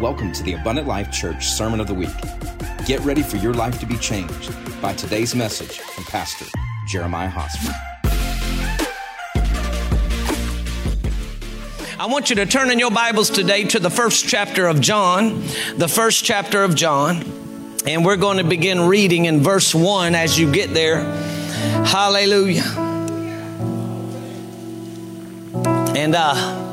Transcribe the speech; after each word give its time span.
Welcome 0.00 0.32
to 0.32 0.42
the 0.42 0.54
Abundant 0.54 0.88
Life 0.88 1.12
Church 1.12 1.48
Sermon 1.48 1.78
of 1.78 1.86
the 1.86 1.92
Week. 1.92 2.08
Get 2.86 3.00
ready 3.00 3.22
for 3.22 3.36
your 3.36 3.52
life 3.52 3.78
to 3.80 3.86
be 3.86 3.98
changed 3.98 4.50
by 4.80 4.94
today's 4.94 5.34
message 5.34 5.78
from 5.78 6.04
Pastor 6.04 6.46
Jeremiah 6.88 7.28
Hosmer. 7.28 7.74
I 11.98 12.06
want 12.06 12.30
you 12.30 12.36
to 12.36 12.46
turn 12.46 12.70
in 12.70 12.78
your 12.78 12.90
Bibles 12.90 13.28
today 13.28 13.64
to 13.64 13.78
the 13.78 13.90
first 13.90 14.26
chapter 14.26 14.68
of 14.68 14.80
John, 14.80 15.42
the 15.76 15.86
first 15.86 16.24
chapter 16.24 16.64
of 16.64 16.74
John, 16.74 17.22
and 17.84 18.02
we're 18.02 18.16
going 18.16 18.38
to 18.38 18.44
begin 18.44 18.88
reading 18.88 19.26
in 19.26 19.40
verse 19.40 19.74
1 19.74 20.14
as 20.14 20.38
you 20.38 20.50
get 20.50 20.72
there. 20.72 21.02
Hallelujah. 21.84 22.62
And 25.94 26.14
uh 26.14 26.69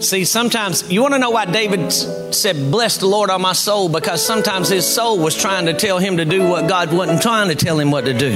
See, 0.00 0.24
sometimes 0.24 0.90
you 0.92 1.02
want 1.02 1.14
to 1.14 1.18
know 1.18 1.30
why 1.30 1.44
David 1.44 1.90
said, 1.90 2.70
Bless 2.70 2.98
the 2.98 3.06
Lord 3.06 3.30
on 3.30 3.42
my 3.42 3.52
soul, 3.52 3.88
because 3.88 4.24
sometimes 4.24 4.68
his 4.68 4.86
soul 4.86 5.18
was 5.18 5.36
trying 5.36 5.66
to 5.66 5.74
tell 5.74 5.98
him 5.98 6.18
to 6.18 6.24
do 6.24 6.48
what 6.48 6.68
God 6.68 6.92
wasn't 6.92 7.20
trying 7.20 7.48
to 7.48 7.56
tell 7.56 7.78
him 7.78 7.90
what 7.90 8.04
to 8.04 8.14
do. 8.14 8.30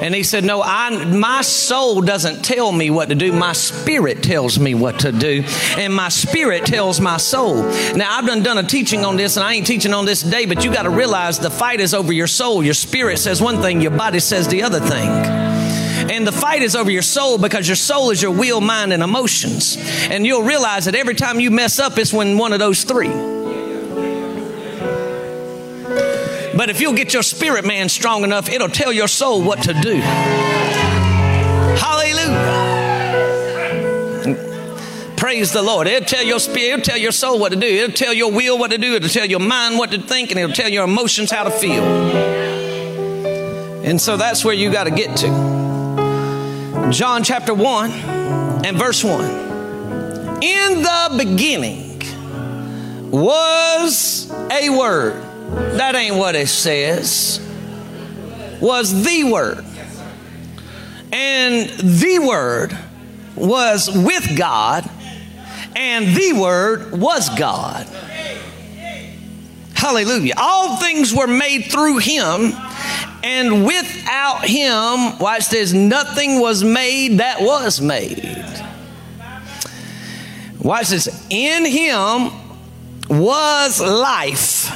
And 0.00 0.14
he 0.14 0.22
said, 0.24 0.44
No, 0.44 0.62
I, 0.62 1.04
my 1.06 1.42
soul 1.42 2.02
doesn't 2.02 2.44
tell 2.44 2.72
me 2.72 2.90
what 2.90 3.08
to 3.08 3.14
do. 3.14 3.32
My 3.32 3.52
spirit 3.52 4.22
tells 4.22 4.58
me 4.58 4.74
what 4.74 5.00
to 5.00 5.12
do. 5.12 5.44
And 5.76 5.94
my 5.94 6.08
spirit 6.08 6.66
tells 6.66 7.00
my 7.00 7.18
soul. 7.18 7.62
Now, 7.94 8.16
I've 8.16 8.26
done, 8.26 8.42
done 8.42 8.58
a 8.58 8.64
teaching 8.64 9.04
on 9.04 9.16
this, 9.16 9.36
and 9.36 9.44
I 9.44 9.54
ain't 9.54 9.66
teaching 9.66 9.94
on 9.94 10.06
this 10.06 10.22
today, 10.22 10.46
but 10.46 10.64
you 10.64 10.72
got 10.72 10.84
to 10.84 10.90
realize 10.90 11.38
the 11.38 11.50
fight 11.50 11.80
is 11.80 11.94
over 11.94 12.12
your 12.12 12.26
soul. 12.26 12.64
Your 12.64 12.74
spirit 12.74 13.18
says 13.18 13.40
one 13.40 13.60
thing, 13.62 13.80
your 13.80 13.92
body 13.92 14.18
says 14.18 14.48
the 14.48 14.62
other 14.62 14.80
thing. 14.80 15.47
And 16.18 16.26
the 16.26 16.32
fight 16.32 16.62
is 16.62 16.74
over 16.74 16.90
your 16.90 17.02
soul 17.02 17.38
because 17.38 17.68
your 17.68 17.76
soul 17.76 18.10
is 18.10 18.20
your 18.20 18.32
will, 18.32 18.60
mind, 18.60 18.92
and 18.92 19.04
emotions. 19.04 19.76
And 20.10 20.26
you'll 20.26 20.42
realize 20.42 20.86
that 20.86 20.96
every 20.96 21.14
time 21.14 21.38
you 21.38 21.52
mess 21.52 21.78
up, 21.78 21.96
it's 21.96 22.12
when 22.12 22.36
one 22.38 22.52
of 22.52 22.58
those 22.58 22.82
three. 22.82 23.06
But 26.56 26.70
if 26.70 26.80
you'll 26.80 26.94
get 26.94 27.14
your 27.14 27.22
spirit 27.22 27.64
man 27.64 27.88
strong 27.88 28.24
enough, 28.24 28.48
it'll 28.50 28.68
tell 28.68 28.92
your 28.92 29.06
soul 29.06 29.44
what 29.44 29.62
to 29.62 29.74
do. 29.74 29.94
Hallelujah. 31.78 32.34
Praise 35.16 35.52
the 35.52 35.62
Lord. 35.62 35.86
It'll 35.86 36.04
tell 36.04 36.24
your 36.24 36.40
spirit, 36.40 36.80
it'll 36.80 36.82
tell 36.82 36.98
your 36.98 37.12
soul 37.12 37.38
what 37.38 37.52
to 37.52 37.56
do. 37.60 37.68
It'll 37.68 37.94
tell 37.94 38.12
your 38.12 38.32
will 38.32 38.58
what 38.58 38.72
to 38.72 38.78
do. 38.78 38.96
It'll 38.96 39.08
tell 39.08 39.24
your 39.24 39.38
mind 39.38 39.78
what 39.78 39.92
to 39.92 40.00
think, 40.00 40.32
and 40.32 40.40
it'll 40.40 40.52
tell 40.52 40.68
your 40.68 40.82
emotions 40.82 41.30
how 41.30 41.44
to 41.44 41.50
feel. 41.52 41.84
And 43.84 44.00
so 44.00 44.16
that's 44.16 44.44
where 44.44 44.54
you 44.54 44.72
got 44.72 44.84
to 44.84 44.90
get 44.90 45.16
to. 45.18 45.57
John 46.90 47.22
chapter 47.22 47.52
1 47.52 47.90
and 48.64 48.78
verse 48.78 49.04
1. 49.04 49.22
In 50.42 50.82
the 50.82 51.14
beginning 51.18 52.00
was 53.10 54.32
a 54.50 54.70
word. 54.70 55.22
That 55.76 55.94
ain't 55.94 56.16
what 56.16 56.34
it 56.34 56.48
says. 56.48 57.46
Was 58.62 59.04
the 59.04 59.24
word. 59.24 59.66
And 61.12 61.68
the 61.68 62.20
word 62.20 62.76
was 63.36 63.90
with 63.94 64.36
God, 64.36 64.88
and 65.76 66.16
the 66.16 66.32
word 66.32 66.92
was 66.92 67.28
God. 67.38 67.86
Hallelujah. 69.74 70.34
All 70.38 70.76
things 70.78 71.14
were 71.14 71.26
made 71.26 71.66
through 71.66 71.98
him 71.98 72.54
and 73.28 73.66
without 73.66 74.46
him, 74.46 75.18
watch 75.18 75.50
this, 75.50 75.74
nothing 75.74 76.40
was 76.40 76.64
made 76.64 77.18
that 77.18 77.42
was 77.42 77.78
made. 77.78 78.42
Watch 80.58 80.88
this. 80.88 81.26
In 81.28 81.66
him 81.66 82.30
was 83.06 83.82
life, 83.82 84.72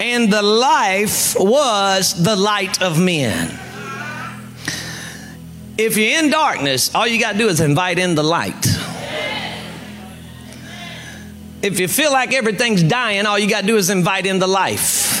and 0.00 0.32
the 0.32 0.42
life 0.42 1.36
was 1.38 2.20
the 2.20 2.34
light 2.34 2.82
of 2.82 3.00
men. 3.00 3.48
If 5.78 5.96
you're 5.96 6.18
in 6.18 6.30
darkness, 6.30 6.92
all 6.96 7.06
you 7.06 7.20
got 7.20 7.32
to 7.32 7.38
do 7.38 7.48
is 7.48 7.60
invite 7.60 8.00
in 8.00 8.16
the 8.16 8.24
light. 8.24 8.66
If 11.62 11.78
you 11.78 11.86
feel 11.86 12.10
like 12.10 12.34
everything's 12.34 12.82
dying, 12.82 13.24
all 13.24 13.38
you 13.38 13.48
got 13.48 13.60
to 13.60 13.66
do 13.68 13.76
is 13.76 13.88
invite 13.88 14.26
in 14.26 14.40
the 14.40 14.48
life. 14.48 15.13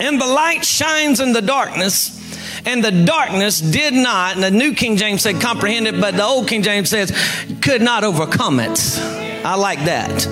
And 0.00 0.20
the 0.20 0.26
light 0.26 0.64
shines 0.64 1.20
in 1.20 1.32
the 1.32 1.42
darkness, 1.42 2.14
and 2.64 2.84
the 2.84 3.04
darkness 3.04 3.60
did 3.60 3.94
not, 3.94 4.34
and 4.34 4.42
the 4.42 4.50
New 4.50 4.74
King 4.74 4.96
James 4.96 5.22
said 5.22 5.40
comprehend 5.40 5.86
it, 5.86 6.00
but 6.00 6.14
the 6.16 6.24
Old 6.24 6.48
King 6.48 6.62
James 6.62 6.88
says 6.88 7.10
could 7.60 7.82
not 7.82 8.04
overcome 8.04 8.60
it. 8.60 8.98
I 9.44 9.54
like 9.54 9.84
that. 9.84 10.26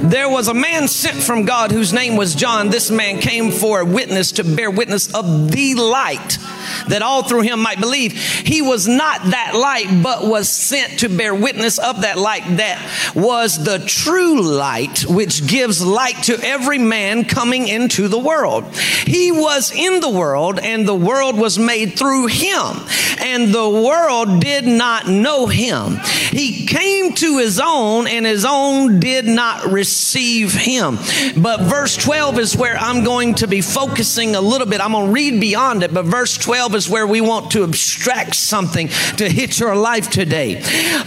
There 0.00 0.28
was 0.28 0.48
a 0.48 0.54
man 0.54 0.88
sent 0.88 1.22
from 1.22 1.44
God 1.44 1.72
whose 1.72 1.92
name 1.92 2.16
was 2.16 2.34
John. 2.34 2.68
This 2.68 2.90
man 2.90 3.18
came 3.18 3.50
for 3.50 3.80
a 3.80 3.84
witness 3.84 4.32
to 4.32 4.44
bear 4.44 4.70
witness 4.70 5.14
of 5.14 5.50
the 5.50 5.74
light 5.74 6.38
that 6.88 7.02
all 7.02 7.22
through 7.22 7.42
him 7.42 7.60
might 7.60 7.80
believe. 7.80 8.12
He 8.12 8.62
was 8.62 8.86
not 8.88 9.22
that 9.24 9.54
light, 9.54 10.02
but 10.02 10.26
was 10.26 10.48
sent 10.48 11.00
to 11.00 11.08
bear 11.08 11.34
witness 11.34 11.78
of 11.78 12.02
that 12.02 12.18
light 12.18 12.44
that 12.56 13.12
was 13.14 13.64
the 13.64 13.78
true 13.78 14.40
light, 14.42 15.04
which 15.06 15.46
gives 15.46 15.84
light 15.84 16.22
to 16.24 16.38
every 16.42 16.78
man 16.78 17.24
coming 17.24 17.68
into 17.68 18.08
the 18.08 18.18
world. 18.18 18.64
He 18.74 19.32
was 19.32 19.72
in 19.72 20.00
the 20.00 20.10
world, 20.10 20.58
and 20.58 20.86
the 20.86 20.94
world 20.94 21.38
was 21.38 21.58
made 21.58 21.98
through 21.98 22.26
him, 22.26 22.76
and 23.20 23.52
the 23.54 23.68
world 23.68 24.40
did 24.40 24.66
not 24.66 25.08
know 25.08 25.46
him. 25.46 25.98
He 26.30 26.66
came 26.66 27.12
to 27.14 27.38
his 27.38 27.60
own, 27.62 28.06
and 28.06 28.24
his 28.24 28.44
own 28.44 29.00
did 29.00 29.26
not 29.26 29.66
receive 29.66 30.52
him. 30.54 30.96
But 31.36 31.60
verse 31.60 31.96
12 31.96 32.38
is 32.38 32.56
where 32.56 32.76
I'm 32.76 33.04
going 33.04 33.34
to 33.36 33.46
be 33.46 33.60
focusing 33.60 34.34
a 34.34 34.40
little 34.40 34.66
bit. 34.66 34.80
I'm 34.80 34.92
going 34.92 35.06
to 35.06 35.12
read 35.12 35.40
beyond 35.40 35.82
it, 35.82 35.92
but 35.92 36.04
verse 36.04 36.36
12 36.38 36.61
12 36.62 36.74
is 36.76 36.88
where 36.88 37.08
we 37.08 37.20
want 37.20 37.50
to 37.50 37.64
abstract 37.64 38.36
something 38.36 38.86
to 39.16 39.28
hit 39.28 39.58
your 39.58 39.74
life 39.74 40.08
today. 40.10 40.54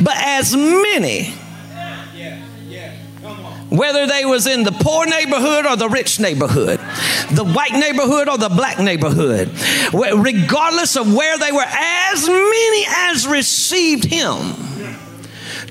But 0.02 0.16
as 0.18 0.54
many, 0.54 1.34
whether 3.70 4.06
they 4.06 4.26
was 4.26 4.48
in 4.48 4.64
the 4.64 4.74
poor 4.74 5.06
neighborhood 5.06 5.66
or 5.66 5.78
the 5.78 5.88
rich 5.88 6.20
neighborhood, 6.20 6.80
the 7.32 7.46
white 7.46 7.72
neighborhood 7.72 8.28
or 8.28 8.38
the 8.38 8.50
black 8.50 8.80
neighborhood, 8.80 9.50
regardless 9.94 10.98
of 10.98 11.16
where 11.16 11.38
they 11.38 11.54
were, 11.54 11.64
as 11.66 12.28
many 12.28 12.86
as 12.90 13.26
received 13.26 14.04
him, 14.04 14.38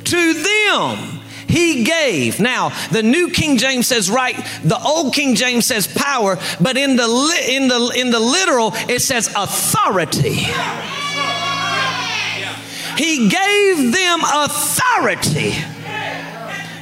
to 0.05 0.33
them 0.33 1.21
he 1.49 1.85
gave. 1.85 2.41
Now, 2.41 2.71
the 2.91 3.03
New 3.03 3.31
King 3.31 3.57
James 3.57 3.87
says 3.87 4.11
right, 4.11 4.37
the 4.63 4.79
Old 4.79 5.15
King 5.15 5.35
James 5.35 5.67
says 5.67 5.87
power, 5.87 6.39
but 6.61 6.77
in 6.77 6.97
the 6.97 7.05
in 7.49 7.69
the 7.69 7.95
in 7.97 8.11
the 8.11 8.21
literal 8.21 8.73
it 8.89 9.01
says 9.01 9.33
authority. 9.37 10.47
He 12.97 13.29
gave 13.29 13.93
them 13.93 14.21
authority 14.23 15.53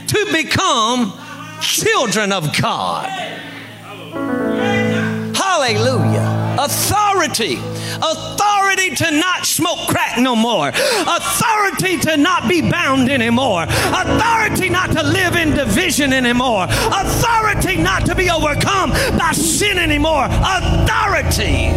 to 0.09 0.33
become 0.33 1.19
children 1.61 2.33
of 2.33 2.55
God. 2.61 3.09
Hallelujah. 5.35 6.57
Authority 6.59 7.59
authority 7.97 8.62
to 8.77 9.11
not 9.11 9.47
smoke 9.47 9.89
crack 9.89 10.19
no 10.19 10.35
more, 10.35 10.69
authority 10.69 11.99
to 11.99 12.17
not 12.17 12.49
be 12.49 12.63
bound 12.63 13.11
anymore, 13.11 13.65
authority 13.65 14.69
not 14.69 14.91
to 14.93 15.03
live 15.03 15.37
in 15.37 15.55
division 15.55 16.13
anymore, 16.13 16.65
authority 16.65 17.77
not 17.77 18.07
to 18.07 18.15
be 18.15 18.31
overcome 18.31 18.91
by 19.19 19.33
sin 19.33 19.79
anymore, 19.79 20.27
authority 20.27 21.71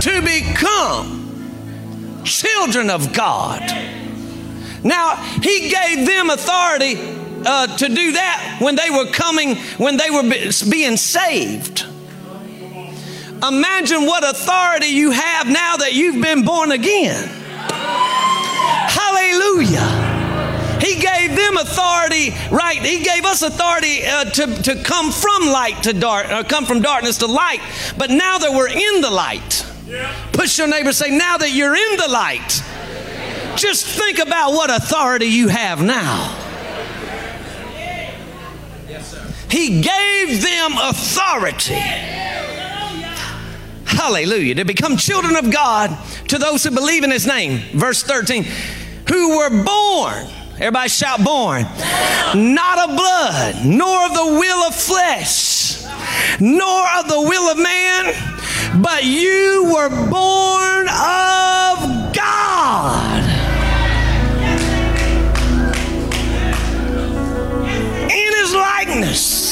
to 0.00 0.22
become 0.22 2.22
children 2.24 2.90
of 2.90 3.12
God. 3.12 3.62
Now, 4.84 5.16
he 5.42 5.70
gave 5.70 6.06
them 6.06 6.30
authority 6.30 6.96
uh, 7.44 7.76
to 7.76 7.88
do 7.88 8.12
that 8.12 8.58
when 8.60 8.76
they 8.76 8.90
were 8.90 9.10
coming, 9.10 9.56
when 9.76 9.96
they 9.96 10.10
were 10.10 10.22
being 10.70 10.96
saved. 10.96 11.87
Imagine 13.46 14.04
what 14.04 14.28
authority 14.28 14.86
you 14.88 15.12
have 15.12 15.46
now 15.46 15.76
that 15.76 15.92
you've 15.92 16.20
been 16.22 16.44
born 16.44 16.72
again. 16.72 17.28
Hallelujah. 18.88 20.06
He 20.80 20.94
gave 21.00 21.36
them 21.36 21.56
authority, 21.56 22.34
right? 22.50 22.82
He 22.82 23.04
gave 23.04 23.24
us 23.24 23.42
authority 23.42 24.04
uh, 24.04 24.24
to, 24.24 24.62
to 24.62 24.82
come 24.82 25.12
from 25.12 25.46
light 25.46 25.82
to 25.84 25.92
dark, 25.92 26.26
or 26.28 26.34
uh, 26.34 26.42
come 26.42 26.66
from 26.66 26.82
darkness 26.82 27.18
to 27.18 27.26
light. 27.26 27.60
But 27.96 28.10
now 28.10 28.38
that 28.38 28.52
we're 28.52 28.68
in 28.68 29.00
the 29.00 29.10
light, 29.10 29.66
push 30.32 30.58
your 30.58 30.68
neighbor, 30.68 30.92
say, 30.92 31.10
now 31.10 31.36
that 31.38 31.52
you're 31.52 31.74
in 31.74 31.96
the 31.96 32.08
light, 32.08 32.62
just 33.56 33.86
think 33.86 34.18
about 34.18 34.52
what 34.52 34.70
authority 34.70 35.26
you 35.26 35.48
have 35.48 35.82
now. 35.82 36.34
He 39.50 39.80
gave 39.80 40.42
them 40.42 40.72
authority. 40.78 41.74
Hallelujah. 43.98 44.54
To 44.54 44.64
become 44.64 44.96
children 44.96 45.36
of 45.36 45.52
God 45.52 45.96
to 46.28 46.38
those 46.38 46.62
who 46.62 46.70
believe 46.70 47.04
in 47.04 47.10
his 47.10 47.26
name. 47.26 47.60
Verse 47.76 48.02
13. 48.02 48.44
Who 49.08 49.38
were 49.38 49.64
born 49.64 50.26
Everybody 50.60 50.88
shout, 50.88 51.22
born. 51.22 51.62
Not 52.34 52.90
of 52.90 52.96
blood, 52.96 53.64
nor 53.64 54.06
of 54.06 54.12
the 54.12 54.38
will 54.40 54.64
of 54.64 54.74
flesh, 54.74 55.84
nor 56.40 56.84
of 56.98 57.08
the 57.08 57.20
will 57.20 57.48
of 57.48 57.58
man, 57.58 58.82
but 58.82 59.04
you 59.04 59.70
were 59.72 59.88
born 59.88 60.88
of 60.88 62.12
God. 62.12 63.22
In 68.10 68.32
his 68.34 68.52
likeness, 68.52 69.47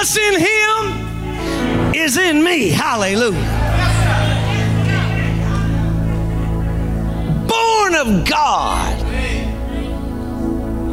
What's 0.00 0.16
in 0.16 0.40
him 0.40 1.94
is 1.94 2.16
in 2.16 2.42
me. 2.42 2.70
Hallelujah. 2.70 3.58
born 7.46 7.94
of 7.96 8.24
God. 8.26 8.96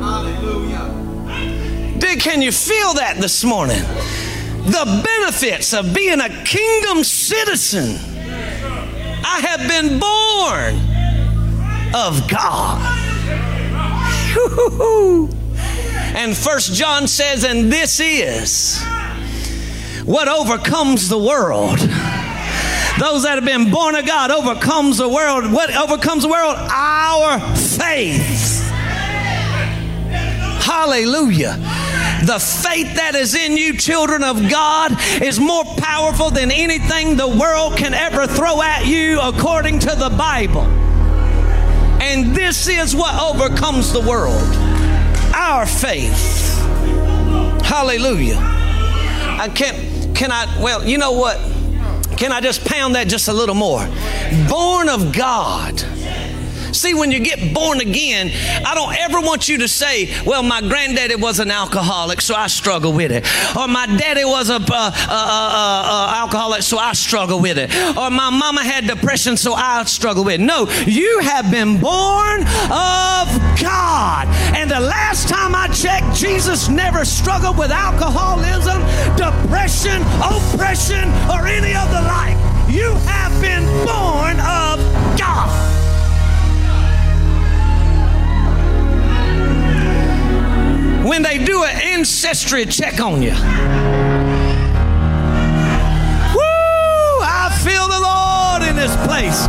Hallelujah. 0.02 0.92
can 2.20 2.42
you 2.42 2.52
feel 2.52 2.96
that 2.96 3.16
this 3.22 3.46
morning? 3.46 3.82
The 4.66 5.02
benefits 5.06 5.74
of 5.74 5.94
being 5.94 6.20
a 6.20 6.28
kingdom 6.44 7.06
citizen. 7.06 7.96
I 9.24 9.40
have 9.40 9.70
been 9.70 10.00
born 10.02 10.76
of 11.96 12.28
God. 12.28 12.84
And 16.18 16.36
First 16.36 16.74
John 16.74 17.08
says, 17.08 17.44
and 17.44 17.72
this 17.72 18.00
is 18.00 18.82
what 20.08 20.28
overcomes 20.28 21.10
the 21.10 21.18
world 21.20 21.80
those 23.00 23.24
that 23.24 23.36
have 23.36 23.46
been 23.46 23.70
born 23.70 23.94
of 23.94 24.08
God 24.08 24.32
overcomes 24.32 24.98
the 24.98 25.08
world. 25.08 25.52
What 25.52 25.76
overcomes 25.76 26.24
the 26.24 26.30
world? 26.30 26.56
Our 26.58 27.40
faith. 27.56 28.68
Hallelujah. 30.66 31.58
The 32.26 32.40
faith 32.40 32.96
that 32.96 33.12
is 33.14 33.36
in 33.36 33.56
you, 33.56 33.78
children 33.78 34.24
of 34.24 34.50
God, 34.50 34.94
is 35.22 35.40
more 35.40 35.64
powerful 35.78 36.32
than 36.32 36.50
anything 36.50 37.18
the 37.18 37.28
world 37.28 37.78
can 37.78 37.94
ever 37.94 38.26
throw 38.26 38.64
at 38.64 38.88
you 38.88 39.20
according 39.22 39.78
to 39.80 39.96
the 39.96 40.10
Bible. 40.10 40.64
And 42.02 42.36
this 42.36 42.68
is 42.68 42.96
what 42.96 43.14
overcomes 43.22 43.94
the 43.94 44.02
world 44.02 44.42
our 45.36 45.68
faith. 45.68 46.58
Hallelujah. 47.64 48.40
I 48.40 49.52
can't, 49.54 49.78
can 50.18 50.32
I, 50.32 50.48
well, 50.60 50.84
you 50.84 50.98
know 50.98 51.12
what? 51.12 51.38
Can 52.18 52.32
I 52.32 52.42
just 52.42 52.66
pound 52.66 52.96
that 52.96 53.08
just 53.08 53.28
a 53.28 53.34
little 53.34 53.54
more? 53.54 53.88
Born 54.50 54.90
of 54.90 55.14
God. 55.16 55.80
See, 56.74 56.94
when 56.94 57.12
you 57.12 57.20
get 57.20 57.54
born 57.54 57.80
again, 57.80 58.32
I 58.66 58.76
don't 58.76 58.96
ever 58.96 59.20
want 59.22 59.48
you 59.48 59.58
to 59.60 59.68
say, 59.68 60.10
well, 60.26 60.44
my 60.44 60.62
granddaddy 60.62 61.16
was 61.16 61.40
an 61.40 61.52
alcoholic, 61.52 62.22
so 62.22 62.36
I 62.36 62.48
struggle 62.48 62.94
with 62.94 63.12
it. 63.12 63.26
Or 63.56 63.68
my 63.68 63.86
daddy 63.86 64.26
was 64.26 64.50
a 64.50 64.56
uh, 64.56 64.60
uh, 64.60 64.92
uh, 65.10 66.14
alcoholic, 66.18 66.62
so 66.62 66.78
I 66.78 66.94
struggle 66.94 67.40
with 67.40 67.58
it. 67.58 67.74
Or 67.98 68.10
my 68.10 68.30
mama 68.30 68.64
had 68.64 68.88
depression, 68.88 69.38
so 69.38 69.54
I 69.54 69.84
struggle 69.86 70.24
with 70.24 70.36
it. 70.36 70.44
No, 70.44 70.68
you 70.86 71.20
have 71.20 71.50
been 71.52 71.80
born 71.80 72.42
of 72.42 73.28
God. 73.62 74.28
And 74.56 74.70
the 74.70 74.80
last 74.80 75.30
time 75.30 75.56
I 75.56 75.68
checked, 75.70 76.16
Jesus 76.16 76.70
never 76.70 77.06
struggled 77.06 77.58
with 77.58 77.72
alcoholism, 77.72 78.82
depression, 79.16 80.02
oppression, 80.22 81.10
or 81.30 81.48
any 81.48 81.76
of 81.76 81.90
the 81.90 82.02
like. 82.02 82.38
You 82.70 82.92
have 83.08 83.32
been 83.42 83.64
born 83.86 84.40
of 84.42 84.67
when 91.18 91.24
they 91.24 91.44
do 91.44 91.64
an 91.64 91.76
ancestry 91.82 92.64
check 92.64 93.00
on 93.00 93.24
you. 93.24 93.32
Woo! 93.32 93.38
I 97.26 97.50
feel 97.64 97.88
the 97.88 98.00
Lord 98.00 98.62
in 98.70 98.76
this 98.76 98.96
place. 99.08 99.48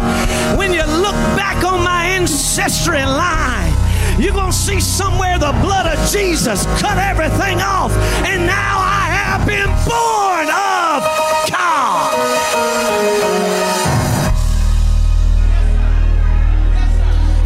When 0.56 0.72
you 0.72 0.82
look 0.86 1.14
back 1.36 1.62
on 1.64 1.84
my 1.84 2.06
ancestry 2.06 3.04
line, 3.04 3.74
you're 4.18 4.32
going 4.32 4.50
to 4.50 4.56
see 4.56 4.80
somewhere 4.80 5.38
the 5.38 5.52
blood 5.60 5.84
of 5.94 6.10
Jesus 6.10 6.64
cut 6.80 6.96
everything 6.96 7.60
off. 7.60 7.92
And 8.24 8.46
now 8.46 8.78
I 8.80 9.10
have 9.12 9.46
been 9.46 9.68
born 9.84 10.48
of 10.48 11.04
God. 11.50 12.14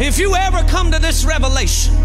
If 0.01 0.17
you 0.17 0.33
ever 0.35 0.63
come 0.69 0.91
to 0.91 0.99
this 0.99 1.25
revelation, 1.25 2.02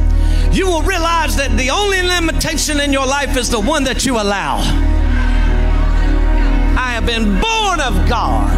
you 0.52 0.66
will 0.66 0.82
realize 0.82 1.36
that 1.36 1.56
the 1.56 1.70
only 1.70 2.02
limitation 2.02 2.80
in 2.80 2.92
your 2.92 3.06
life 3.06 3.36
is 3.36 3.50
the 3.50 3.60
one 3.60 3.84
that 3.84 4.06
you 4.06 4.16
allow. 4.16 4.58
I 6.76 6.92
have 6.94 7.04
been 7.06 7.24
born 7.40 7.80
of 7.80 8.08
God. 8.08 8.50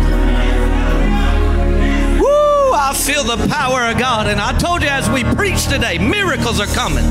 Woo, 2.21 2.73
I 2.73 2.95
feel 2.95 3.25
the 3.25 3.49
power 3.49 3.91
of 3.91 3.99
God. 3.99 4.29
And 4.29 4.41
I 4.41 4.57
told 4.59 4.83
you 4.83 4.89
as 4.89 5.11
we 5.11 5.25
preach 5.25 5.67
today, 5.67 5.99
miracles 5.99 6.61
are 6.61 6.67
coming. 6.67 7.05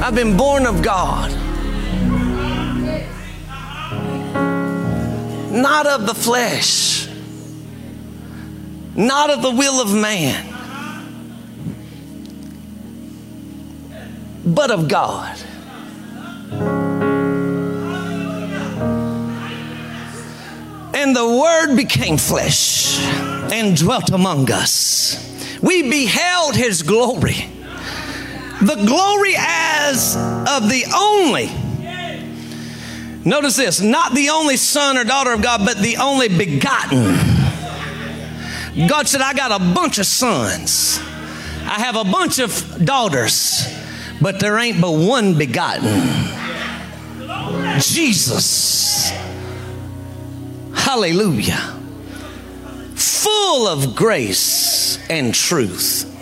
I've 0.00 0.14
been 0.14 0.36
born 0.36 0.66
of 0.66 0.82
God. 0.82 1.30
Not 5.52 5.86
of 5.86 6.06
the 6.06 6.14
flesh, 6.14 7.08
not 8.94 9.30
of 9.30 9.42
the 9.42 9.50
will 9.50 9.80
of 9.80 9.94
man 9.94 10.55
but 14.46 14.70
of 14.70 14.88
God. 14.88 15.36
And 20.94 21.14
the 21.14 21.26
Word 21.26 21.76
became 21.76 22.16
flesh 22.16 23.00
and 23.52 23.76
dwelt 23.76 24.10
among 24.10 24.50
us. 24.50 25.22
We 25.60 25.82
beheld 25.90 26.54
His 26.54 26.82
glory. 26.82 27.50
The 28.62 28.84
glory 28.86 29.34
as 29.36 30.16
of 30.16 30.70
the 30.70 30.84
only. 30.96 31.50
Notice 33.24 33.56
this 33.56 33.80
not 33.80 34.14
the 34.14 34.30
only 34.30 34.56
son 34.56 34.96
or 34.96 35.04
daughter 35.04 35.32
of 35.32 35.42
God, 35.42 35.62
but 35.66 35.78
the 35.78 35.96
only 35.96 36.28
begotten. 36.28 37.16
God 38.88 39.08
said, 39.08 39.20
I 39.20 39.34
got 39.34 39.50
a 39.60 39.74
bunch 39.74 39.98
of 39.98 40.06
sons, 40.06 41.00
I 41.62 41.80
have 41.80 41.96
a 41.96 42.04
bunch 42.04 42.38
of 42.38 42.84
daughters 42.84 43.66
but 44.20 44.40
there 44.40 44.58
ain't 44.58 44.80
but 44.80 44.92
one 44.92 45.36
begotten 45.36 46.26
Jesus. 47.80 49.10
Hallelujah. 50.74 51.74
Full 52.94 53.66
of 53.66 53.94
grace 53.96 54.98
and 55.10 55.34
truth. 55.34 56.12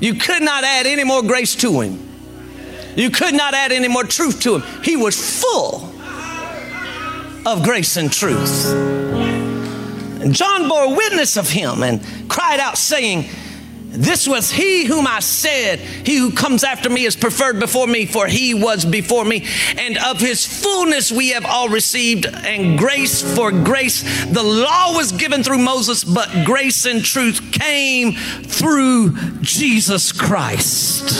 You 0.00 0.14
could 0.14 0.42
not 0.42 0.64
add 0.64 0.86
any 0.86 1.04
more 1.04 1.22
grace 1.22 1.54
to 1.56 1.80
him. 1.80 2.00
You 2.96 3.10
could 3.10 3.34
not 3.34 3.54
add 3.54 3.72
any 3.72 3.88
more 3.88 4.04
truth 4.04 4.40
to 4.42 4.56
him. 4.56 4.82
He 4.82 4.96
was 4.96 5.40
full 5.40 5.92
of 7.46 7.62
grace 7.62 7.96
and 7.96 8.12
truth. 8.12 8.72
And 10.22 10.34
John 10.34 10.68
bore 10.68 10.96
witness 10.96 11.36
of 11.36 11.50
him 11.50 11.82
and 11.82 12.00
cried 12.28 12.60
out, 12.60 12.78
saying, 12.78 13.28
this 13.94 14.26
was 14.26 14.50
he 14.50 14.86
whom 14.86 15.06
I 15.06 15.20
said, 15.20 15.78
He 15.78 16.16
who 16.16 16.32
comes 16.32 16.64
after 16.64 16.90
me 16.90 17.04
is 17.04 17.14
preferred 17.14 17.60
before 17.60 17.86
me, 17.86 18.06
for 18.06 18.26
he 18.26 18.52
was 18.52 18.84
before 18.84 19.24
me. 19.24 19.46
And 19.78 19.96
of 19.98 20.18
his 20.18 20.44
fullness 20.44 21.12
we 21.12 21.30
have 21.30 21.46
all 21.46 21.68
received, 21.68 22.26
and 22.26 22.76
grace 22.76 23.22
for 23.36 23.52
grace. 23.52 24.02
The 24.26 24.42
law 24.42 24.96
was 24.96 25.12
given 25.12 25.44
through 25.44 25.58
Moses, 25.58 26.02
but 26.02 26.28
grace 26.44 26.86
and 26.86 27.04
truth 27.04 27.52
came 27.52 28.12
through 28.12 29.16
Jesus 29.42 30.10
Christ. 30.10 31.10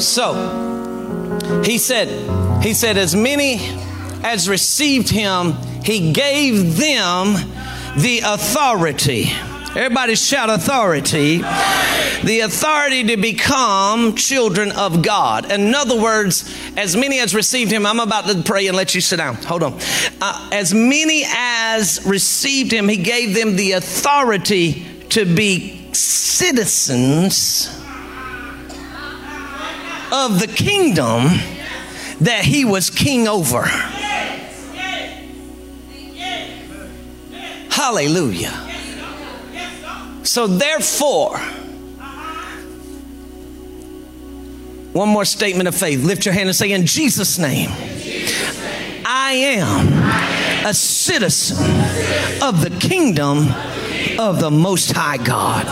So, 0.00 1.62
he 1.64 1.78
said, 1.78 2.62
He 2.62 2.74
said, 2.74 2.96
as 2.96 3.16
many 3.16 3.56
as 4.22 4.48
received 4.48 5.08
him, 5.08 5.54
he 5.82 6.12
gave 6.12 6.76
them 6.76 7.34
the 7.96 8.20
authority 8.24 9.32
Everybody 9.76 10.14
shout 10.14 10.50
authority. 10.50 11.38
The 11.38 12.40
authority 12.44 13.02
to 13.08 13.16
become 13.16 14.14
children 14.14 14.70
of 14.70 15.02
God. 15.02 15.50
In 15.50 15.74
other 15.74 16.00
words, 16.00 16.54
as 16.76 16.96
many 16.96 17.18
as 17.18 17.34
received 17.34 17.72
him, 17.72 17.84
I'm 17.84 17.98
about 17.98 18.26
to 18.28 18.40
pray 18.40 18.68
and 18.68 18.76
let 18.76 18.94
you 18.94 19.00
sit 19.00 19.16
down. 19.16 19.34
Hold 19.34 19.64
on. 19.64 19.80
Uh, 20.20 20.48
as 20.52 20.72
many 20.72 21.24
as 21.26 22.06
received 22.06 22.70
him, 22.70 22.88
he 22.88 22.98
gave 22.98 23.34
them 23.34 23.56
the 23.56 23.72
authority 23.72 24.86
to 25.08 25.24
be 25.24 25.92
citizens 25.92 27.68
of 30.12 30.38
the 30.38 30.46
kingdom 30.54 31.24
that 32.20 32.44
he 32.44 32.64
was 32.64 32.90
king 32.90 33.26
over. 33.26 33.64
Hallelujah. 37.70 38.73
So, 40.24 40.46
therefore, 40.46 41.38
one 44.94 45.08
more 45.08 45.24
statement 45.24 45.68
of 45.68 45.74
faith. 45.74 46.02
Lift 46.02 46.24
your 46.24 46.34
hand 46.34 46.48
and 46.48 46.56
say, 46.56 46.72
In 46.72 46.86
Jesus' 46.86 47.38
name, 47.38 47.68
I 49.04 49.32
am 49.32 50.66
a 50.66 50.72
citizen 50.72 51.58
of 52.42 52.62
the 52.62 52.74
kingdom 52.80 53.48
of 54.18 54.40
the 54.40 54.50
Most 54.50 54.92
High 54.92 55.18
God. 55.18 55.66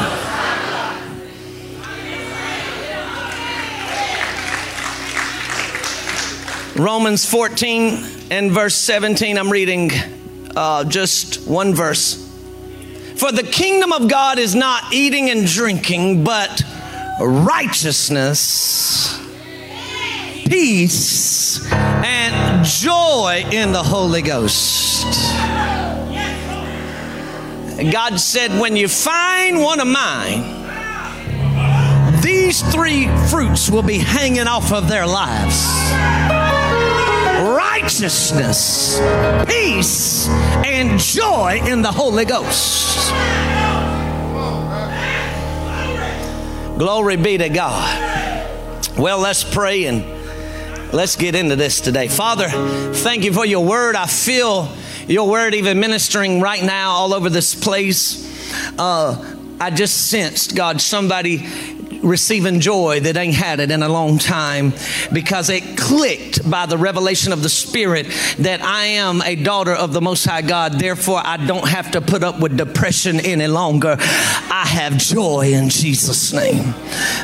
Romans 6.76 7.24
14 7.24 8.04
and 8.30 8.50
verse 8.50 8.74
17, 8.74 9.38
I'm 9.38 9.50
reading 9.50 9.90
uh, 10.56 10.84
just 10.84 11.46
one 11.46 11.74
verse. 11.74 12.31
For 13.22 13.30
the 13.30 13.44
kingdom 13.44 13.92
of 13.92 14.08
God 14.08 14.40
is 14.40 14.56
not 14.56 14.92
eating 14.92 15.30
and 15.30 15.46
drinking, 15.46 16.24
but 16.24 16.60
righteousness, 17.20 19.16
peace, 20.44 21.64
and 21.72 22.64
joy 22.66 23.44
in 23.52 23.70
the 23.70 23.80
Holy 23.80 24.22
Ghost. 24.22 25.04
God 27.92 28.16
said, 28.18 28.58
When 28.58 28.74
you 28.74 28.88
find 28.88 29.62
one 29.62 29.78
of 29.78 29.86
mine, 29.86 30.42
these 32.22 32.60
three 32.72 33.06
fruits 33.28 33.70
will 33.70 33.84
be 33.84 33.98
hanging 33.98 34.48
off 34.48 34.72
of 34.72 34.88
their 34.88 35.06
lives 35.06 36.31
righteousness, 37.42 38.98
peace, 39.46 40.28
and 40.28 40.98
joy 40.98 41.60
in 41.64 41.82
the 41.82 41.92
Holy 41.92 42.24
Ghost. 42.24 43.10
Glory 46.78 47.16
be 47.16 47.38
to 47.38 47.48
God. 47.48 48.48
Well, 48.98 49.18
let's 49.18 49.44
pray 49.44 49.86
and 49.86 50.04
let's 50.92 51.16
get 51.16 51.34
into 51.34 51.56
this 51.56 51.80
today. 51.80 52.08
Father, 52.08 52.48
thank 52.48 53.24
you 53.24 53.32
for 53.32 53.46
your 53.46 53.64
word. 53.64 53.96
I 53.96 54.06
feel 54.06 54.68
your 55.06 55.28
word 55.28 55.54
even 55.54 55.80
ministering 55.80 56.40
right 56.40 56.62
now 56.62 56.90
all 56.90 57.14
over 57.14 57.30
this 57.30 57.54
place. 57.54 58.28
Uh, 58.78 59.36
I 59.60 59.70
just 59.70 60.10
sensed, 60.10 60.56
God, 60.56 60.80
somebody 60.80 61.46
receiving 62.02 62.60
joy 62.60 63.00
that 63.00 63.16
ain't 63.16 63.34
had 63.34 63.60
it 63.60 63.70
in 63.70 63.82
a 63.82 63.88
long 63.88 64.18
time 64.18 64.72
because 65.12 65.48
it 65.48 65.76
clicked 65.76 66.48
by 66.48 66.66
the 66.66 66.76
revelation 66.76 67.32
of 67.32 67.42
the 67.42 67.48
Spirit 67.48 68.06
that 68.38 68.62
I 68.62 68.84
am 68.84 69.22
a 69.22 69.36
daughter 69.36 69.72
of 69.72 69.92
the 69.92 70.00
Most 70.00 70.24
High 70.24 70.42
God. 70.42 70.74
Therefore, 70.74 71.20
I 71.22 71.36
don't 71.36 71.68
have 71.68 71.92
to 71.92 72.00
put 72.00 72.22
up 72.22 72.40
with 72.40 72.56
depression 72.56 73.20
any 73.20 73.46
longer. 73.46 73.96
I 73.98 74.64
have 74.66 74.96
joy 74.96 75.52
in 75.52 75.68
Jesus' 75.68 76.32
name. 76.32 76.74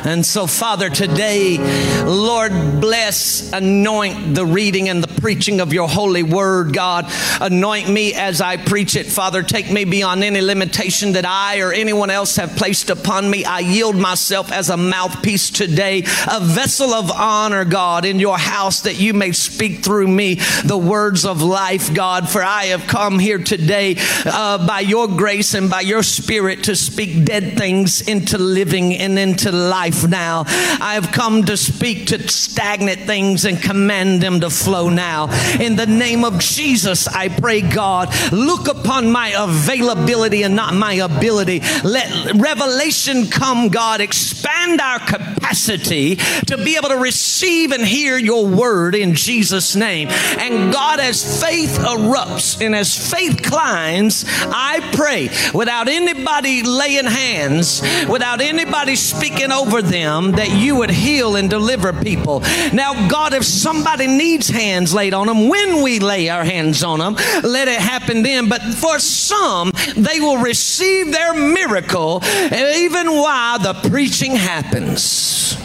And 0.05 0.25
so, 0.25 0.47
Father, 0.47 0.89
today, 0.89 1.57
Lord, 2.05 2.51
bless, 2.79 3.51
anoint 3.51 4.35
the 4.35 4.45
reading 4.45 4.89
and 4.89 5.03
the 5.03 5.21
preaching 5.21 5.59
of 5.59 5.73
your 5.73 5.89
holy 5.89 6.23
word, 6.23 6.73
God. 6.73 7.05
Anoint 7.41 7.89
me 7.89 8.13
as 8.13 8.41
I 8.41 8.57
preach 8.57 8.95
it, 8.95 9.07
Father. 9.07 9.43
Take 9.43 9.71
me 9.71 9.83
beyond 9.83 10.23
any 10.23 10.41
limitation 10.41 11.13
that 11.13 11.25
I 11.25 11.59
or 11.59 11.73
anyone 11.73 12.09
else 12.09 12.37
have 12.37 12.55
placed 12.55 12.89
upon 12.89 13.29
me. 13.29 13.45
I 13.45 13.59
yield 13.59 13.95
myself 13.95 14.51
as 14.51 14.68
a 14.69 14.77
mouthpiece 14.77 15.49
today, 15.49 15.99
a 16.31 16.39
vessel 16.39 16.93
of 16.93 17.11
honor, 17.11 17.65
God, 17.65 18.05
in 18.05 18.19
your 18.19 18.37
house 18.37 18.81
that 18.81 18.99
you 18.99 19.13
may 19.13 19.31
speak 19.31 19.83
through 19.83 20.07
me 20.07 20.35
the 20.65 20.77
words 20.77 21.25
of 21.25 21.41
life, 21.41 21.93
God. 21.93 22.29
For 22.29 22.43
I 22.43 22.65
have 22.65 22.87
come 22.87 23.19
here 23.19 23.39
today 23.39 23.95
uh, 24.25 24.65
by 24.65 24.81
your 24.81 25.07
grace 25.07 25.53
and 25.53 25.69
by 25.69 25.81
your 25.81 26.03
spirit 26.03 26.65
to 26.65 26.75
speak 26.75 27.25
dead 27.25 27.57
things 27.57 28.01
into 28.01 28.37
living 28.37 28.95
and 28.95 29.17
into 29.17 29.51
life 29.51 30.07
now. 30.07 30.43
I 30.47 30.93
have 30.93 31.11
come 31.11 31.43
to 31.45 31.57
speak 31.57 32.07
to 32.07 32.27
stagnant 32.29 33.01
things 33.01 33.45
and 33.45 33.61
command 33.61 34.21
them 34.21 34.39
to 34.41 34.49
flow 34.49 34.89
now. 34.89 35.29
In 35.59 35.75
the 35.75 35.85
name 35.85 36.23
of 36.23 36.39
Jesus, 36.39 37.07
I 37.07 37.29
pray, 37.29 37.61
God, 37.61 38.09
look 38.31 38.67
upon 38.67 39.11
my 39.11 39.33
availability 39.37 40.43
and 40.43 40.55
not 40.55 40.73
my 40.73 40.93
ability. 40.93 41.61
Let 41.83 42.35
revelation 42.35 43.27
come, 43.27 43.69
God. 43.69 44.01
Expand 44.01 44.58
expand 44.59 44.81
our 44.81 44.99
capacity 44.99 46.15
to 46.15 46.57
be 46.57 46.75
able 46.75 46.89
to 46.89 46.97
receive 46.97 47.71
and 47.71 47.83
hear 47.83 48.17
your 48.17 48.45
word 48.45 48.95
in 48.95 49.13
Jesus' 49.13 49.75
name. 49.75 50.07
And 50.09 50.71
God, 50.71 50.99
as 50.99 51.41
faith 51.41 51.77
erupts 51.79 52.63
and 52.63 52.75
as 52.75 53.11
faith 53.11 53.41
climbs, 53.43 54.25
I 54.27 54.79
pray 54.93 55.29
without 55.53 55.87
anybody 55.87 56.63
laying 56.63 57.05
hands, 57.05 57.81
without 58.07 58.41
anybody 58.41 58.95
speaking 58.95 59.51
over 59.51 59.81
them, 59.81 60.33
that 60.33 60.51
you 60.51 60.75
would 60.77 60.91
heal 60.91 61.35
and 61.35 61.49
deliver 61.49 61.93
people. 61.93 62.41
Now, 62.73 63.07
God, 63.07 63.33
if 63.33 63.45
somebody 63.45 64.07
needs 64.07 64.49
hands 64.49 64.93
laid 64.93 65.13
on 65.13 65.27
them, 65.27 65.47
when 65.47 65.81
we 65.81 65.99
lay 65.99 66.29
our 66.29 66.43
hands 66.43 66.83
on 66.83 66.99
them, 66.99 67.15
let 67.43 67.67
it 67.67 67.79
happen 67.79 68.23
then. 68.23 68.49
But 68.49 68.61
for 68.61 68.99
some, 68.99 69.71
they 69.95 70.19
will 70.19 70.37
receive 70.37 71.11
their 71.11 71.33
miracle 71.33 72.21
even 72.51 73.11
while 73.11 73.59
the 73.59 73.73
preaching 73.89 74.35
happens 74.35 74.48
happens. 74.49 75.55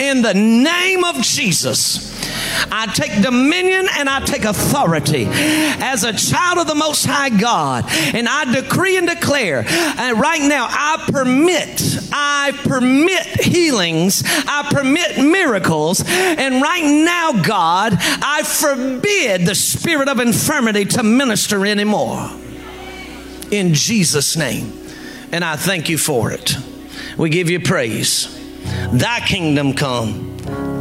In 0.00 0.22
the 0.22 0.34
name 0.34 1.04
of 1.04 1.16
Jesus. 1.22 2.10
I 2.70 2.86
take 2.86 3.22
dominion 3.22 3.86
and 3.98 4.08
I 4.08 4.20
take 4.20 4.44
authority 4.44 5.26
as 5.28 6.04
a 6.04 6.12
child 6.12 6.58
of 6.58 6.66
the 6.66 6.74
Most 6.74 7.04
High 7.04 7.30
God. 7.30 7.84
And 7.88 8.28
I 8.28 8.52
decree 8.52 8.96
and 8.96 9.06
declare, 9.06 9.64
and 9.66 10.20
right 10.20 10.42
now, 10.42 10.66
I 10.68 11.04
permit, 11.10 11.98
I 12.12 12.52
permit 12.64 13.40
healings, 13.40 14.22
I 14.26 14.68
permit 14.70 15.18
miracles. 15.18 16.02
And 16.06 16.60
right 16.62 17.04
now, 17.04 17.42
God, 17.42 17.94
I 18.00 18.42
forbid 18.42 19.46
the 19.46 19.54
spirit 19.54 20.08
of 20.08 20.18
infirmity 20.18 20.84
to 20.96 21.02
minister 21.02 21.64
anymore. 21.64 22.30
In 23.50 23.74
Jesus' 23.74 24.36
name. 24.36 24.72
And 25.30 25.44
I 25.44 25.56
thank 25.56 25.88
you 25.88 25.96
for 25.96 26.32
it. 26.32 26.56
We 27.16 27.30
give 27.30 27.50
you 27.50 27.60
praise. 27.60 28.38
Thy 28.92 29.20
kingdom 29.20 29.74
come, 29.74 30.36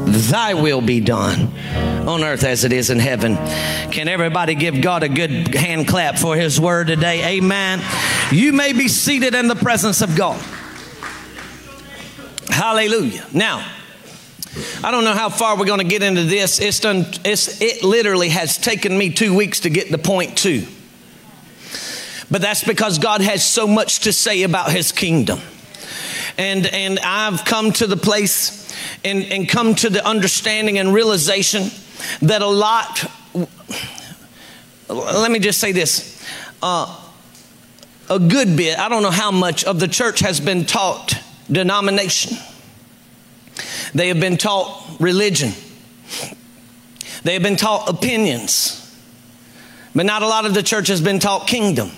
thy 0.08 0.54
will 0.54 0.82
be 0.82 1.00
done 1.00 1.54
on 2.08 2.24
earth 2.24 2.44
as 2.44 2.64
it 2.64 2.74
is 2.74 2.90
in 2.90 3.00
heaven. 3.00 3.36
Can 3.92 4.08
everybody 4.08 4.56
give 4.56 4.82
God 4.82 5.04
a 5.04 5.10
good 5.10 5.54
hand 5.54 5.88
clap 5.88 6.18
for 6.18 6.36
his 6.36 6.60
word 6.60 6.88
today? 6.88 7.38
Amen. 7.38 7.82
You 8.32 8.54
may 8.54 8.74
be 8.74 8.88
seated 8.88 9.36
in 9.36 9.48
the 9.48 9.56
presence 9.56 10.02
of 10.02 10.16
God. 10.16 10.42
Hallelujah. 12.50 13.26
Now, 13.34 13.68
I 14.84 14.92
don't 14.92 15.04
know 15.04 15.14
how 15.14 15.30
far 15.30 15.58
we're 15.58 15.66
going 15.66 15.80
to 15.80 15.86
get 15.86 16.04
into 16.04 16.24
this. 16.24 16.60
It's 16.60 16.80
done, 16.80 17.06
it's, 17.24 17.62
it 17.62 17.84
literally 17.84 18.30
has 18.30 18.58
taken 18.58 18.98
me 18.98 19.12
two 19.12 19.36
weeks 19.36 19.62
to 19.62 19.70
get 19.70 19.90
the 19.90 19.98
point 19.98 20.38
to. 20.40 20.66
But 22.30 22.42
that's 22.42 22.64
because 22.64 23.00
God 23.00 23.22
has 23.22 23.46
so 23.46 23.68
much 23.68 24.02
to 24.02 24.14
say 24.14 24.44
about 24.44 24.72
his 24.72 24.92
kingdom 24.92 25.42
and 26.42 26.66
and 26.66 27.00
I've 27.00 27.46
come 27.46 27.72
to 27.74 27.88
the 27.88 27.96
place 27.96 28.74
and, 29.06 29.24
and 29.26 29.48
come 29.48 29.76
to 29.76 29.90
the 29.90 30.06
understanding 30.06 30.80
and 30.80 30.94
realization 30.94 31.70
that 32.24 32.42
a 32.42 32.48
lot 32.48 33.06
let 34.90 35.32
me 35.32 35.40
just 35.40 35.60
say 35.60 35.72
this. 35.72 36.22
Uh, 36.62 36.98
a 38.10 38.20
good 38.20 38.58
bit 38.58 38.78
i 38.78 38.90
don't 38.90 39.04
know 39.04 39.10
how 39.10 39.32
much 39.32 39.64
of 39.64 39.80
the 39.80 39.88
church 39.88 40.20
has 40.20 40.42
been 40.42 40.66
taught 40.66 41.14
denomination. 41.50 42.38
They 43.94 44.08
have 44.08 44.20
been 44.20 44.38
taught 44.38 45.00
religion. 45.00 45.52
They 47.24 47.34
have 47.34 47.44
been 47.44 47.58
taught 47.58 47.90
opinions. 47.90 48.78
But 49.94 50.06
not 50.06 50.22
a 50.22 50.28
lot 50.28 50.46
of 50.46 50.54
the 50.54 50.64
church 50.64 50.88
has 50.88 51.02
been 51.02 51.20
taught 51.20 51.48
kingdom. 51.48 51.92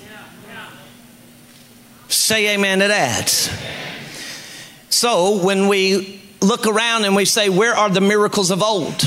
Say 2.07 2.53
amen 2.55 2.79
to 2.79 2.87
that 2.87 3.49
so 4.93 5.43
when 5.43 5.67
we 5.67 6.21
look 6.39 6.67
around 6.67 7.05
and 7.05 7.15
we 7.15 7.25
say, 7.25 7.49
Where 7.49 7.73
are 7.73 7.89
the 7.89 8.01
miracles 8.01 8.51
of 8.51 8.61
old? 8.61 9.01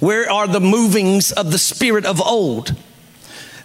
Where 0.00 0.30
are 0.30 0.46
the 0.46 0.60
movings 0.60 1.32
of 1.32 1.52
the 1.52 1.58
Spirit 1.58 2.04
of 2.04 2.20
old? 2.20 2.74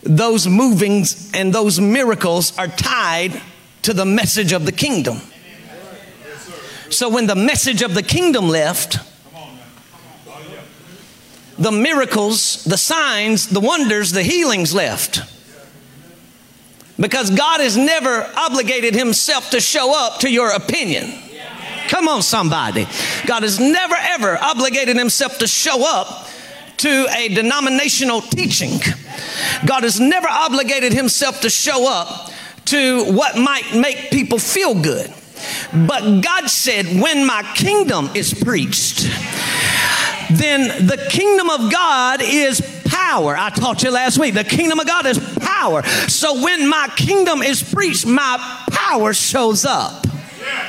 Those 0.04 0.48
movings 0.48 1.32
and 1.34 1.54
those 1.54 1.80
miracles 1.80 2.58
are 2.58 2.68
tied 2.68 3.42
to 3.82 3.94
the 3.94 4.06
message 4.06 4.52
of 4.52 4.66
the 4.66 4.72
kingdom. 4.72 5.22
So 6.90 7.10
when 7.10 7.28
the 7.28 7.36
message 7.36 7.82
of 7.82 7.94
the 7.94 8.04
kingdom 8.04 8.48
left, 8.48 9.00
the 11.58 11.72
miracles, 11.72 12.64
the 12.64 12.78
signs, 12.78 13.48
the 13.48 13.60
wonders, 13.60 14.12
the 14.12 14.24
healings 14.24 14.74
left. 14.74 15.22
Because 17.02 17.32
God 17.32 17.60
has 17.60 17.76
never 17.76 18.32
obligated 18.38 18.94
himself 18.94 19.50
to 19.50 19.60
show 19.60 19.94
up 19.94 20.20
to 20.20 20.30
your 20.30 20.52
opinion. 20.52 21.12
Come 21.88 22.08
on, 22.08 22.22
somebody. 22.22 22.88
God 23.26 23.44
has 23.44 23.60
never 23.60 23.96
ever 23.98 24.38
obligated 24.38 24.96
himself 24.96 25.40
to 25.40 25.48
show 25.48 25.84
up 25.84 26.28
to 26.78 27.08
a 27.18 27.28
denominational 27.30 28.22
teaching. 28.22 28.80
God 29.66 29.84
has 29.84 30.00
never 30.00 30.28
obligated 30.28 30.94
himself 30.94 31.42
to 31.42 31.50
show 31.50 31.92
up 31.92 32.32
to 32.66 33.04
what 33.12 33.38
might 33.38 33.76
make 33.76 34.12
people 34.12 34.40
feel 34.40 34.80
good. 34.82 35.12
But 35.74 36.22
God 36.22 36.50
said, 36.50 36.86
when 36.86 37.26
my 37.26 37.44
kingdom 37.56 38.10
is 38.16 38.34
preached, 38.34 39.02
then 40.32 40.88
the 40.88 41.08
kingdom 41.10 41.50
of 41.50 41.72
God 41.72 42.22
is 42.24 42.81
power. 43.02 43.36
I 43.38 43.50
taught 43.50 43.84
you 43.84 43.92
last 43.92 44.18
week. 44.18 44.34
The 44.34 44.44
kingdom 44.44 44.80
of 44.80 44.88
God 44.88 45.06
is 45.06 45.20
power. 45.40 45.84
So 46.08 46.42
when 46.42 46.70
my 46.70 46.90
kingdom 46.96 47.42
is 47.42 47.62
preached, 47.62 48.06
my 48.06 48.38
power 48.72 49.14
shows 49.14 49.66
up. 49.66 50.06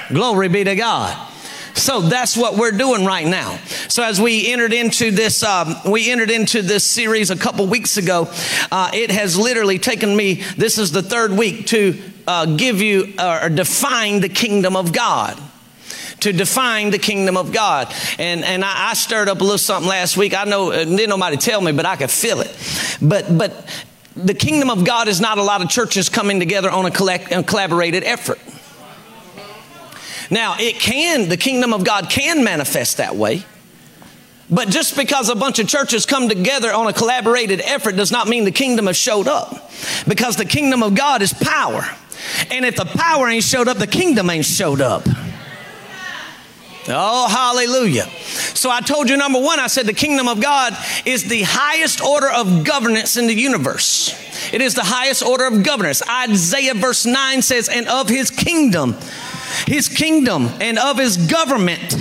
Glory 0.09 0.49
be 0.49 0.65
to 0.65 0.75
God. 0.75 1.29
So 1.75 2.01
that's 2.01 2.37
what 2.37 2.57
we're 2.57 2.73
doing 2.73 3.05
right 3.05 3.27
now. 3.27 3.57
So 3.89 4.03
as 4.03 4.21
we 4.21 4.53
entered 4.53 4.73
into 4.73 5.11
this, 5.11 5.43
um, 5.43 5.75
we 5.87 6.11
entered 6.11 6.31
into 6.31 6.63
this 6.63 6.85
series 6.85 7.31
a 7.31 7.37
couple 7.37 7.67
weeks 7.67 7.97
ago. 7.97 8.31
Uh, 8.71 8.91
it 8.93 9.11
has 9.11 9.39
literally 9.39 9.79
taken 9.79 10.15
me. 10.15 10.43
This 10.57 10.79
is 10.79 10.93
the 10.93 11.03
third 11.03 11.33
week 11.33 11.67
to 11.69 11.99
uh, 12.27 12.47
give 12.57 12.83
you 12.83 13.15
uh, 13.19 13.41
or 13.43 13.49
define 13.49 14.21
the 14.21 14.29
kingdom 14.29 14.77
of 14.77 14.93
God 14.93 15.39
to 16.23 16.33
define 16.33 16.91
the 16.91 16.99
kingdom 16.99 17.37
of 17.37 17.53
God. 17.53 17.93
And, 18.19 18.45
and 18.45 18.65
I, 18.65 18.91
I, 18.91 18.95
stirred 18.95 19.29
up 19.29 19.41
a 19.41 19.45
little 19.45 19.59
something 19.59 19.89
last 19.89 20.17
week. 20.17 20.35
I 20.35 20.45
know, 20.45 20.71
uh, 20.71 20.85
didn't 20.85 21.09
nobody 21.09 21.37
tell 21.37 21.61
me, 21.61 21.73
but 21.73 21.85
I 21.85 21.97
could 21.97 22.11
feel 22.11 22.41
it. 22.41 22.57
But, 23.01 23.37
but 23.37 23.67
the 24.15 24.35
kingdom 24.35 24.71
of 24.71 24.85
God 24.85 25.09
is 25.09 25.21
not 25.21 25.39
a 25.39 25.43
lot 25.43 25.63
of 25.63 25.69
churches 25.69 26.09
coming 26.09 26.39
together 26.39 26.71
on 26.71 26.87
a, 26.87 26.91
collect, 26.91 27.33
a 27.33 27.43
collaborated 27.43 28.05
effort. 28.05 28.39
Now, 30.31 30.57
it 30.59 30.77
can, 30.77 31.29
the 31.29 31.37
kingdom 31.37 31.75
of 31.75 31.85
God 31.85 32.09
can 32.09 32.45
manifest 32.45 32.99
that 32.99 33.17
way. 33.17 33.45
But 34.49 34.69
just 34.69 34.97
because 34.97 35.29
a 35.29 35.35
bunch 35.35 35.59
of 35.59 35.67
churches 35.67 36.07
come 36.07 36.29
together 36.29 36.73
on 36.73 36.87
a 36.87 36.93
collaborated 36.93 37.61
effort 37.61 37.97
does 37.97 38.13
not 38.13 38.29
mean 38.29 38.45
the 38.45 38.51
kingdom 38.51 38.87
has 38.87 38.97
showed 38.97 39.27
up. 39.27 39.71
Because 40.07 40.37
the 40.37 40.45
kingdom 40.45 40.83
of 40.83 40.95
God 40.95 41.23
is 41.23 41.33
power. 41.33 41.85
And 42.51 42.65
if 42.65 42.77
the 42.77 42.85
power 42.85 43.29
ain't 43.29 43.45
showed 43.45 43.67
up, 43.67 43.79
the 43.79 43.87
kingdom 43.87 44.31
ain't 44.31 44.45
showed 44.45 44.81
up. 44.81 45.07
Oh, 46.89 47.29
hallelujah. 47.29 48.07
So 48.55 48.69
I 48.71 48.81
told 48.81 49.09
you 49.09 49.17
number 49.17 49.41
one, 49.41 49.61
I 49.61 49.69
said 49.69 49.87
the 49.87 49.93
kingdom 49.93 50.27
of 50.27 50.41
God 50.41 50.77
is 51.07 51.25
the 51.29 51.43
highest 51.43 52.03
order 52.03 52.29
of 52.29 52.65
governance 52.65 53.17
in 53.17 53.29
the 53.29 53.35
universe. 53.35 54.13
It 54.53 54.61
is 54.61 54.75
the 54.75 54.83
highest 54.83 55.23
order 55.23 55.47
of 55.47 55.63
governance. 55.63 56.03
Isaiah 56.09 56.75
verse 56.75 57.07
9 57.07 57.43
says, 57.43 57.69
and 57.69 57.87
of 57.87 58.09
his 58.09 58.31
kingdom, 58.31 58.97
his 59.67 59.89
kingdom 59.89 60.49
and 60.61 60.79
of 60.79 60.99
his 60.99 61.17
government 61.29 61.97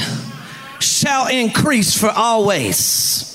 shall 0.79 1.27
increase 1.27 1.95
for 1.97 2.09
always 2.09 3.27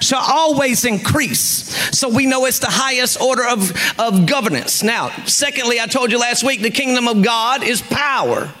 shall 0.00 0.22
always 0.22 0.84
increase. 0.84 1.72
So 1.96 2.08
we 2.08 2.26
know 2.26 2.46
it's 2.46 2.58
the 2.58 2.66
highest 2.68 3.20
order 3.20 3.46
of, 3.46 3.72
of 4.00 4.26
governance. 4.26 4.82
Now, 4.82 5.10
secondly, 5.26 5.80
I 5.80 5.86
told 5.86 6.10
you 6.10 6.18
last 6.18 6.42
week 6.42 6.60
the 6.60 6.70
kingdom 6.70 7.06
of 7.06 7.22
God 7.22 7.62
is 7.62 7.82
power. 7.82 8.52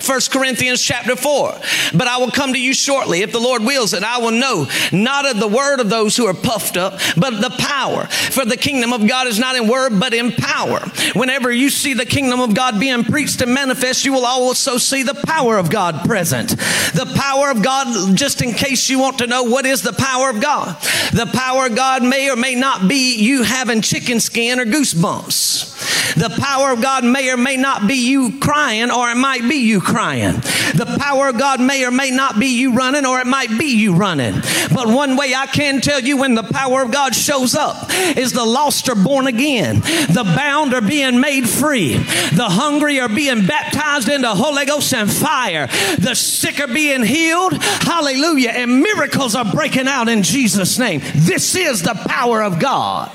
First 0.00 0.30
Corinthians 0.30 0.82
chapter 0.82 1.16
4. 1.16 1.52
But 1.94 2.08
I 2.08 2.18
will 2.18 2.30
come 2.30 2.52
to 2.52 2.60
you 2.60 2.74
shortly, 2.74 3.22
if 3.22 3.32
the 3.32 3.40
Lord 3.40 3.64
wills 3.64 3.92
it. 3.92 4.02
I 4.02 4.18
will 4.18 4.32
know 4.32 4.66
not 4.92 5.26
of 5.28 5.40
the 5.40 5.48
word 5.48 5.80
of 5.80 5.90
those 5.90 6.16
who 6.16 6.26
are 6.26 6.34
puffed 6.34 6.76
up, 6.76 7.00
but 7.16 7.40
the 7.40 7.54
power. 7.58 8.06
For 8.06 8.44
the 8.44 8.56
kingdom 8.56 8.92
of 8.92 9.06
God 9.08 9.26
is 9.26 9.38
not 9.38 9.56
in 9.56 9.68
word, 9.68 9.98
but 9.98 10.14
in 10.14 10.32
power. 10.32 10.80
Whenever 11.14 11.50
you 11.50 11.70
see 11.70 11.94
the 11.94 12.06
kingdom 12.06 12.40
of 12.40 12.54
God 12.54 12.78
being 12.78 13.04
preached 13.04 13.40
and 13.40 13.52
manifest, 13.52 14.04
you 14.04 14.12
will 14.12 14.26
also 14.26 14.78
see 14.78 15.02
the 15.02 15.20
power 15.26 15.58
of 15.58 15.70
God 15.70 16.04
present. 16.04 16.50
The 16.50 17.12
power 17.16 17.50
of 17.50 17.62
God, 17.62 18.16
just 18.16 18.42
in 18.42 18.52
case 18.52 18.88
you 18.88 18.98
want 18.98 19.18
to 19.18 19.26
know 19.26 19.44
what 19.44 19.66
is 19.66 19.82
the 19.82 19.92
power 19.92 20.30
of 20.30 20.40
God. 20.40 20.80
The 21.12 21.30
power 21.32 21.66
of 21.66 21.74
God 21.74 22.02
may 22.02 22.30
or 22.30 22.36
may 22.36 22.54
not 22.54 22.88
be 22.88 23.16
you 23.16 23.42
having 23.42 23.82
chicken 23.82 24.20
skin 24.20 24.60
or 24.60 24.64
goosebumps. 24.64 26.14
The 26.14 26.30
power 26.40 26.72
of 26.72 26.82
God 26.82 27.04
may 27.04 27.30
or 27.30 27.36
may 27.36 27.56
not 27.56 27.86
be 27.86 28.08
you 28.08 28.38
crying, 28.40 28.90
or 28.90 29.10
it 29.10 29.16
might 29.16 29.42
be 29.42 29.56
you 29.56 29.77
crying. 29.80 30.36
The 30.74 30.96
power 30.98 31.28
of 31.28 31.38
God 31.38 31.60
may 31.60 31.84
or 31.84 31.90
may 31.90 32.10
not 32.10 32.38
be 32.38 32.58
you 32.58 32.74
running, 32.74 33.06
or 33.06 33.20
it 33.20 33.26
might 33.26 33.58
be 33.58 33.76
you 33.76 33.94
running. 33.94 34.34
But 34.72 34.88
one 34.88 35.16
way 35.16 35.34
I 35.34 35.46
can 35.46 35.80
tell 35.80 36.00
you 36.00 36.16
when 36.16 36.34
the 36.34 36.42
power 36.42 36.82
of 36.82 36.90
God 36.90 37.14
shows 37.14 37.54
up 37.54 37.90
is 38.16 38.32
the 38.32 38.44
lost 38.44 38.88
are 38.88 38.94
born 38.94 39.26
again, 39.26 39.80
the 39.80 40.32
bound 40.36 40.74
are 40.74 40.80
being 40.80 41.20
made 41.20 41.48
free, 41.48 41.94
the 41.96 42.48
hungry 42.48 43.00
are 43.00 43.08
being 43.08 43.46
baptized 43.46 44.08
into 44.08 44.28
Holy 44.28 44.66
Ghost 44.66 44.92
and 44.94 45.10
fire, 45.10 45.66
the 45.98 46.14
sick 46.14 46.60
are 46.60 46.68
being 46.72 47.02
healed. 47.02 47.54
Hallelujah. 47.62 48.50
And 48.50 48.80
miracles 48.80 49.34
are 49.34 49.44
breaking 49.44 49.88
out 49.88 50.08
in 50.08 50.22
Jesus' 50.22 50.78
name. 50.78 51.00
This 51.14 51.54
is 51.54 51.82
the 51.82 51.94
power 52.08 52.42
of 52.42 52.58
God. 52.58 53.10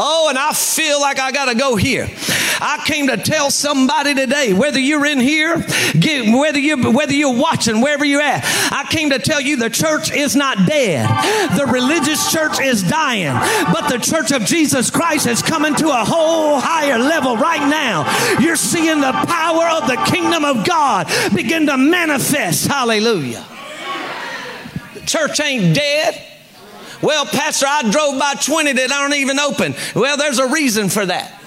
Oh, 0.00 0.28
and 0.28 0.38
I 0.38 0.52
feel 0.52 1.00
like 1.00 1.18
I 1.18 1.32
got 1.32 1.46
to 1.46 1.56
go 1.56 1.74
here. 1.74 2.08
I 2.60 2.82
came 2.86 3.08
to 3.08 3.16
tell 3.16 3.50
somebody 3.50 4.14
today, 4.14 4.52
whether 4.52 4.78
you're 4.78 5.04
in 5.06 5.18
here, 5.18 5.58
whether 5.58 6.58
you 6.58 6.92
whether 6.92 7.12
you're 7.12 7.34
watching, 7.36 7.80
wherever 7.80 8.04
you're 8.04 8.20
at, 8.20 8.42
I 8.72 8.86
came 8.90 9.10
to 9.10 9.18
tell 9.18 9.40
you 9.40 9.56
the 9.56 9.70
church 9.70 10.12
is 10.12 10.36
not 10.36 10.66
dead. 10.68 11.08
The 11.56 11.66
religious 11.66 12.32
church 12.32 12.60
is 12.60 12.82
dying, 12.82 13.34
but 13.72 13.88
the 13.88 13.98
church 13.98 14.32
of 14.32 14.44
Jesus 14.44 14.90
Christ 14.90 15.26
is 15.26 15.42
coming 15.42 15.74
to 15.76 15.88
a 15.88 16.04
whole 16.04 16.60
higher 16.60 16.98
level 16.98 17.36
right 17.36 17.68
now. 17.68 18.06
You're 18.40 18.56
seeing 18.56 19.00
the 19.00 19.12
power 19.12 19.68
of 19.68 19.88
the 19.88 19.96
kingdom 20.10 20.44
of 20.44 20.66
God 20.66 21.08
begin 21.34 21.66
to 21.66 21.76
manifest. 21.76 22.66
Hallelujah. 22.66 23.44
The 24.94 25.00
church 25.00 25.40
ain't 25.40 25.74
dead. 25.74 26.24
Well, 27.02 27.26
Pastor, 27.26 27.66
I 27.68 27.82
drove 27.90 28.18
by 28.18 28.34
20 28.34 28.72
that 28.72 28.90
aren't 28.90 29.14
even 29.14 29.38
open. 29.38 29.74
Well, 29.94 30.16
there's 30.16 30.38
a 30.38 30.48
reason 30.48 30.88
for 30.88 31.06
that. 31.06 31.37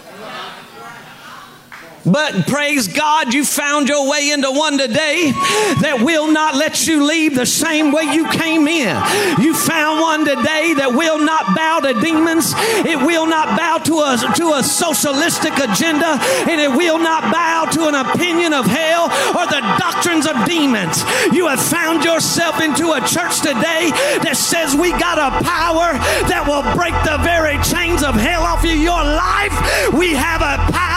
But 2.06 2.48
praise 2.48 2.88
God, 2.88 3.34
you 3.34 3.46
found 3.46 3.88
your 3.88 4.10
way 4.10 4.32
into 4.32 4.52
one 4.52 4.78
today 4.78 5.32
that 5.86 6.02
will 6.02 6.32
not 6.32 6.56
let 6.56 6.88
you 6.88 7.06
leave 7.06 7.36
the 7.36 7.46
same 7.46 7.92
way 7.92 8.04
you 8.04 8.28
came 8.30 8.68
in. 8.68 8.98
You 9.38 9.54
found 9.54 10.02
one 10.02 10.26
today 10.26 10.74
that 10.82 10.94
will 10.98 11.20
not 11.20 11.56
bow 11.56 11.82
to 11.86 11.94
demons. 12.02 12.54
It 12.90 12.98
will 12.98 13.28
not 13.28 13.54
bow 13.58 13.78
to 13.86 14.02
a, 14.02 14.12
to 14.18 14.58
a 14.58 14.64
socialistic 14.64 15.54
agenda. 15.62 16.18
And 16.50 16.58
it 16.58 16.74
will 16.74 16.98
not 16.98 17.30
bow 17.30 17.70
to 17.78 17.88
an 17.88 17.96
opinion 17.96 18.54
of 18.54 18.66
hell 18.66 19.06
or 19.38 19.46
the 19.46 19.62
doctrines 19.78 20.26
of 20.26 20.34
demons. 20.50 21.06
You 21.30 21.48
have 21.48 21.62
found 21.62 22.04
yourself 22.04 22.62
into 22.62 22.98
a 22.98 23.02
church 23.06 23.46
today 23.46 23.94
that 24.26 24.38
says 24.38 24.74
we 24.74 24.90
got 24.98 25.22
a 25.22 25.30
power 25.46 25.94
that 26.34 26.50
will 26.50 26.66
break 26.74 26.98
the 27.06 27.22
very 27.22 27.62
chains 27.62 28.02
of 28.02 28.18
hell 28.18 28.42
off 28.42 28.66
of 28.66 28.74
your 28.74 29.06
life. 29.06 29.54
We 29.94 30.18
have 30.18 30.42
a 30.42 30.58
power 30.74 30.90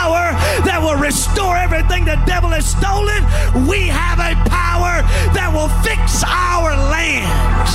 restore 1.04 1.54
everything 1.56 2.06
the 2.06 2.16
devil 2.24 2.48
has 2.48 2.64
stolen. 2.64 3.20
We 3.68 3.88
have 3.88 4.18
a 4.18 4.32
power 4.48 5.04
that 5.36 5.52
will 5.52 5.68
fix 5.84 6.24
our 6.24 6.72
land. 6.88 7.68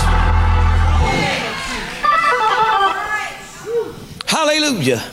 Hallelujah. 4.26 5.04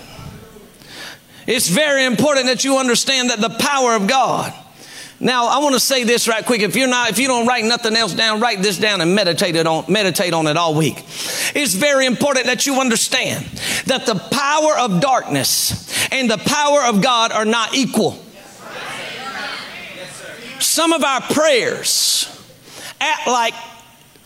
It's 1.46 1.68
very 1.68 2.04
important 2.06 2.46
that 2.46 2.64
you 2.64 2.78
understand 2.78 3.30
that 3.30 3.40
the 3.40 3.50
power 3.50 3.94
of 3.94 4.06
God 4.06 4.52
now, 5.18 5.46
I 5.46 5.58
want 5.60 5.74
to 5.74 5.80
say 5.80 6.04
this 6.04 6.28
right 6.28 6.44
quick. 6.44 6.60
If 6.60 6.76
you're 6.76 6.88
not, 6.88 7.08
if 7.08 7.18
you 7.18 7.26
don't 7.26 7.46
write 7.46 7.64
nothing 7.64 7.96
else 7.96 8.12
down, 8.12 8.40
write 8.40 8.60
this 8.60 8.76
down 8.76 9.00
and 9.00 9.14
meditate 9.14 9.56
it 9.56 9.66
on, 9.66 9.86
meditate 9.88 10.34
on 10.34 10.46
it 10.46 10.58
all 10.58 10.74
week. 10.74 10.98
It's 11.54 11.74
very 11.74 12.04
important 12.04 12.46
that 12.46 12.66
you 12.66 12.80
understand 12.80 13.46
that 13.86 14.04
the 14.04 14.14
power 14.14 14.78
of 14.78 15.00
darkness 15.00 16.12
and 16.12 16.30
the 16.30 16.36
power 16.36 16.82
of 16.84 17.00
God 17.00 17.32
are 17.32 17.46
not 17.46 17.74
equal. 17.74 18.22
Some 20.58 20.92
of 20.92 21.02
our 21.02 21.22
prayers 21.22 22.28
act 23.00 23.26
like 23.26 23.54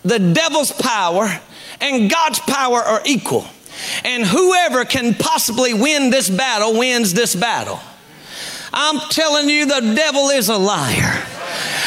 the 0.03 0.19
devil's 0.19 0.73
power 0.73 1.29
and 1.81 2.11
God's 2.11 2.41
power 2.41 2.79
are 2.79 3.03
equal. 3.05 3.47
And 4.05 4.25
whoever 4.25 4.85
can 4.85 5.15
possibly 5.15 5.73
win 5.73 6.11
this 6.11 6.29
battle 6.29 6.77
wins 6.77 7.15
this 7.15 7.35
battle. 7.37 7.81
I'm 8.73 9.01
telling 9.11 9.49
you, 9.49 9.67
the 9.67 9.95
devil 9.95 10.29
is 10.31 10.49
a 10.49 10.57
liar. 10.57 11.27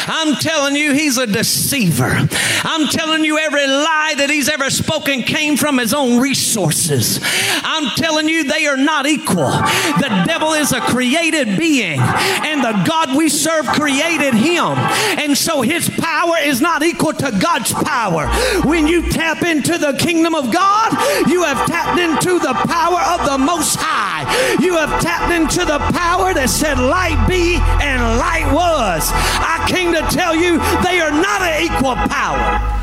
I'm 0.06 0.34
telling 0.36 0.76
you, 0.76 0.92
he's 0.92 1.16
a 1.16 1.26
deceiver. 1.26 2.28
I'm 2.64 2.88
telling 2.88 3.24
you, 3.24 3.38
every 3.38 3.66
lie 3.66 4.14
that 4.18 4.28
he's 4.28 4.48
ever 4.48 4.68
spoken 4.68 5.22
came 5.22 5.56
from 5.56 5.78
his 5.78 5.94
own 5.94 6.20
resources. 6.20 7.20
I'm 7.22 7.88
telling 7.96 8.28
you, 8.28 8.44
they 8.44 8.66
are 8.66 8.76
not 8.76 9.06
equal. 9.06 9.50
The 9.50 10.24
devil 10.26 10.52
is 10.52 10.72
a 10.72 10.80
created 10.80 11.58
being, 11.58 12.00
and 12.00 12.62
the 12.62 12.84
God 12.86 13.16
we 13.16 13.28
serve 13.28 13.66
created 13.66 14.34
him. 14.34 14.76
And 15.18 15.36
so 15.36 15.62
his 15.62 15.88
power 15.88 16.36
is 16.42 16.60
not 16.60 16.82
equal 16.82 17.14
to 17.14 17.38
God's 17.40 17.72
power. 17.72 18.26
When 18.68 18.86
you 18.86 19.08
tap 19.10 19.42
into 19.42 19.78
the 19.78 19.94
kingdom 19.94 20.34
of 20.34 20.52
God, 20.52 20.92
you 21.28 21.44
have 21.44 21.66
tapped 21.66 21.98
into 21.98 22.38
the 22.38 22.52
power 22.52 23.00
of 23.18 23.26
the 23.26 23.38
Most 23.38 23.76
High. 23.80 24.13
You 24.60 24.76
have 24.76 25.00
tapped 25.00 25.32
into 25.32 25.64
the 25.64 25.78
power 25.92 26.34
that 26.34 26.48
said, 26.48 26.78
Light 26.78 27.20
be, 27.28 27.56
and 27.82 28.00
light 28.18 28.46
was. 28.52 29.10
I 29.12 29.64
came 29.68 29.92
to 29.92 30.02
tell 30.14 30.34
you 30.34 30.58
they 30.82 31.00
are 31.00 31.10
not 31.10 31.42
an 31.42 31.62
equal 31.62 31.96
power. 32.08 32.74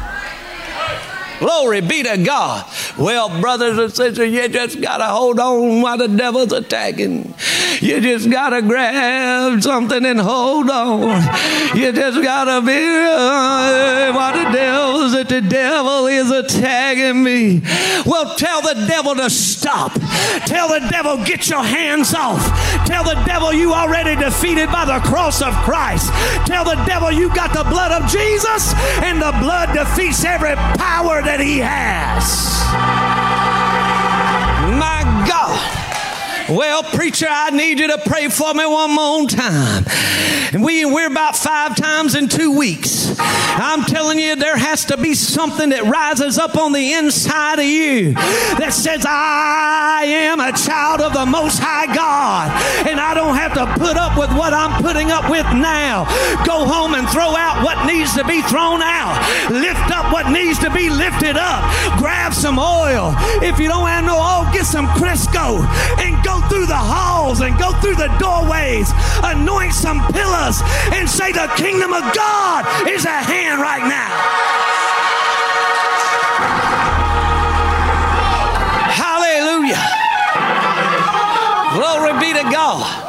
Glory 1.40 1.82
be 1.82 2.04
to 2.04 2.18
God. 2.18 2.70
Well, 3.00 3.42
brothers 3.42 3.78
and 3.80 3.92
sisters, 3.92 4.32
you 4.32 4.48
just 4.48 4.80
got 4.80 4.98
to 4.98 5.06
hold 5.06 5.40
on 5.40 5.82
while 5.82 5.98
the 5.98 6.08
devil's 6.08 6.54
attacking. 6.54 7.34
You 7.82 8.00
just 8.00 8.30
got 8.30 8.50
to 8.52 8.62
grab 8.62 9.63
something 9.63 10.06
and 10.06 10.20
hold 10.20 10.70
on. 10.70 11.24
You 11.76 11.91
just 11.91 12.22
got 12.22 12.46
to 12.46 12.62
be 12.65 12.78
uh, 12.78 14.13
while 14.13 14.34
the 14.34 14.52
devil's 14.52 15.13
that 15.13 15.28
the 15.28 15.41
devil 15.41 16.06
is 16.06 16.30
attacking 16.30 17.24
me. 17.24 17.62
Well, 18.06 18.36
tell 18.36 18.62
the 18.62 18.86
devil 18.88 19.15
to 19.15 19.32
stop. 19.32 19.94
Tell 20.46 20.67
the 20.67 20.88
devil, 20.91 21.17
get 21.26 21.50
your 21.50 21.63
hands 21.63 22.13
off. 22.13 22.46
Tell 22.86 23.04
the 23.04 23.20
devil 23.26 23.52
you 23.52 23.74
already 23.74 24.15
defeated 24.15 24.72
by 24.72 24.86
the 24.86 25.00
cross 25.00 25.41
of 25.41 25.54
Christ. 25.65 26.13
Tell 26.46 26.63
the 26.63 26.82
devil 26.86 27.12
you 27.12 27.34
got 27.34 27.52
the 27.52 27.67
blood 27.67 27.91
of 27.91 28.08
Jesus 28.12 28.76
and 29.02 29.20
the 29.20 29.32
blood 29.41 29.74
defeats 29.74 30.24
every 30.24 30.54
power 30.78 31.24
that 31.24 31.39
he 31.39 31.58
has. 31.58 33.31
Well, 36.52 36.84
preacher, 36.84 37.28
I 37.30 37.50
need 37.52 37.80
you 37.80 37.88
to 37.88 37.98
pray 37.98 38.28
for 38.28 38.54
me 38.54 38.66
one 38.66 38.94
more 38.94 39.26
time. 39.26 39.86
And 40.52 40.62
we, 40.62 40.84
we're 40.84 41.08
about 41.08 41.38
five 41.38 41.78
times 41.78 42.14
in 42.14 42.28
two 42.28 42.52
weeks. 42.58 43.16
I'm 43.18 43.84
telling 43.84 44.20
you, 44.20 44.36
there 44.36 44.58
has 44.58 44.84
to 44.86 44.98
be 44.98 45.14
something 45.14 45.70
that 45.70 45.84
rises 45.84 46.38
up 46.38 46.58
on 46.58 46.74
the 46.74 46.92
inside 46.94 47.60
of 47.60 47.66
you 47.66 48.14
that 48.60 48.74
says, 48.74 49.06
I 49.08 50.04
am 50.04 50.42
a 50.42 50.52
child 50.52 51.00
of 51.00 51.14
the 51.14 51.26
Most 51.26 51.60
High 51.60 51.88
God, 51.96 52.52
and 52.86 53.00
I 53.00 53.14
don't 53.14 53.36
have 53.36 53.54
to 53.56 53.66
put 53.80 53.96
up 53.96 54.20
with 54.20 54.36
what 54.36 54.52
I'm 54.52 54.82
putting 54.84 55.10
up 55.10 55.32
with 55.32 55.48
now. 55.56 56.04
Go 56.44 56.68
home 56.68 56.96
and 56.96 57.08
throw 57.08 57.32
out 57.32 57.64
what 57.64 57.88
needs 57.88 58.14
to 58.20 58.26
be 58.28 58.42
thrown 58.44 58.82
out. 58.84 59.16
Lift 59.52 59.88
up 59.88 60.12
what 60.12 60.28
needs 60.30 60.60
to 60.60 60.70
be 60.72 60.90
lifted 60.90 61.38
up. 61.38 61.64
Grab 61.96 62.34
some 62.34 62.60
oil. 62.60 63.16
If 63.40 63.56
you 63.58 63.70
don't 63.70 63.88
have 63.88 64.04
no 64.04 64.20
oil, 64.20 64.52
get 64.52 64.66
some 64.66 64.88
Crisco 65.00 65.64
and 66.04 66.20
go 66.26 66.41
through 66.50 66.66
the 66.66 66.78
halls 66.78 67.42
and 67.42 67.58
go 67.58 67.72
through 67.82 67.96
the 67.96 68.10
doorways, 68.20 68.92
anoint 69.24 69.74
some 69.74 70.00
pillars, 70.14 70.62
and 70.94 71.10
say, 71.10 71.32
The 71.32 71.52
kingdom 71.58 71.94
of 71.94 72.04
God 72.14 72.66
is 72.88 73.06
at 73.06 73.24
hand 73.24 73.62
right 73.62 73.84
now. 73.88 74.12
Hallelujah. 78.92 79.82
Glory 81.76 82.20
be 82.20 82.34
to 82.34 82.44
God. 82.52 83.08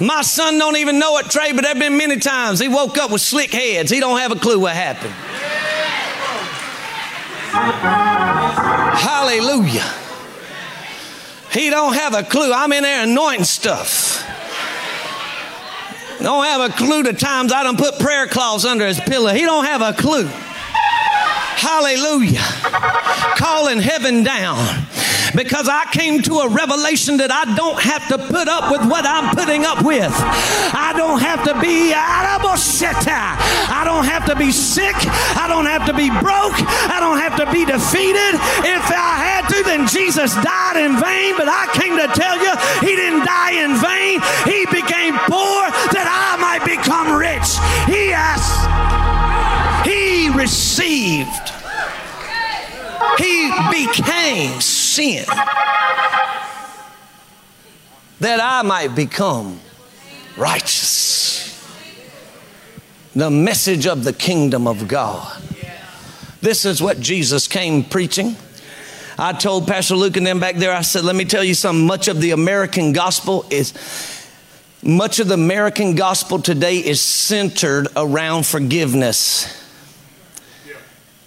My 0.00 0.22
son 0.22 0.58
don't 0.58 0.76
even 0.76 0.98
know 0.98 1.18
it, 1.18 1.28
Trey, 1.28 1.52
but 1.52 1.62
there 1.62 1.74
have 1.74 1.78
been 1.78 1.98
many 1.98 2.18
times 2.18 2.58
he 2.58 2.68
woke 2.68 2.96
up 2.96 3.10
with 3.10 3.20
slick 3.20 3.52
heads. 3.52 3.90
He 3.90 4.00
don't 4.00 4.18
have 4.18 4.32
a 4.32 4.36
clue 4.36 4.58
what 4.58 4.74
happened. 4.74 5.12
Hallelujah. 8.96 10.09
He 11.52 11.70
don't 11.70 11.94
have 11.94 12.14
a 12.14 12.22
clue. 12.22 12.52
I'm 12.52 12.72
in 12.72 12.82
there 12.82 13.02
anointing 13.04 13.44
stuff. 13.44 14.24
Don't 16.20 16.44
have 16.44 16.70
a 16.70 16.74
clue 16.74 17.02
the 17.02 17.14
times 17.14 17.52
I 17.52 17.62
don't 17.62 17.78
put 17.78 17.98
prayer 17.98 18.26
cloths 18.26 18.64
under 18.64 18.86
his 18.86 19.00
pillow. 19.00 19.32
He 19.32 19.42
don't 19.42 19.64
have 19.64 19.80
a 19.80 19.92
clue. 19.94 20.26
Hallelujah. 21.60 22.40
Calling 23.36 23.80
heaven 23.80 24.22
down 24.22 24.86
because 25.42 25.70
I 25.72 25.88
came 25.88 26.20
to 26.28 26.44
a 26.44 26.48
revelation 26.52 27.16
that 27.16 27.32
I 27.32 27.48
don't 27.56 27.80
have 27.80 28.04
to 28.12 28.20
put 28.20 28.44
up 28.44 28.68
with 28.68 28.84
what 28.84 29.08
I'm 29.08 29.32
putting 29.32 29.64
up 29.64 29.80
with. 29.80 30.12
I 30.76 30.92
don't 30.92 31.16
have 31.16 31.48
to 31.48 31.56
be 31.64 31.96
out 31.96 32.36
of 32.36 32.52
a 32.52 32.60
shit. 32.60 32.92
I 33.08 33.80
don't 33.88 34.04
have 34.04 34.28
to 34.28 34.36
be 34.36 34.52
sick. 34.52 34.92
I 35.40 35.48
don't 35.48 35.64
have 35.64 35.88
to 35.88 35.96
be 35.96 36.12
broke. 36.20 36.60
I 36.92 37.00
don't 37.00 37.16
have 37.16 37.40
to 37.40 37.48
be 37.48 37.64
defeated. 37.64 38.36
If 38.68 38.84
I 38.92 39.16
had 39.16 39.48
to, 39.48 39.64
then 39.64 39.88
Jesus 39.88 40.36
died 40.44 40.76
in 40.76 41.00
vain. 41.00 41.40
But 41.40 41.48
I 41.48 41.72
came 41.72 41.96
to 41.96 42.08
tell 42.12 42.36
you, 42.36 42.52
He 42.84 42.92
didn't 42.92 43.24
die 43.24 43.64
in 43.64 43.80
vain. 43.80 44.20
He 44.44 44.68
became 44.68 45.16
poor 45.24 45.60
that 45.96 46.04
I 46.04 46.36
might 46.36 46.68
become 46.68 47.16
rich. 47.16 47.48
He 47.88 48.12
asked, 48.12 48.60
He 49.88 50.28
received, 50.36 51.48
He 53.16 53.48
became 53.72 54.60
sin 55.00 55.24
that 58.20 58.38
I 58.40 58.62
might 58.62 58.94
become 58.94 59.60
righteous. 60.36 61.56
The 63.14 63.30
message 63.30 63.86
of 63.86 64.04
the 64.04 64.12
kingdom 64.12 64.66
of 64.66 64.86
God. 64.86 65.42
This 66.42 66.64
is 66.64 66.82
what 66.82 67.00
Jesus 67.00 67.48
came 67.48 67.82
preaching. 67.82 68.36
I 69.18 69.32
told 69.32 69.66
Pastor 69.66 69.96
Luke 69.96 70.16
and 70.16 70.26
them 70.26 70.38
back 70.38 70.56
there, 70.56 70.72
I 70.72 70.82
said, 70.82 71.04
let 71.04 71.16
me 71.16 71.24
tell 71.24 71.44
you 71.44 71.54
something. 71.54 71.86
Much 71.86 72.08
of 72.08 72.20
the 72.20 72.30
American 72.30 72.92
gospel 72.92 73.44
is, 73.50 73.74
much 74.82 75.18
of 75.18 75.28
the 75.28 75.34
American 75.34 75.94
gospel 75.94 76.40
today 76.40 76.76
is 76.78 77.00
centered 77.00 77.88
around 77.96 78.46
forgiveness. 78.46 79.56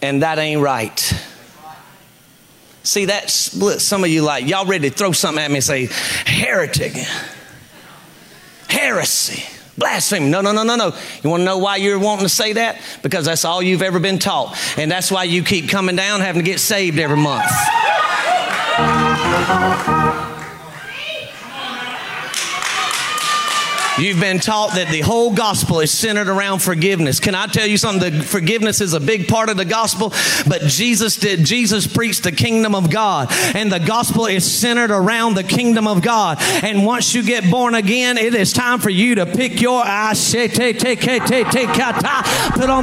And 0.01 0.21
that 0.23 0.37
ain't 0.39 0.61
right. 0.61 1.13
See, 2.83 3.05
that 3.05 3.29
split 3.29 3.79
some 3.79 4.03
of 4.03 4.09
you 4.09 4.21
like, 4.21 4.45
y'all 4.45 4.65
ready 4.65 4.89
to 4.89 4.95
throw 4.95 5.13
something 5.13 5.41
at 5.41 5.49
me 5.49 5.55
and 5.55 5.63
say, 5.63 5.85
heretic, 6.25 6.91
heresy, 8.67 9.43
blasphemy. 9.77 10.29
No, 10.29 10.41
no, 10.41 10.51
no, 10.51 10.63
no, 10.63 10.75
no. 10.75 10.93
You 11.23 11.29
want 11.29 11.41
to 11.41 11.45
know 11.45 11.59
why 11.59 11.77
you're 11.77 11.97
wanting 11.97 12.25
to 12.25 12.29
say 12.29 12.53
that? 12.53 12.81
Because 13.01 13.25
that's 13.25 13.45
all 13.45 13.63
you've 13.63 13.81
ever 13.81 13.99
been 13.99 14.19
taught. 14.19 14.57
And 14.77 14.91
that's 14.91 15.09
why 15.09 15.23
you 15.23 15.43
keep 15.43 15.69
coming 15.69 15.95
down 15.95 16.19
having 16.19 16.43
to 16.43 16.45
get 16.45 16.59
saved 16.59 16.99
every 16.99 17.17
month. 17.17 17.49
You've 23.99 24.19
been 24.19 24.39
taught 24.39 24.71
that 24.73 24.87
the 24.89 25.01
whole 25.01 25.35
gospel 25.35 25.79
is 25.79 25.91
centered 25.91 26.27
around 26.27 26.59
forgiveness. 26.59 27.19
Can 27.19 27.35
I 27.35 27.45
tell 27.45 27.67
you 27.67 27.77
something? 27.77 28.17
The 28.17 28.23
forgiveness 28.23 28.81
is 28.81 28.93
a 28.93 28.99
big 28.99 29.27
part 29.27 29.49
of 29.49 29.57
the 29.57 29.65
gospel, 29.65 30.11
but 30.47 30.63
Jesus 30.63 31.15
did. 31.15 31.45
Jesus 31.45 31.85
preached 31.85 32.23
the 32.23 32.31
kingdom 32.31 32.73
of 32.73 32.89
God, 32.89 33.27
and 33.53 33.71
the 33.71 33.79
gospel 33.79 34.25
is 34.25 34.51
centered 34.51 34.89
around 34.89 35.35
the 35.35 35.43
kingdom 35.43 35.87
of 35.87 36.01
God. 36.01 36.39
And 36.63 36.87
once 36.87 37.13
you 37.13 37.21
get 37.21 37.51
born 37.51 37.75
again, 37.75 38.17
it 38.17 38.33
is 38.33 38.51
time 38.51 38.79
for 38.79 38.89
you 38.89 39.13
to 39.15 39.27
pick 39.27 39.61
your 39.61 39.83
eyes, 39.85 40.31
put 40.31 40.41
on 40.41 40.57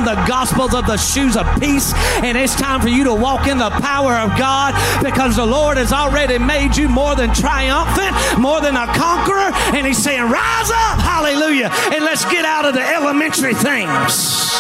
the 0.04 0.24
gospels 0.28 0.74
of 0.74 0.86
the 0.86 0.96
shoes 0.96 1.36
of 1.36 1.44
peace, 1.60 1.92
and 2.22 2.38
it's 2.38 2.54
time 2.54 2.80
for 2.80 2.88
you 2.88 3.02
to 3.04 3.14
walk 3.14 3.48
in 3.48 3.58
the 3.58 3.70
power 3.70 4.14
of 4.14 4.38
God 4.38 4.74
because 5.02 5.34
the 5.34 5.46
Lord 5.46 5.76
has 5.76 5.92
already 5.92 6.38
made 6.38 6.76
you 6.76 6.88
more 6.88 7.16
than 7.16 7.34
triumphant, 7.34 8.14
more 8.38 8.60
than 8.60 8.76
a 8.76 8.86
conqueror, 8.94 9.50
and 9.74 9.84
He's 9.84 9.98
saying, 9.98 10.30
Rise 10.30 10.70
up 10.70 10.99
Hallelujah. 11.02 11.70
And 11.92 12.04
let's 12.04 12.24
get 12.24 12.44
out 12.44 12.64
of 12.64 12.74
the 12.74 12.82
elementary 12.82 13.54
things. 13.54 14.50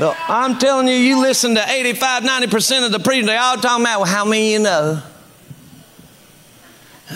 No, 0.00 0.14
I'm 0.28 0.58
telling 0.58 0.86
you, 0.86 0.94
you 0.94 1.20
listen 1.20 1.56
to 1.56 1.64
85, 1.68 2.22
90% 2.22 2.86
of 2.86 2.92
the 2.92 3.00
preachers, 3.00 3.26
they 3.26 3.36
all 3.36 3.56
talking 3.56 3.84
about 3.84 4.00
well, 4.00 4.08
how 4.08 4.24
many 4.24 4.52
you 4.52 4.60
know. 4.60 5.02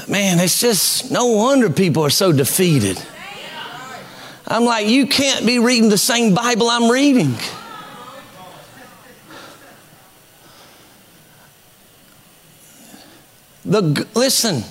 Man, 0.09 0.41
it's 0.41 0.59
just 0.59 1.11
no 1.13 1.27
wonder 1.27 1.71
people 1.71 2.03
are 2.03 2.11
so 2.11 2.33
defeated. 2.33 3.01
I'm 4.47 4.65
like, 4.65 4.89
you 4.89 5.07
can't 5.07 5.47
be 5.47 5.59
reading 5.59 5.91
the 5.91 5.99
same 5.99 6.35
Bible 6.35 6.69
I'm 6.69 6.91
reading. 6.91 7.35
The 13.65 14.07
listen, 14.15 14.65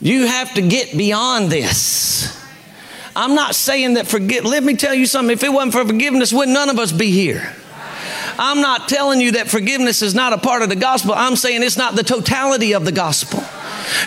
you 0.00 0.26
have 0.26 0.54
to 0.54 0.62
get 0.62 0.96
beyond 0.96 1.50
this. 1.50 2.36
I'm 3.14 3.34
not 3.34 3.54
saying 3.54 3.94
that 3.94 4.06
forgive. 4.06 4.44
Let 4.44 4.62
me 4.62 4.76
tell 4.76 4.94
you 4.94 5.06
something. 5.06 5.32
If 5.32 5.42
it 5.42 5.52
wasn't 5.52 5.72
for 5.72 5.84
forgiveness, 5.84 6.32
would 6.32 6.48
none 6.48 6.70
of 6.70 6.78
us 6.78 6.92
be 6.92 7.10
here? 7.10 7.54
I'm 8.38 8.62
not 8.62 8.88
telling 8.88 9.20
you 9.20 9.32
that 9.32 9.48
forgiveness 9.48 10.00
is 10.00 10.14
not 10.14 10.32
a 10.32 10.38
part 10.38 10.62
of 10.62 10.68
the 10.68 10.76
gospel. 10.76 11.12
I'm 11.14 11.36
saying 11.36 11.62
it's 11.62 11.76
not 11.76 11.96
the 11.96 12.02
totality 12.02 12.72
of 12.72 12.84
the 12.84 12.92
gospel. 12.92 13.44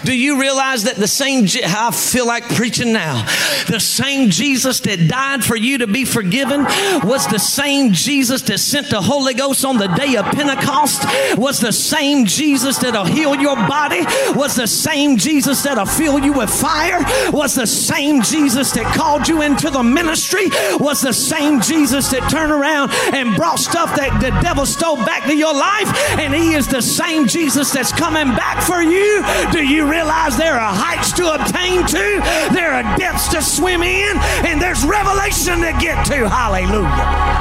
Do 0.03 0.15
you 0.17 0.39
realize 0.39 0.83
that 0.83 0.95
the 0.95 1.07
same, 1.07 1.45
I 1.65 1.91
feel 1.91 2.27
like 2.27 2.43
preaching 2.55 2.93
now, 2.93 3.25
the 3.67 3.79
same 3.79 4.29
Jesus 4.29 4.79
that 4.81 5.07
died 5.07 5.43
for 5.43 5.55
you 5.55 5.79
to 5.79 5.87
be 5.87 6.05
forgiven 6.05 6.63
was 7.03 7.27
the 7.27 7.39
same 7.39 7.93
Jesus 7.93 8.41
that 8.43 8.59
sent 8.59 8.89
the 8.89 9.01
Holy 9.01 9.33
Ghost 9.33 9.65
on 9.65 9.77
the 9.77 9.87
day 9.87 10.15
of 10.15 10.25
Pentecost, 10.25 11.05
was 11.37 11.59
the 11.59 11.71
same 11.71 12.25
Jesus 12.25 12.77
that'll 12.77 13.05
heal 13.05 13.35
your 13.35 13.55
body, 13.55 14.01
was 14.37 14.55
the 14.55 14.67
same 14.67 15.17
Jesus 15.17 15.63
that'll 15.63 15.85
fill 15.85 16.19
you 16.19 16.33
with 16.33 16.49
fire, 16.49 16.99
was 17.31 17.55
the 17.55 17.67
same 17.67 18.21
Jesus 18.21 18.71
that 18.71 18.85
called 18.95 19.27
you 19.27 19.41
into 19.41 19.69
the 19.69 19.83
ministry, 19.83 20.49
was 20.79 21.01
the 21.01 21.13
same 21.13 21.61
Jesus 21.61 22.09
that 22.11 22.29
turned 22.29 22.51
around 22.51 22.91
and 23.13 23.35
brought 23.35 23.59
stuff 23.59 23.95
that 23.95 24.19
the 24.21 24.29
devil 24.41 24.65
stole 24.65 24.97
back 24.97 25.23
to 25.25 25.35
your 25.35 25.53
life, 25.53 25.89
and 26.19 26.33
he 26.33 26.53
is 26.53 26.67
the 26.67 26.81
same 26.81 27.27
Jesus 27.27 27.71
that's 27.71 27.91
coming 27.91 28.27
back 28.35 28.61
for 28.61 28.81
you. 28.81 29.23
Do 29.51 29.65
you 29.65 29.72
you 29.73 29.89
realize 29.89 30.37
there 30.37 30.53
are 30.53 30.73
heights 30.73 31.11
to 31.13 31.33
obtain 31.33 31.85
to, 31.87 32.21
there 32.53 32.73
are 32.73 32.97
depths 32.97 33.27
to 33.29 33.41
swim 33.41 33.81
in, 33.81 34.17
and 34.45 34.61
there's 34.61 34.85
revelation 34.85 35.61
to 35.61 35.73
get 35.81 36.05
to. 36.07 36.29
Hallelujah. 36.29 37.33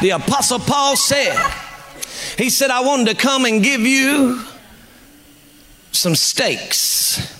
The 0.00 0.10
Apostle 0.10 0.58
Paul 0.58 0.96
said, 0.96 1.36
He 2.38 2.48
said, 2.48 2.70
I 2.70 2.80
wanted 2.80 3.08
to 3.08 3.14
come 3.14 3.44
and 3.44 3.62
give 3.62 3.82
you 3.82 4.42
some 5.92 6.14
steaks. 6.14 7.36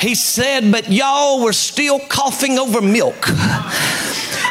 He 0.00 0.14
said, 0.14 0.70
but 0.70 0.90
y'all 0.90 1.42
were 1.42 1.52
still 1.52 1.98
coughing 1.98 2.58
over 2.58 2.80
milk. 2.80 3.26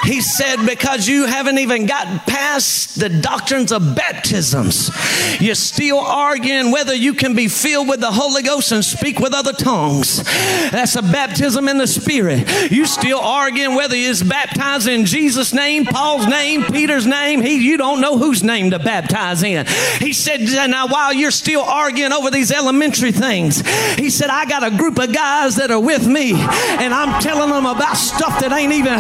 He 0.04 0.22
said, 0.22 0.66
because 0.66 1.08
you 1.08 1.26
haven't 1.26 1.60
even 1.60 1.86
gotten 1.86 2.20
past 2.20 3.00
the 3.00 3.10
doctrines 3.10 3.72
of 3.72 3.96
baptisms, 3.96 4.92
you're 5.40 5.56
still 5.56 6.00
arguing 6.00 6.72
whether 6.72 6.94
you 6.94 7.14
can 7.14 7.36
be 7.36 7.48
filled 7.48 7.88
with 7.88 8.02
the 8.02 8.12
Holy 8.12 8.42
Ghost 8.42 8.72
and 8.72 8.84
speak 8.84 9.20
with 9.20 9.34
other 9.34 9.54
tongues. 9.54 10.24
That's 10.72 10.96
a 10.96 11.02
baptism 11.02 11.68
in 11.68 11.78
the 11.78 11.88
Spirit. 11.88 12.72
You 12.72 12.86
still 12.86 13.20
arguing 13.20 13.76
whether 13.76 13.96
it's 13.96 14.22
baptized 14.22 14.88
in 14.88 15.06
Jesus' 15.06 15.54
name, 15.54 15.86
Paul's 15.86 16.28
name, 16.28 16.64
Peter's 16.64 17.08
name. 17.08 17.42
He, 17.42 17.66
you 17.66 17.78
don't 17.78 18.02
know 18.02 18.18
whose 18.18 18.44
name 18.44 18.72
to 18.72 18.80
baptize 18.80 19.44
in. 19.44 19.66
He 20.00 20.14
said, 20.14 20.42
now 20.70 20.88
while 20.88 21.14
you're 21.14 21.32
still 21.32 21.62
arguing 21.62 22.12
over 22.12 22.30
these 22.30 22.52
elementary 22.52 23.12
things, 23.12 23.62
he 23.96 24.10
said, 24.10 24.30
I 24.30 24.46
got 24.46 24.64
a 24.64 24.76
group 24.76 25.00
of 25.00 25.14
guys 25.14 25.56
that 25.56 25.72
are 25.72 25.80
with 25.80 26.06
me, 26.08 26.34
and 26.34 26.94
I'm 26.94 27.22
telling 27.22 27.50
them 27.50 27.66
about 27.66 27.96
stuff 27.96 28.42
that 28.42 28.52
ain't 28.52 28.74
even 28.74 29.00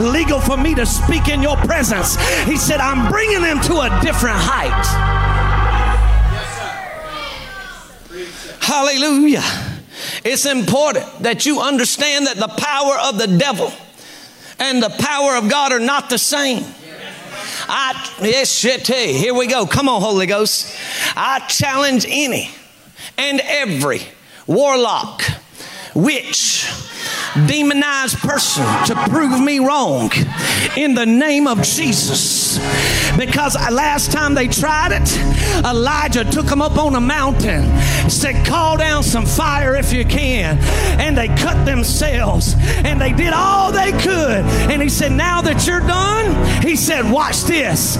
legal 0.00 0.40
for 0.40 0.56
me 0.56 0.74
to 0.74 0.86
speak 0.86 1.28
in 1.28 1.42
your 1.42 1.56
presence. 1.56 2.16
He 2.44 2.56
said, 2.56 2.80
I'm 2.80 3.10
bringing 3.10 3.42
them 3.42 3.60
to 3.62 3.80
a 3.80 4.00
different 4.02 4.38
height. 4.38 4.84
Hallelujah. 8.60 9.42
It's 10.24 10.46
important 10.46 11.06
that 11.22 11.46
you 11.46 11.60
understand 11.60 12.26
that 12.26 12.36
the 12.36 12.48
power 12.48 12.98
of 13.08 13.18
the 13.18 13.38
devil 13.38 13.72
and 14.58 14.82
the 14.82 14.90
power 14.90 15.36
of 15.36 15.48
God 15.48 15.72
are 15.72 15.80
not 15.80 16.10
the 16.10 16.18
same. 16.18 16.64
I, 17.70 18.14
yes, 18.22 18.50
shit, 18.50 18.86
here 18.86 19.34
we 19.34 19.46
go. 19.46 19.66
Come 19.66 19.88
on, 19.88 20.00
Holy 20.00 20.26
Ghost. 20.26 20.76
I 21.16 21.40
challenge 21.48 22.06
any 22.08 22.50
and 23.16 23.40
every 23.40 24.02
warlock, 24.46 25.22
witch, 25.94 26.66
demonized 27.46 28.18
person 28.18 28.64
to 28.86 28.94
prove 29.08 29.40
me 29.40 29.58
wrong 29.58 30.10
in 30.76 30.94
the 30.94 31.06
name 31.06 31.46
of 31.46 31.62
Jesus. 31.62 32.58
Because 33.16 33.54
last 33.54 34.12
time 34.12 34.34
they 34.34 34.48
tried 34.48 34.92
it, 34.92 35.64
Elijah 35.64 36.24
took 36.24 36.46
them 36.46 36.62
up 36.62 36.76
on 36.78 36.94
a 36.94 37.00
mountain, 37.00 37.64
said, 38.08 38.46
Call 38.46 38.76
down 38.76 39.02
some 39.02 39.26
fire 39.26 39.74
if 39.74 39.92
you 39.92 40.04
can. 40.04 40.58
And 41.00 41.16
they 41.16 41.28
cut 41.28 41.64
themselves 41.64 42.54
and 42.84 43.00
they 43.00 43.12
did 43.12 43.32
all 43.32 43.72
they 43.72 43.92
could. 43.92 44.44
And 44.70 44.82
he 44.82 44.88
said, 44.88 45.12
Now 45.12 45.40
that 45.42 45.66
you're 45.66 45.80
done, 45.80 46.62
he 46.62 46.76
said, 46.76 47.10
Watch 47.10 47.42
this 47.42 47.96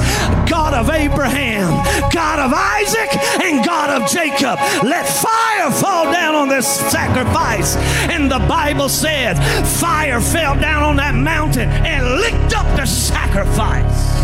God 0.48 0.74
of 0.74 0.90
Abraham, 0.90 1.70
God 2.12 2.38
of 2.38 2.52
Isaac, 2.54 3.42
and 3.42 3.64
God 3.64 4.02
of 4.02 4.08
Jacob, 4.08 4.58
let 4.84 5.06
fire 5.06 5.70
fall 5.72 6.12
down 6.12 6.34
on 6.34 6.48
this 6.48 6.66
sacrifice. 6.66 7.76
And 8.08 8.30
the 8.30 8.38
Bible 8.40 8.88
says, 8.88 8.97
said, 8.98 9.34
fire 9.64 10.20
fell 10.20 10.58
down 10.58 10.82
on 10.82 10.96
that 10.96 11.14
mountain 11.14 11.68
and 11.68 12.20
licked 12.20 12.56
up 12.56 12.66
the 12.76 12.84
sacrifice. 12.84 14.18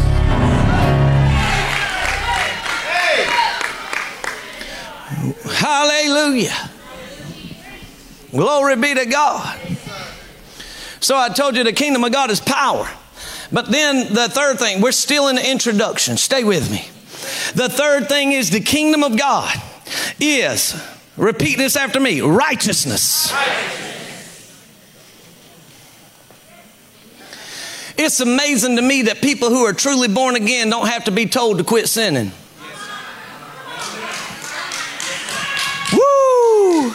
Hallelujah. 5.57 6.71
Glory 8.33 8.75
be 8.77 8.95
to 8.95 9.07
God. 9.07 9.61
So 10.99 11.17
I 11.17 11.29
told 11.29 11.57
you 11.57 11.63
the 11.63 11.73
kingdom 11.73 12.03
of 12.03 12.11
God 12.11 12.33
is 12.33 12.41
power. 12.41 12.89
But 13.53 13.71
then 13.71 14.13
the 14.13 14.29
third 14.29 14.59
thing, 14.59 14.81
we're 14.81 14.91
still 14.91 15.29
in 15.29 15.37
the 15.37 15.49
introduction. 15.49 16.17
Stay 16.17 16.43
with 16.43 16.69
me. 16.69 16.89
The 17.55 17.69
third 17.69 18.09
thing 18.09 18.33
is 18.33 18.51
the 18.51 18.61
kingdom 18.61 19.05
of 19.05 19.17
God 19.17 19.57
is, 20.19 20.75
repeat 21.17 21.59
this 21.59 21.77
after 21.77 22.01
me, 22.01 22.21
righteousness. 22.21 23.33
righteousness. 23.33 24.04
It's 27.97 28.21
amazing 28.21 28.77
to 28.77 28.83
me 28.83 29.03
that 29.03 29.21
people 29.21 29.51
who 29.51 29.65
are 29.65 29.73
truly 29.73 30.09
born 30.09 30.35
again 30.35 30.69
don't 30.69 30.89
have 30.89 31.05
to 31.05 31.11
be 31.11 31.27
told 31.27 31.59
to 31.59 31.65
quit 31.65 31.89
sinning. 31.89 32.33
Woo! 35.93 36.93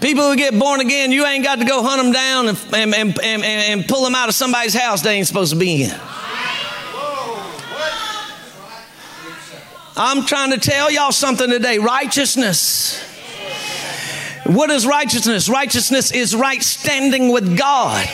People 0.00 0.28
who 0.28 0.36
get 0.36 0.56
born 0.58 0.80
again, 0.80 1.10
you 1.10 1.26
ain't 1.26 1.44
got 1.44 1.58
to 1.58 1.64
go 1.64 1.82
hunt 1.82 2.02
them 2.02 2.12
down 2.12 2.48
and, 2.48 2.58
and, 2.74 2.94
and, 2.94 3.20
and, 3.22 3.44
and 3.44 3.88
pull 3.88 4.04
them 4.04 4.14
out 4.14 4.28
of 4.28 4.34
somebody's 4.34 4.74
house 4.74 5.02
they 5.02 5.14
ain't 5.16 5.26
supposed 5.26 5.52
to 5.52 5.58
be 5.58 5.84
in. 5.84 6.00
I'm 9.96 10.24
trying 10.24 10.52
to 10.52 10.58
tell 10.58 10.90
y'all 10.90 11.12
something 11.12 11.50
today. 11.50 11.78
Righteousness 11.78 13.11
what 14.44 14.70
is 14.70 14.86
righteousness? 14.86 15.48
Righteousness 15.48 16.10
is 16.10 16.34
right 16.34 16.62
standing 16.62 17.32
with 17.32 17.56
God. 17.56 18.06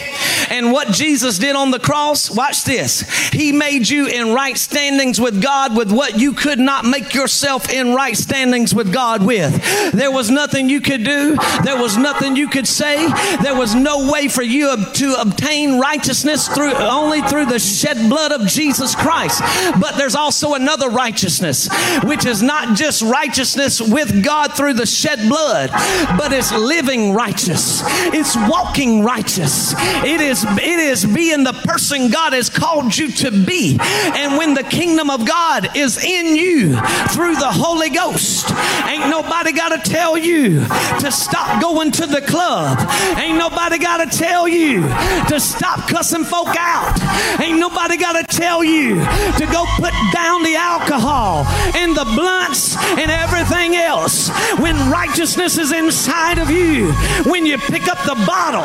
And 0.50 0.72
what 0.72 0.88
Jesus 0.88 1.38
did 1.38 1.56
on 1.56 1.70
the 1.70 1.78
cross, 1.78 2.30
watch 2.30 2.64
this. 2.64 3.00
He 3.30 3.52
made 3.52 3.88
you 3.88 4.06
in 4.06 4.32
right 4.32 4.56
standings 4.56 5.20
with 5.20 5.42
God 5.42 5.76
with 5.76 5.92
what 5.92 6.18
you 6.18 6.32
could 6.32 6.58
not 6.58 6.84
make 6.84 7.14
yourself 7.14 7.70
in 7.70 7.94
right 7.94 8.16
standings 8.16 8.74
with 8.74 8.92
God 8.92 9.24
with. 9.24 9.92
There 9.92 10.10
was 10.10 10.30
nothing 10.30 10.68
you 10.68 10.80
could 10.80 11.04
do, 11.04 11.36
there 11.64 11.80
was 11.80 11.96
nothing 11.96 12.36
you 12.36 12.48
could 12.48 12.66
say, 12.66 13.08
there 13.42 13.56
was 13.56 13.74
no 13.74 14.10
way 14.10 14.28
for 14.28 14.42
you 14.42 14.76
to 14.94 15.20
obtain 15.20 15.78
righteousness 15.78 16.48
through 16.48 16.74
only 16.74 17.20
through 17.22 17.46
the 17.46 17.58
shed 17.58 18.08
blood 18.08 18.32
of 18.32 18.46
Jesus 18.46 18.94
Christ. 18.94 19.42
But 19.80 19.96
there's 19.96 20.14
also 20.14 20.54
another 20.54 20.88
righteousness, 20.88 21.68
which 22.04 22.24
is 22.24 22.42
not 22.42 22.76
just 22.76 23.02
righteousness 23.02 23.80
with 23.80 24.24
God 24.24 24.54
through 24.54 24.74
the 24.74 24.86
shed 24.86 25.28
blood, 25.28 25.70
but 26.18 26.32
it's 26.32 26.52
living 26.52 27.14
righteous. 27.14 27.82
It's 28.12 28.36
walking 28.36 29.04
righteous. 29.04 29.72
It 30.04 30.20
is 30.20 30.44
it 30.44 30.80
is 30.80 31.04
being 31.06 31.44
the 31.44 31.52
person 31.52 32.10
God 32.10 32.32
has 32.32 32.50
called 32.50 32.96
you 32.96 33.10
to 33.12 33.30
be. 33.30 33.78
And 33.80 34.36
when 34.36 34.54
the 34.54 34.64
kingdom 34.64 35.10
of 35.10 35.26
God 35.26 35.76
is 35.76 35.96
in 36.02 36.34
you 36.34 36.74
through 37.10 37.36
the 37.36 37.50
Holy 37.50 37.88
Ghost, 37.88 38.50
ain't 38.86 39.08
nobody 39.08 39.52
got 39.52 39.68
to 39.68 39.90
tell 39.90 40.18
you 40.18 40.66
to 41.00 41.10
stop 41.12 41.62
going 41.62 41.92
to 41.92 42.06
the 42.06 42.20
club. 42.20 42.78
Ain't 43.16 43.38
nobody 43.38 43.78
got 43.78 44.10
to 44.10 44.18
tell 44.18 44.48
you 44.48 44.82
to 45.28 45.38
stop 45.38 45.88
cussing 45.88 46.24
folk 46.24 46.54
out. 46.58 46.98
Ain't 47.40 47.60
nobody 47.60 47.96
got 47.96 48.14
to 48.14 48.36
tell 48.36 48.64
you 48.64 48.96
to 48.96 49.46
go 49.52 49.64
put 49.76 49.94
down 50.12 50.42
the 50.42 50.56
alcohol 50.56 51.44
and 51.76 51.96
the 51.96 52.04
blunts 52.04 52.76
and 52.76 53.10
everything 53.10 53.76
else. 53.76 54.30
When 54.58 54.90
righteousness 54.90 55.58
is 55.58 55.70
inside 55.70 56.07
inside 56.08 56.38
of 56.38 56.50
you 56.50 56.90
when 57.30 57.44
you 57.44 57.58
pick 57.58 57.86
up 57.86 57.98
the 58.04 58.14
bottle. 58.26 58.64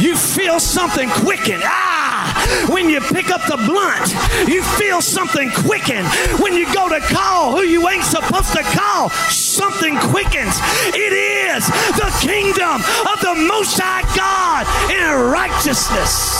You 0.00 0.16
feel 0.16 0.60
something 0.60 1.10
quicken. 1.10 1.60
Ah! 1.64 2.66
When 2.70 2.88
you 2.88 3.00
pick 3.00 3.30
up 3.30 3.42
the 3.46 3.56
blunt, 3.56 4.14
you 4.48 4.62
feel 4.62 5.02
something 5.02 5.50
quicken. 5.50 6.04
When 6.38 6.54
you 6.54 6.72
go 6.72 6.88
to 6.88 7.00
call 7.00 7.50
who 7.50 7.62
you 7.62 7.88
ain't 7.88 8.04
supposed 8.04 8.52
to 8.52 8.62
call, 8.62 9.10
something 9.28 9.98
quickens. 9.98 10.54
It 10.94 11.12
is 11.12 11.66
the 11.98 12.10
kingdom 12.20 12.80
of 13.10 13.20
the 13.20 13.34
Most 13.48 13.78
High 13.80 14.06
God 14.14 14.66
in 14.88 15.30
righteousness. 15.30 16.30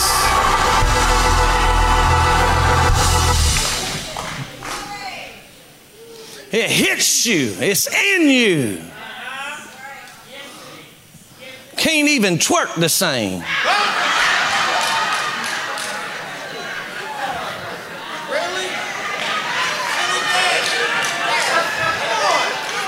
It 6.52 6.70
hits 6.70 7.26
you, 7.26 7.54
it's 7.60 7.92
in 7.94 8.28
you 8.28 8.89
can't 11.80 12.08
even 12.08 12.36
twerk 12.36 12.78
the 12.78 12.90
same. 12.90 13.40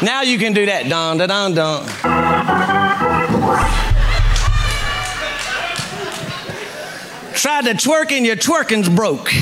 Now 0.03 0.21
you 0.23 0.39
can 0.39 0.53
do 0.53 0.67
that, 0.67 0.89
don, 0.91 1.17
da, 1.17 1.27
don, 1.27 1.55
don. 1.55 1.87
Tried 7.33 7.65
to 7.65 7.75
twerk 7.75 8.13
and 8.13 8.27
your 8.27 8.37
twerking's 8.37 8.91
broke. 8.91 9.33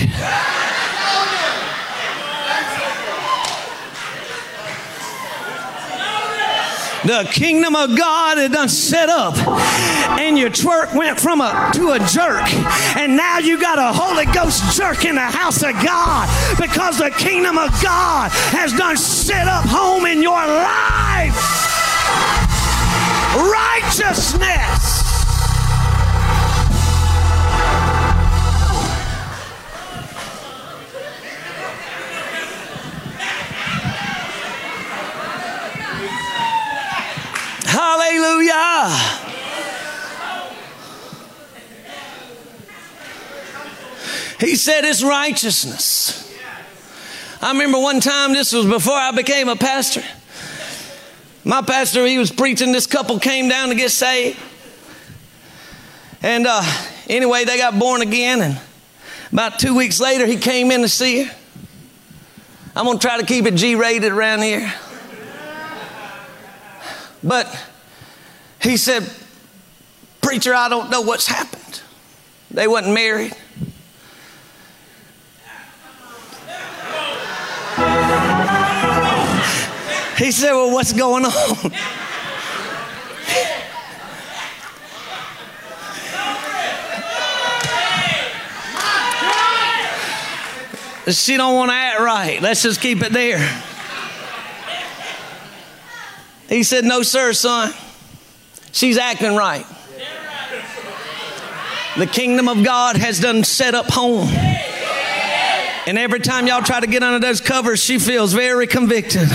The 7.05 7.27
kingdom 7.33 7.75
of 7.75 7.97
God 7.97 8.37
had 8.37 8.53
done 8.53 8.69
set 8.69 9.09
up, 9.09 9.35
and 10.19 10.39
your 10.39 10.51
twerk 10.51 10.95
went 10.95 11.19
from 11.19 11.41
a 11.41 11.71
to 11.75 11.93
a 11.93 11.99
jerk, 11.99 12.47
and 12.95 13.17
now 13.17 13.39
you 13.39 13.59
got 13.59 13.79
a 13.79 13.91
Holy 13.91 14.27
Ghost 14.27 14.77
jerk 14.77 15.07
in 15.07 15.15
the 15.15 15.21
house 15.23 15.63
of 15.63 15.73
God 15.83 16.29
because 16.61 16.99
the 16.99 17.11
kingdom 17.11 17.57
of 17.57 17.71
God 17.83 18.31
has 18.53 18.75
done 18.75 18.99
set 18.99 19.49
up 19.49 19.65
home 19.65 20.05
in 20.05 20.21
your 20.21 20.33
life. 20.47 21.35
Righteousness. 23.51 24.90
Hallelujah. 37.71 38.89
He 44.41 44.57
said 44.57 44.85
it's 44.85 45.05
righteousness. 45.05 46.17
I 47.41 47.53
remember 47.53 47.79
one 47.79 48.01
time, 48.01 48.33
this 48.33 48.53
was 48.53 48.67
before 48.67 48.95
I 48.95 49.13
became 49.13 49.49
a 49.49 49.55
pastor. 49.55 50.03
My 51.45 51.63
pastor, 51.63 52.05
he 52.07 52.19
was 52.19 52.33
preaching, 52.33 52.73
this 52.73 52.87
couple 52.87 53.21
came 53.21 53.49
down 53.49 53.69
to 53.69 53.77
get 53.77 53.93
saved. 53.93 54.37
And 56.23 56.49
uh, 56.49 56.63
anyway, 57.09 57.45
they 57.45 57.57
got 57.57 57.79
born 57.79 58.03
again, 58.03 58.43
and 58.43 58.61
about 59.31 59.61
two 59.61 59.77
weeks 59.77 60.01
later, 60.01 60.27
he 60.27 60.39
came 60.39 60.73
in 60.73 60.83
to 60.83 60.89
see 60.89 61.23
her. 61.23 61.37
I'm 62.75 62.87
to 62.87 62.99
try 62.99 63.21
to 63.21 63.25
keep 63.25 63.47
it 63.47 63.55
G 63.55 63.77
rated 63.77 64.11
around 64.11 64.43
here. 64.43 64.73
But 67.23 67.47
he 68.63 68.77
said, 68.77 69.11
Preacher, 70.23 70.55
I 70.55 70.69
don't 70.69 70.91
know 70.91 71.03
what's 71.03 71.27
happened. 71.27 71.83
They 72.51 72.67
wasn't 72.67 72.95
married. 72.95 73.35
He 80.19 80.33
said, 80.33 80.53
Well, 80.53 80.73
what's 80.73 80.93
going 80.93 81.25
on? 81.25 81.73
she 91.11 91.37
don't 91.37 91.55
want 91.57 91.71
to 91.71 91.75
act 91.75 92.01
right. 92.01 92.41
Let's 92.41 92.63
just 92.63 92.81
keep 92.81 93.03
it 93.03 93.13
there. 93.13 93.39
He 96.51 96.65
said, 96.65 96.85
No, 96.85 97.03
sir, 97.03 97.33
son. 97.33 97.73
She's 98.73 98.99
acting 98.99 99.35
right. 99.35 99.65
The 101.97 102.07
kingdom 102.07 102.49
of 102.49 102.63
God 102.65 102.97
has 102.97 103.19
done 103.21 103.43
set 103.45 103.75
up 103.75 103.87
home. 103.89 104.29
And 105.87 105.99
every 105.99 106.21
time 106.21 106.47
y'all 106.47 106.63
try 106.63 106.79
to 106.81 106.87
get 106.87 107.03
under 107.03 107.19
those 107.19 107.41
covers, 107.41 107.83
she 107.83 107.99
feels 107.99 108.33
very 108.33 108.67
convicted. 108.67 109.29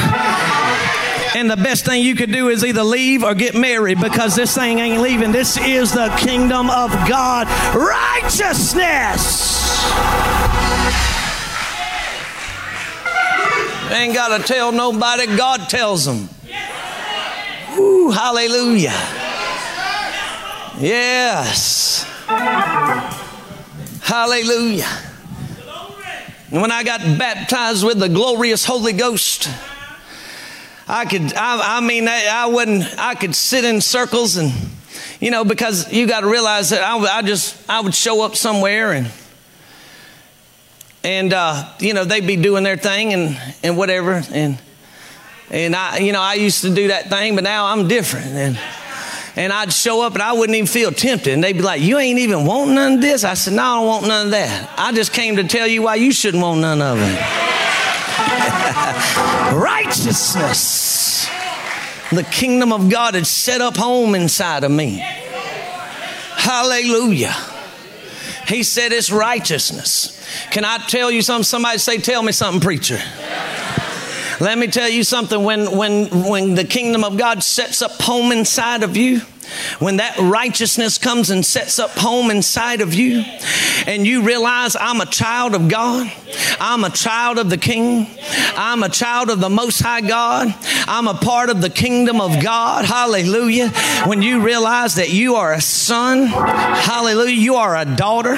And 1.35 1.51
the 1.51 1.57
best 1.57 1.85
thing 1.85 2.01
you 2.03 2.15
could 2.15 2.31
do 2.31 2.49
is 2.49 2.63
either 2.63 2.83
leave 2.83 3.23
or 3.23 3.33
get 3.33 3.55
married 3.55 3.99
because 3.99 4.35
this 4.35 4.55
thing 4.55 4.79
ain't 4.79 5.01
leaving. 5.01 5.31
This 5.33 5.57
is 5.57 5.91
the 5.91 6.07
kingdom 6.17 6.69
of 6.69 6.91
God. 7.09 7.47
Righteousness. 7.75 9.51
Ain't 13.91 14.13
got 14.13 14.37
to 14.37 14.43
tell 14.43 14.71
nobody, 14.71 15.25
God 15.35 15.67
tells 15.69 16.05
them. 16.05 16.29
Hallelujah. 18.11 18.93
Yes. 20.79 22.03
Hallelujah. 24.01 24.87
And 26.51 26.61
when 26.61 26.71
I 26.71 26.83
got 26.83 26.99
baptized 27.17 27.85
with 27.85 27.99
the 27.99 28.09
glorious 28.09 28.65
Holy 28.65 28.93
Ghost, 28.93 29.49
I 30.87 31.05
could, 31.05 31.33
I, 31.33 31.77
I 31.77 31.81
mean, 31.81 32.07
I, 32.07 32.27
I 32.31 32.45
wouldn't, 32.45 32.83
I 32.97 33.15
could 33.15 33.35
sit 33.35 33.65
in 33.65 33.81
circles 33.81 34.37
and, 34.37 34.51
you 35.19 35.31
know, 35.31 35.43
because 35.43 35.91
you 35.91 36.07
got 36.07 36.21
to 36.21 36.27
realize 36.27 36.69
that 36.69 36.83
I, 36.83 36.97
I 36.97 37.21
just, 37.23 37.57
I 37.69 37.81
would 37.81 37.95
show 37.95 38.23
up 38.23 38.35
somewhere 38.35 38.93
and, 38.93 39.11
and, 41.03 41.33
uh, 41.33 41.73
you 41.79 41.93
know, 41.93 42.03
they'd 42.03 42.27
be 42.27 42.35
doing 42.35 42.63
their 42.63 42.77
thing 42.77 43.13
and, 43.13 43.39
and 43.63 43.77
whatever. 43.77 44.21
And, 44.31 44.59
and 45.49 45.75
I, 45.75 45.99
you 45.99 46.11
know, 46.11 46.21
I 46.21 46.35
used 46.35 46.61
to 46.61 46.73
do 46.73 46.87
that 46.89 47.09
thing, 47.09 47.35
but 47.35 47.43
now 47.43 47.65
I'm 47.67 47.87
different. 47.87 48.27
And, 48.27 48.59
and 49.35 49.53
I'd 49.53 49.71
show 49.73 50.01
up 50.01 50.13
and 50.13 50.21
I 50.23 50.33
wouldn't 50.33 50.55
even 50.55 50.67
feel 50.67 50.91
tempted. 50.91 51.33
And 51.33 51.43
they'd 51.43 51.53
be 51.53 51.61
like, 51.61 51.81
You 51.81 51.97
ain't 51.97 52.19
even 52.19 52.45
want 52.45 52.71
none 52.71 52.93
of 52.93 53.01
this? 53.01 53.23
I 53.23 53.33
said, 53.33 53.53
No, 53.53 53.63
I 53.63 53.75
don't 53.75 53.87
want 53.87 54.07
none 54.07 54.25
of 54.27 54.31
that. 54.31 54.73
I 54.77 54.91
just 54.93 55.13
came 55.13 55.35
to 55.35 55.43
tell 55.43 55.67
you 55.67 55.81
why 55.83 55.95
you 55.95 56.11
shouldn't 56.11 56.41
want 56.41 56.61
none 56.61 56.81
of 56.81 56.97
it. 56.99 57.19
Righteousness. 59.53 61.29
The 62.11 62.23
kingdom 62.23 62.71
of 62.71 62.89
God 62.89 63.15
had 63.15 63.27
set 63.27 63.61
up 63.61 63.75
home 63.75 64.15
inside 64.15 64.63
of 64.63 64.71
me. 64.71 65.03
Hallelujah. 66.35 67.35
He 68.47 68.63
said 68.63 68.91
it's 68.91 69.11
righteousness. 69.11 70.11
Can 70.51 70.63
I 70.63 70.77
tell 70.77 71.09
you 71.11 71.21
something? 71.21 71.43
Somebody 71.43 71.79
say, 71.79 71.97
Tell 71.97 72.21
me 72.21 72.31
something, 72.31 72.61
preacher. 72.61 72.99
Let 74.39 74.57
me 74.57 74.67
tell 74.67 74.89
you 74.89 75.03
something. 75.03 75.43
When, 75.43 75.77
when, 75.77 76.07
when 76.27 76.55
the 76.55 76.65
kingdom 76.65 77.03
of 77.03 77.17
God 77.17 77.41
sets 77.41 77.81
up 77.81 77.93
home 78.01 78.31
inside 78.33 78.83
of 78.83 78.97
you, 78.97 79.21
when 79.79 79.97
that 79.97 80.17
righteousness 80.17 80.97
comes 80.97 81.29
and 81.29 81.45
sets 81.45 81.79
up 81.79 81.91
home 81.91 82.31
inside 82.31 82.81
of 82.81 82.93
you, 82.93 83.23
and 83.87 84.05
you 84.05 84.23
realize 84.23 84.75
I'm 84.75 85.01
a 85.01 85.05
child 85.05 85.55
of 85.55 85.67
God, 85.67 86.11
I'm 86.59 86.83
a 86.83 86.89
child 86.89 87.37
of 87.37 87.49
the 87.49 87.57
King, 87.57 88.07
I'm 88.55 88.83
a 88.83 88.89
child 88.89 89.29
of 89.29 89.39
the 89.39 89.49
Most 89.49 89.81
High 89.81 90.01
God, 90.01 90.53
I'm 90.87 91.07
a 91.07 91.13
part 91.13 91.49
of 91.49 91.61
the 91.61 91.69
kingdom 91.69 92.21
of 92.21 92.41
God, 92.41 92.85
hallelujah. 92.85 93.69
When 94.05 94.21
you 94.21 94.41
realize 94.41 94.95
that 94.95 95.11
you 95.11 95.35
are 95.35 95.53
a 95.53 95.61
son, 95.61 96.27
hallelujah, 96.27 97.35
you 97.35 97.55
are 97.55 97.75
a 97.77 97.85
daughter 97.85 98.37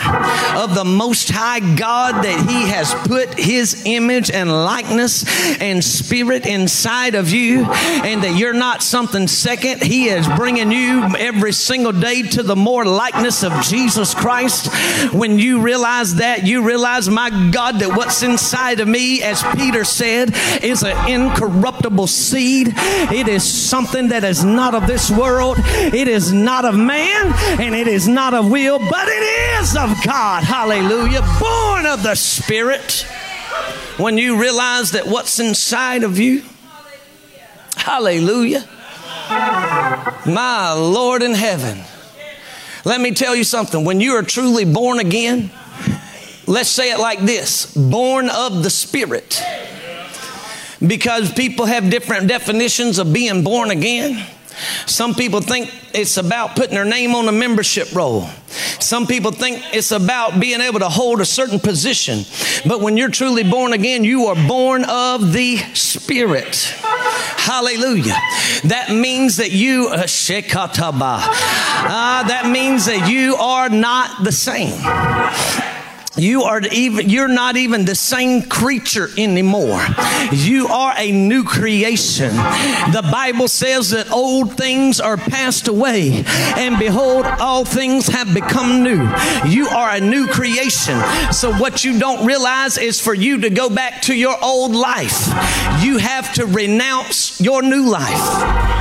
of 0.56 0.76
the 0.76 0.86
Most 0.86 1.30
High 1.30 1.60
God, 1.76 2.24
that 2.24 2.50
He 2.50 2.68
has 2.70 2.94
put 3.08 3.38
His 3.38 3.84
image 3.86 4.32
and 4.32 4.52
likeness 4.52 5.26
and 5.62 5.84
spirit 5.84 6.46
inside 6.46 7.16
of 7.16 7.30
you, 7.30 7.66
and 7.66 8.24
that 8.24 8.38
you're 8.38 8.54
not 8.54 8.82
something 8.82 9.28
second, 9.28 9.82
He 9.84 10.10
is 10.10 10.28
bringing 10.28 10.72
you 10.72 10.97
every 11.16 11.54
single 11.54 11.92
day 11.92 12.22
to 12.22 12.44
the 12.44 12.56
more 12.56 12.86
likeness 12.86 13.44
of 13.44 13.52
Jesus 13.64 14.14
Christ. 14.14 14.70
When 15.14 15.40
you 15.40 15.62
realize 15.62 16.16
that, 16.16 16.46
you 16.46 16.64
realize, 16.64 17.10
my 17.10 17.30
God, 17.52 17.80
that 17.80 17.96
what's 17.96 18.24
inside 18.24 18.80
of 18.80 18.88
me, 18.88 19.22
as 19.22 19.44
Peter 19.56 19.84
said, 19.84 20.36
is 20.64 20.84
an 20.84 21.10
incorruptible 21.10 22.08
seed. 22.08 22.74
It 22.76 23.28
is 23.28 23.44
something 23.44 24.10
that 24.10 24.24
is 24.24 24.44
not 24.44 24.74
of 24.74 24.88
this 24.88 25.10
world. 25.10 25.58
It 25.60 26.08
is 26.08 26.32
not 26.34 26.66
of 26.66 26.76
man, 26.76 27.34
and 27.60 27.76
it 27.76 27.88
is 27.88 28.08
not 28.08 28.34
of 28.34 28.50
will, 28.50 28.80
but 28.80 29.08
it 29.08 29.62
is 29.62 29.76
of 29.76 29.96
God. 30.06 30.44
Hallelujah. 30.44 31.22
Born 31.40 31.86
of 31.86 32.04
the 32.04 32.16
Spirit. 32.16 33.06
When 33.98 34.18
you 34.18 34.40
realize 34.40 34.92
that 34.92 35.08
what's 35.08 35.40
inside 35.40 36.04
of 36.04 36.20
you, 36.20 36.44
hallelujah 37.76 38.68
my 39.30 40.74
Lord 40.74 41.24
in 41.24 41.34
heaven. 41.34 41.84
Let 42.86 43.02
me 43.02 43.12
tell 43.12 43.36
you 43.36 43.44
something. 43.44 43.84
When 43.84 44.00
you 44.00 44.14
are 44.14 44.24
truly 44.24 44.66
born 44.66 45.00
again, 45.00 45.52
let's 46.46 46.70
say 46.70 46.92
it 46.92 47.00
like 47.00 47.20
this 47.20 47.76
born 47.76 48.30
of 48.30 48.64
the 48.64 48.70
Spirit. 48.70 49.42
Because 50.86 51.34
people 51.34 51.66
have 51.66 51.90
different 51.90 52.28
definitions 52.28 53.00
of 53.00 53.12
being 53.12 53.44
born 53.44 53.72
again. 53.72 54.26
Some 54.86 55.14
people 55.14 55.42
think 55.42 55.74
it's 55.94 56.18
about 56.18 56.56
putting 56.56 56.76
their 56.76 56.86
name 56.86 57.16
on 57.16 57.28
a 57.28 57.32
membership 57.32 57.94
roll. 57.94 58.30
Some 58.80 59.08
people 59.08 59.32
think 59.32 59.62
it's 59.74 59.92
about 59.92 60.40
being 60.40 60.62
able 60.62 60.80
to 60.80 60.90
hold 60.90 61.22
a 61.22 61.26
certain 61.26 61.60
position. 61.60 62.24
But 62.66 62.82
when 62.82 62.98
you're 62.98 63.10
truly 63.10 63.44
born 63.44 63.74
again, 63.74 64.04
you 64.04 64.28
are 64.28 64.48
born 64.48 64.86
of 64.86 65.34
the 65.34 65.58
Spirit. 65.74 66.56
Hallelujah. 67.38 68.16
That 68.66 68.90
means 68.92 69.38
that 69.38 69.52
you, 69.52 69.90
uh, 69.92 70.08
uh, 71.90 72.24
that 72.28 72.50
means 72.52 72.86
that 72.86 73.10
you 73.10 73.36
are 73.36 73.70
not 73.70 74.24
the 74.24 74.32
same 74.32 75.67
you 76.18 76.44
are 76.44 76.62
even 76.72 77.10
you're 77.10 77.28
not 77.28 77.58
even 77.58 77.86
the 77.86 77.96
same 77.96 78.44
creature 78.44 79.10
anymore. 79.18 79.86
You 80.32 80.68
are 80.68 80.94
a 80.98 81.12
new 81.12 81.44
creation. 81.44 82.36
The 82.36 83.08
bible 83.12 83.48
says 83.48 83.92
that 83.92 84.12
old 84.12 84.58
things 84.58 85.00
are 85.00 85.18
passed 85.18 85.68
away 85.68 86.24
and 86.58 86.78
behold 86.80 87.26
all 87.26 87.66
things 87.66 88.08
have 88.08 88.34
become 88.34 88.84
new. 88.84 89.10
You 89.46 89.68
are 89.68 89.92
a 89.92 90.00
new 90.00 90.28
creation. 90.28 91.00
So 91.32 91.54
what 91.54 91.84
you 91.84 92.00
don't 92.00 92.26
realize 92.26 92.78
is 92.78 93.00
for 93.00 93.14
you 93.14 93.42
to 93.42 93.50
go 93.50 93.70
back 93.70 94.02
to 94.04 94.16
your 94.16 94.38
old 94.44 94.76
life 94.76 95.28
you 95.82 95.98
have 95.98 96.34
to 96.34 96.46
renounce 96.46 97.40
your 97.40 97.62
new 97.62 97.90
life 97.90 98.77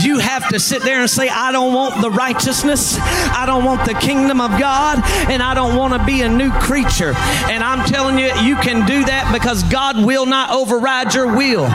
You 0.00 0.18
have 0.18 0.48
to 0.48 0.60
sit 0.60 0.82
there 0.82 1.00
and 1.00 1.10
say, 1.10 1.28
I 1.28 1.52
don't 1.52 1.74
want 1.74 2.00
the 2.00 2.10
righteousness, 2.10 2.96
I 2.98 3.44
don't 3.46 3.64
want 3.64 3.86
the 3.86 3.94
kingdom 3.94 4.40
of 4.40 4.58
God, 4.58 5.02
and 5.30 5.42
I 5.42 5.54
don't 5.54 5.76
want 5.76 5.92
to 5.94 6.04
be 6.04 6.22
a 6.22 6.28
new 6.28 6.50
creature. 6.50 7.12
And 7.16 7.62
I'm 7.62 7.84
telling 7.86 8.18
you, 8.18 8.32
you 8.42 8.56
can 8.56 8.86
do 8.86 9.04
that 9.04 9.30
because 9.32 9.62
God 9.64 10.04
will 10.04 10.26
not 10.26 10.50
override 10.50 11.14
your 11.14 11.36
will. 11.36 11.68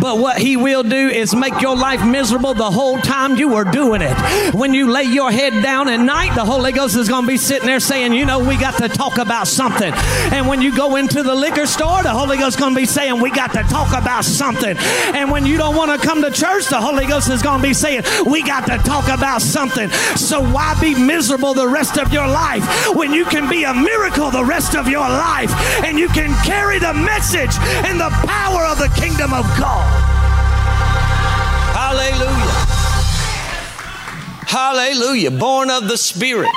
But 0.00 0.18
what 0.18 0.38
He 0.38 0.56
will 0.56 0.82
do 0.82 1.08
is 1.08 1.34
make 1.34 1.60
your 1.60 1.76
life 1.76 2.04
miserable 2.04 2.54
the 2.54 2.70
whole 2.70 2.98
time 2.98 3.36
you 3.36 3.54
are 3.54 3.64
doing 3.64 4.02
it. 4.02 4.54
When 4.54 4.74
you 4.74 4.90
lay 4.90 5.04
your 5.04 5.30
head 5.30 5.62
down 5.62 5.88
at 5.88 6.00
night, 6.00 6.34
the 6.34 6.44
Holy 6.44 6.72
Ghost 6.72 6.96
is 6.96 7.08
going 7.08 7.22
to 7.22 7.28
be 7.28 7.36
sitting 7.36 7.66
there 7.66 7.80
saying, 7.80 8.12
You 8.12 8.24
know, 8.24 8.38
we 8.46 8.56
got 8.56 8.78
to 8.78 8.88
talk 8.88 9.18
about 9.18 9.46
something. 9.46 9.92
And 10.32 10.48
when 10.48 10.62
you 10.62 10.74
go 10.76 10.96
into 10.96 11.22
the 11.22 11.34
liquor 11.34 11.66
store, 11.66 12.02
the 12.02 12.10
Holy 12.10 12.36
Ghost 12.36 12.56
is 12.56 12.60
going 12.60 12.74
to 12.74 12.80
be 12.80 12.86
saying, 12.86 13.20
We 13.20 13.30
got 13.30 13.52
to 13.52 13.62
talk 13.64 13.88
about 13.96 14.24
something. 14.24 14.76
And 15.14 15.30
when 15.30 15.46
you 15.46 15.56
don't 15.56 15.76
want 15.76 15.90
to 15.90 16.06
come 16.06 16.22
to 16.22 16.30
church, 16.30 16.66
the 16.66 16.80
Holy 16.80 17.06
Ghost 17.06 17.30
is 17.30 17.42
going 17.42 17.60
to 17.60 17.63
be 17.64 17.72
saying, 17.72 18.02
We 18.26 18.42
got 18.42 18.66
to 18.66 18.76
talk 18.78 19.08
about 19.08 19.40
something. 19.40 19.88
So 20.16 20.40
why 20.40 20.78
be 20.80 20.94
miserable 20.94 21.54
the 21.54 21.66
rest 21.66 21.98
of 21.98 22.12
your 22.12 22.26
life 22.26 22.94
when 22.94 23.12
you 23.12 23.24
can 23.24 23.48
be 23.48 23.64
a 23.64 23.72
miracle 23.72 24.30
the 24.30 24.44
rest 24.44 24.76
of 24.76 24.86
your 24.86 25.08
life 25.08 25.50
and 25.82 25.98
you 25.98 26.08
can 26.08 26.34
carry 26.44 26.78
the 26.78 26.92
message 26.92 27.56
and 27.88 27.98
the 27.98 28.10
power 28.26 28.66
of 28.66 28.78
the 28.78 28.92
kingdom 29.00 29.32
of 29.32 29.44
God? 29.58 29.88
Hallelujah. 31.74 32.63
Hallelujah. 34.54 35.32
Born 35.32 35.68
of 35.68 35.88
the 35.88 35.98
Spirit, 35.98 36.48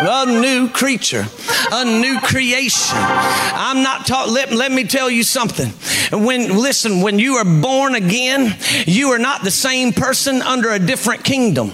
a 0.00 0.26
new 0.26 0.68
creature, 0.68 1.24
a 1.70 1.84
new 1.84 2.18
creation. 2.18 2.96
I'm 2.98 3.84
not 3.84 4.08
taught, 4.08 4.28
let, 4.28 4.50
let 4.50 4.72
me 4.72 4.82
tell 4.82 5.08
you 5.08 5.22
something. 5.22 5.68
When, 6.10 6.48
listen, 6.58 7.00
when 7.00 7.20
you 7.20 7.34
are 7.34 7.44
born 7.44 7.94
again, 7.94 8.56
you 8.88 9.10
are 9.12 9.20
not 9.20 9.44
the 9.44 9.52
same 9.52 9.92
person 9.92 10.42
under 10.42 10.72
a 10.72 10.80
different 10.80 11.22
kingdom. 11.22 11.70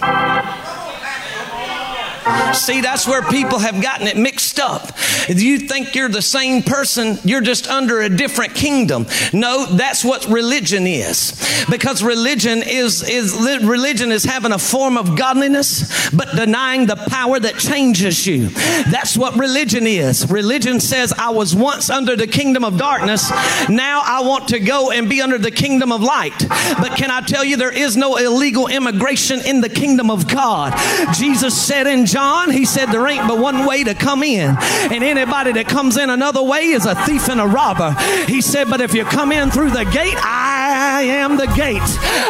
See, 2.53 2.81
that's 2.81 3.07
where 3.07 3.21
people 3.23 3.59
have 3.59 3.81
gotten 3.81 4.07
it 4.07 4.17
mixed 4.17 4.59
up. 4.59 4.91
You 5.27 5.59
think 5.59 5.95
you're 5.95 6.09
the 6.09 6.21
same 6.21 6.63
person, 6.63 7.17
you're 7.23 7.41
just 7.41 7.67
under 7.67 8.01
a 8.01 8.09
different 8.09 8.55
kingdom. 8.55 9.07
No, 9.33 9.65
that's 9.65 10.03
what 10.03 10.25
religion 10.27 10.85
is. 10.85 11.65
Because 11.69 12.03
religion 12.03 12.61
is, 12.63 13.07
is 13.07 13.33
religion 13.63 14.11
is 14.11 14.23
having 14.23 14.51
a 14.51 14.59
form 14.59 14.97
of 14.97 15.17
godliness, 15.17 16.09
but 16.11 16.35
denying 16.35 16.85
the 16.85 16.95
power 16.95 17.39
that 17.39 17.57
changes 17.57 18.27
you. 18.27 18.49
That's 18.91 19.17
what 19.17 19.35
religion 19.35 19.87
is. 19.87 20.29
Religion 20.29 20.79
says, 20.79 21.13
I 21.13 21.29
was 21.29 21.55
once 21.55 21.89
under 21.89 22.15
the 22.15 22.27
kingdom 22.27 22.63
of 22.63 22.77
darkness. 22.77 23.31
Now 23.69 24.01
I 24.05 24.21
want 24.23 24.49
to 24.49 24.59
go 24.59 24.91
and 24.91 25.09
be 25.09 25.21
under 25.21 25.37
the 25.37 25.51
kingdom 25.51 25.91
of 25.91 26.01
light. 26.01 26.37
But 26.47 26.97
can 26.97 27.09
I 27.09 27.21
tell 27.21 27.43
you, 27.43 27.57
there 27.57 27.71
is 27.71 27.97
no 27.97 28.17
illegal 28.17 28.67
immigration 28.67 29.39
in 29.45 29.61
the 29.61 29.69
kingdom 29.69 30.11
of 30.11 30.27
God. 30.27 30.73
Jesus 31.15 31.59
said 31.59 31.87
in 31.87 32.05
John, 32.11 32.51
he 32.51 32.65
said, 32.65 32.87
There 32.87 33.07
ain't 33.07 33.25
but 33.25 33.37
one 33.37 33.65
way 33.65 33.85
to 33.85 33.95
come 33.95 34.21
in. 34.21 34.57
And 34.91 35.01
anybody 35.01 35.53
that 35.53 35.67
comes 35.67 35.95
in 35.95 36.09
another 36.09 36.43
way 36.43 36.65
is 36.65 36.85
a 36.85 36.93
thief 37.05 37.29
and 37.29 37.39
a 37.39 37.47
robber. 37.47 37.95
He 38.27 38.41
said, 38.41 38.69
But 38.69 38.81
if 38.81 38.93
you 38.93 39.05
come 39.05 39.31
in 39.31 39.49
through 39.49 39.69
the 39.69 39.85
gate, 39.85 40.17
I 40.17 41.03
am 41.03 41.37
the 41.37 41.47
gate. 41.47 41.79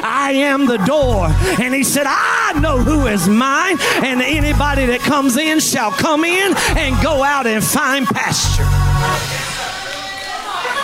I 0.04 0.34
am 0.34 0.68
the 0.68 0.78
door. 0.78 1.30
And 1.60 1.74
he 1.74 1.84
said, 1.84 2.06
I 2.06 2.60
know 2.60 2.78
who 2.78 3.08
is 3.08 3.28
mine. 3.28 3.78
And 4.04 4.22
anybody 4.22 4.86
that 4.86 5.00
comes 5.00 5.36
in 5.36 5.60
shall 5.60 5.92
come 5.92 6.26
in 6.26 6.54
and 6.78 7.02
go 7.02 7.24
out 7.24 7.48
and 7.48 7.64
find 7.64 8.06
pasture. 8.06 9.31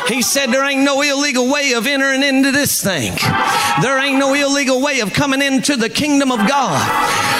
He 0.08 0.22
said 0.22 0.48
there 0.48 0.64
ain't 0.64 0.84
no 0.84 1.02
illegal 1.02 1.52
way 1.52 1.74
of 1.74 1.86
entering 1.86 2.24
into 2.24 2.52
this 2.52 2.82
thing. 2.82 3.14
There 3.82 4.00
ain't 4.00 4.18
no 4.18 4.34
illegal 4.34 4.82
way 4.82 5.02
of 5.02 5.14
coming 5.14 5.42
into 5.42 5.76
the 5.76 5.90
kingdom 5.90 6.32
of 6.32 6.48
God. 6.48 6.80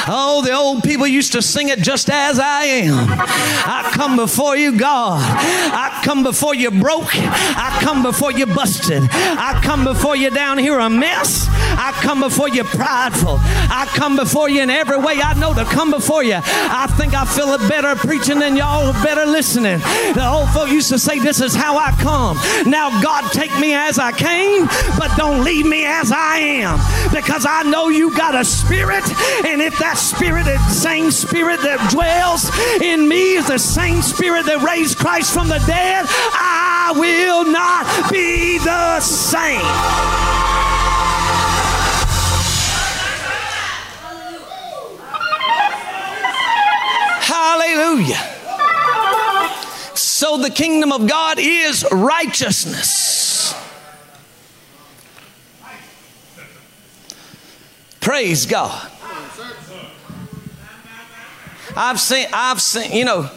Oh, 0.10 0.42
the 0.44 0.54
old 0.54 0.84
people 0.84 1.08
used 1.08 1.34
to 1.34 1.42
sing 1.42 1.70
it 1.70 1.80
just 1.80 2.10
as 2.10 2.40
I 2.40 2.64
am. 2.64 3.08
I 3.10 3.90
come 3.94 4.16
before 4.16 4.56
you, 4.56 4.78
God. 4.78 5.22
I 5.22 6.02
come 6.04 6.24
before 6.24 6.56
you 6.56 6.72
broke. 6.72 7.16
I 7.16 7.78
come 7.82 8.04
before 8.04 8.32
you 8.32 8.46
busted. 8.46 9.04
I 9.12 9.60
come 9.64 9.84
before 9.84 10.16
you 10.16 10.30
down 10.30 10.58
here 10.58 10.80
a 10.80 10.90
mess. 10.90 11.48
I 11.50 11.92
come 12.02 12.22
before 12.22 12.50
you 12.50 12.64
prideful. 12.64 13.38
I 13.40 13.86
come 13.96 14.16
before 14.16 14.50
you 14.50 14.62
in 14.62 14.70
every 14.70 14.98
way 14.98 15.22
I 15.22 15.34
know 15.34 15.54
to 15.54 15.66
come 15.66 15.92
before 15.92 16.24
you. 16.24 16.40
I 16.44 16.88
think 16.98 17.14
I 17.14 17.26
feel 17.26 17.50
it 17.50 17.68
better 17.70 17.96
preaching 17.96 18.40
than 18.40 18.56
y'all 18.56 18.94
better 19.04 19.26
listening. 19.26 19.80
The 20.14 20.26
old 20.26 20.50
folk 20.50 20.70
used 20.70 20.90
to 20.90 21.00
say, 21.00 21.20
This 21.20 21.42
is 21.42 21.54
how 21.54 21.78
I 21.78 21.92
come. 21.92 22.38
Now, 22.66 22.90
God, 23.02 23.32
take 23.32 23.58
me 23.60 23.74
as 23.74 24.00
I 24.00 24.12
came, 24.12 24.68
but 24.98 25.16
don't 25.16 25.44
leave 25.44 25.66
me 25.66 25.86
as 25.86 26.12
I 26.12 26.38
am. 26.38 26.80
Because 27.14 27.46
I 27.46 27.64
know 27.64 27.90
you 27.90 28.16
got 28.16 28.36
a 28.36 28.44
spirit, 28.44 29.04
and 29.46 29.62
if 29.62 29.78
that 29.80 29.98
spirit, 29.98 30.46
the 30.46 30.58
same 30.70 31.12
spirit 31.12 31.62
that 31.62 31.92
dwells 31.92 32.50
in 32.82 33.08
me 33.08 33.36
is 33.36 33.48
the 33.48 33.60
same 33.60 34.02
spirit 34.02 34.46
that 34.46 34.62
raised 34.62 34.98
Christ 34.98 35.34
from 35.34 35.48
the 35.48 35.60
dead, 35.68 36.06
I 36.10 36.94
will 36.96 37.46
not 37.52 38.12
be 38.12 38.58
the 38.60 39.00
same. 39.02 39.62
Hallelujah. 47.28 48.37
The 50.38 50.52
kingdom 50.52 50.92
of 50.92 51.08
God 51.08 51.40
is 51.40 51.86
righteousness. 51.92 53.54
Praise 58.00 58.46
God. 58.46 58.92
I've 61.76 62.00
seen, 62.00 62.28
I've 62.32 62.62
seen, 62.62 62.94
you 62.94 63.04
know, 63.04 63.30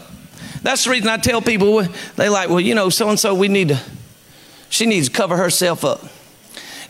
that's 0.62 0.84
the 0.84 0.90
reason 0.90 1.08
I 1.08 1.16
tell 1.16 1.42
people, 1.42 1.82
they 2.16 2.28
like, 2.28 2.48
well, 2.48 2.60
you 2.60 2.74
know, 2.74 2.90
so 2.90 3.08
and 3.08 3.18
so, 3.18 3.34
we 3.34 3.48
need 3.48 3.68
to, 3.68 3.80
she 4.68 4.86
needs 4.86 5.08
to 5.08 5.14
cover 5.14 5.36
herself 5.36 5.84
up. 5.84 6.04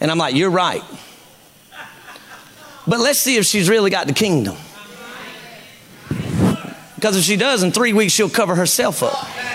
And 0.00 0.10
I'm 0.10 0.18
like, 0.18 0.34
you're 0.34 0.50
right. 0.50 0.82
But 2.86 3.00
let's 3.00 3.18
see 3.18 3.36
if 3.36 3.46
she's 3.46 3.68
really 3.68 3.90
got 3.90 4.06
the 4.06 4.12
kingdom. 4.12 4.56
Because 6.96 7.16
if 7.16 7.24
she 7.24 7.36
does, 7.36 7.62
in 7.62 7.72
three 7.72 7.92
weeks, 7.94 8.12
she'll 8.12 8.28
cover 8.28 8.54
herself 8.54 9.02
up. 9.02 9.49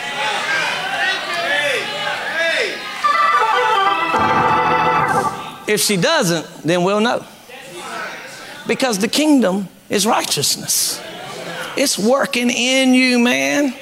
If 5.67 5.81
she 5.81 5.97
doesn't, 5.97 6.45
then 6.63 6.83
we'll 6.83 6.99
know. 6.99 7.25
Because 8.67 8.99
the 8.99 9.07
kingdom 9.07 9.67
is 9.89 10.05
righteousness. 10.05 11.01
It's 11.77 11.99
working 11.99 12.49
in 12.49 12.93
you, 12.93 13.19
man. 13.19 13.73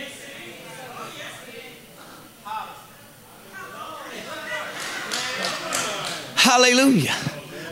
Hallelujah. 6.36 7.16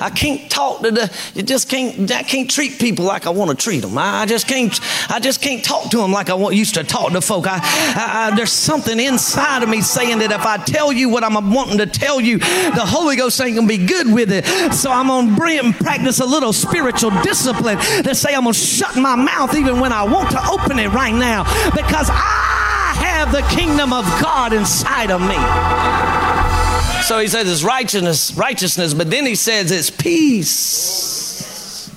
I 0.02 0.10
can't 0.10 0.50
talk 0.50 0.82
to 0.82 0.92
the, 0.92 1.12
you 1.36 1.44
just 1.44 1.70
can't, 1.70 2.12
I 2.12 2.24
can't 2.24 2.50
treat 2.50 2.80
people 2.80 3.06
like 3.06 3.28
I 3.28 3.30
want 3.30 3.52
to 3.52 3.56
treat 3.56 3.82
them. 3.82 3.98
I, 3.98 4.22
I 4.22 4.26
just 4.26 4.48
can't, 4.48 4.78
I 5.10 5.20
just 5.20 5.42
can't 5.42 5.64
talk 5.64 5.92
to 5.92 5.98
them 5.98 6.12
like 6.12 6.30
I 6.30 6.34
want, 6.34 6.56
used 6.56 6.74
to 6.76 6.84
talk 6.84 7.12
to 7.12 7.22
folk. 7.22 7.46
I, 7.48 7.60
I, 7.62 8.36
there's 8.36 8.52
something 8.52 9.00
inside 9.00 9.64
of 9.64 9.70
me 9.70 9.82
saying 9.82 10.20
that 10.20 10.32
if 10.32 10.46
I 10.46 10.58
tell 10.58 10.92
you 10.92 11.10
what 11.10 11.24
I'm 11.24 11.54
wanting 11.54 11.78
to 11.78 11.86
tell 11.86 12.20
you, 12.20 12.40
the 12.40 12.86
Holy 12.86 13.16
Ghost 13.16 13.40
ain't 13.40 13.56
going 13.56 13.68
to 13.68 13.78
be 13.78 13.86
good 13.86 14.12
with 14.12 14.32
it. 14.32 14.46
So 14.74 14.92
I'm 14.92 15.08
going 15.08 15.30
to 15.30 15.36
bring 15.36 15.60
and 15.60 15.76
practice 15.76 16.20
a 16.20 16.26
little 16.26 16.54
spiritual 16.54 17.12
discipline 17.22 17.78
to 18.04 18.16
say 18.16 18.34
I'm 18.34 18.44
going 18.44 18.54
to 18.54 18.60
shut 18.60 18.96
my 18.98 19.16
mouth 19.16 19.56
even 19.56 19.80
when 19.80 19.92
I 19.92 20.04
want 20.04 20.32
to 20.32 20.42
open 20.50 20.80
it 20.80 20.90
right 20.90 21.14
now 21.14 21.44
because 21.72 22.10
I 22.10 22.94
have 22.96 23.32
the 23.32 23.42
kingdom 23.56 23.94
of 23.94 24.06
God 24.22 24.54
inside 24.54 25.12
of 25.12 25.22
me. 25.22 26.21
So 27.12 27.20
he 27.20 27.28
says 27.28 27.52
it's 27.52 27.62
righteousness, 27.62 28.34
righteousness, 28.36 28.94
but 28.94 29.10
then 29.10 29.26
he 29.26 29.36
says 29.36 29.70
it's 29.70 29.90
peace. 29.90 31.90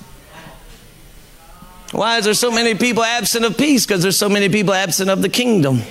Why 1.93 2.17
is 2.17 2.25
there 2.25 2.33
so 2.33 2.51
many 2.51 2.75
people 2.75 3.01
absent 3.01 3.45
of 3.45 3.57
peace? 3.57 3.85
Because 3.85 4.01
there's 4.01 4.17
so 4.17 4.27
many 4.27 4.49
people 4.49 4.73
absent 4.73 5.09
of 5.09 5.21
the 5.21 5.29
kingdom. 5.29 5.83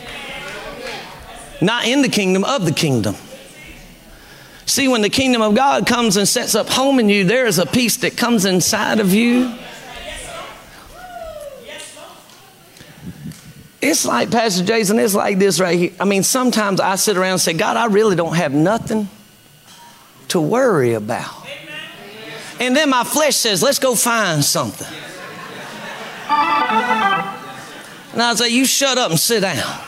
Not 1.63 1.87
in 1.87 2.03
the 2.03 2.11
kingdom, 2.11 2.45
of 2.45 2.67
the 2.67 2.73
kingdom. 2.73 3.17
See, 4.67 4.89
when 4.89 5.01
the 5.01 5.09
kingdom 5.09 5.41
of 5.41 5.55
God 5.55 5.87
comes 5.87 6.19
and 6.19 6.29
sets 6.29 6.55
up 6.55 6.69
home 6.69 6.99
in 6.99 7.09
you, 7.09 7.25
there 7.25 7.47
is 7.47 7.59
a 7.59 7.65
peace 7.65 7.97
that 7.97 8.19
comes 8.19 8.45
inside 8.45 9.01
of 9.01 9.15
you. 9.15 9.55
It's 13.87 14.07
like 14.07 14.31
Pastor 14.31 14.65
Jason, 14.65 14.99
it's 14.99 15.15
like 15.15 15.39
this 15.39 15.61
right 15.61 15.79
here. 15.79 15.93
I 16.01 16.07
mean, 16.07 16.23
sometimes 16.23 16.81
I 16.81 16.95
sit 16.95 17.19
around 17.19 17.33
and 17.33 17.41
say, 17.41 17.53
God, 17.53 17.77
I 17.77 17.85
really 17.85 18.17
don't 18.17 18.35
have 18.35 18.55
nothing 18.55 19.11
to 20.29 20.41
worry 20.41 20.95
about. 20.95 21.47
And 22.59 22.75
then 22.75 22.89
my 22.89 23.05
flesh 23.05 23.37
says, 23.37 23.63
let's 23.63 23.79
go 23.79 23.95
find 23.95 24.43
something. 24.43 24.87
And 28.13 28.23
I 28.23 28.35
say, 28.35 28.49
you 28.49 28.65
shut 28.65 28.97
up 28.97 29.11
and 29.11 29.21
sit 29.21 29.41
down. 29.41 29.81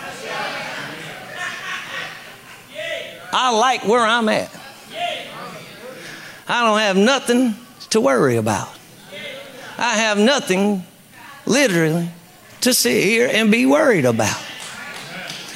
I 3.32 3.56
like 3.56 3.86
where 3.86 4.04
I'm 4.04 4.28
at. 4.28 4.54
I 6.46 6.64
don't 6.64 6.80
have 6.80 6.98
nothing 6.98 7.54
to 7.90 8.00
worry 8.02 8.36
about. 8.36 8.68
I 9.78 9.94
have 9.96 10.18
nothing, 10.18 10.84
literally, 11.46 12.10
to 12.62 12.74
sit 12.74 13.02
here 13.02 13.28
and 13.32 13.50
be 13.50 13.66
worried 13.66 14.04
about. 14.04 14.42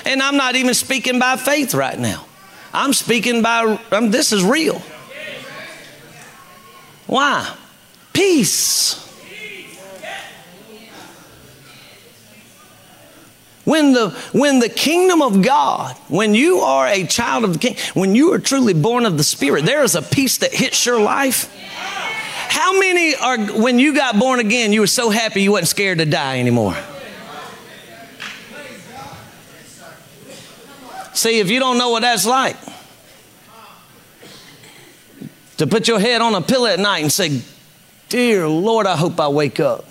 And 0.05 0.23
I'm 0.23 0.37
not 0.37 0.57
even 0.57 0.75
speaking 0.75 1.19
by 1.19 1.37
faith 1.37 1.75
right 1.75 1.99
now. 1.99 2.27
I'm 2.73 2.93
speaking 2.93 3.43
by, 3.43 3.79
um, 3.91 4.11
this 4.11 4.33
is 4.33 4.45
real. 4.45 4.81
Why? 7.07 7.57
Peace. 8.13 9.07
When 13.65 13.93
the, 13.93 14.11
when 14.33 14.59
the 14.59 14.69
kingdom 14.69 15.23
of 15.23 15.43
God, 15.43 15.95
when 16.09 16.35
you 16.35 16.59
are 16.61 16.87
a 16.89 17.07
child 17.07 17.45
of 17.45 17.53
the 17.53 17.59
king, 17.59 17.77
when 17.95 18.15
you 18.15 18.33
are 18.33 18.39
truly 18.39 18.75
born 18.75 19.07
of 19.07 19.17
the 19.17 19.23
Spirit, 19.23 19.65
there 19.65 19.85
is 19.85 19.95
a 19.95 20.03
peace 20.03 20.39
that 20.39 20.53
hits 20.53 20.87
your 20.87 21.01
life. 21.01 21.55
How 22.49 22.79
many 22.79 23.15
are, 23.15 23.39
when 23.61 23.79
you 23.79 23.95
got 23.95 24.19
born 24.19 24.41
again, 24.41 24.73
you 24.73 24.81
were 24.81 24.89
so 24.89 25.11
happy 25.11 25.43
you 25.43 25.53
wasn't 25.53 25.69
scared 25.69 25.99
to 25.99 26.05
die 26.05 26.41
anymore? 26.41 26.77
See, 31.13 31.41
if 31.41 31.51
you 31.51 31.59
don't 31.59 31.79
know 31.79 31.91
what 31.91 32.03
that's 32.03 32.27
like, 32.27 32.57
to 35.59 35.67
put 35.67 35.89
your 35.89 36.01
head 36.01 36.23
on 36.23 36.35
a 36.35 36.41
pillow 36.41 36.69
at 36.69 36.79
night 36.79 37.03
and 37.03 37.13
say, 37.13 37.43
Dear 38.09 38.49
Lord, 38.49 38.87
I 38.87 38.97
hope 38.97 39.21
I 39.21 39.29
wake 39.29 39.61
up. 39.61 39.85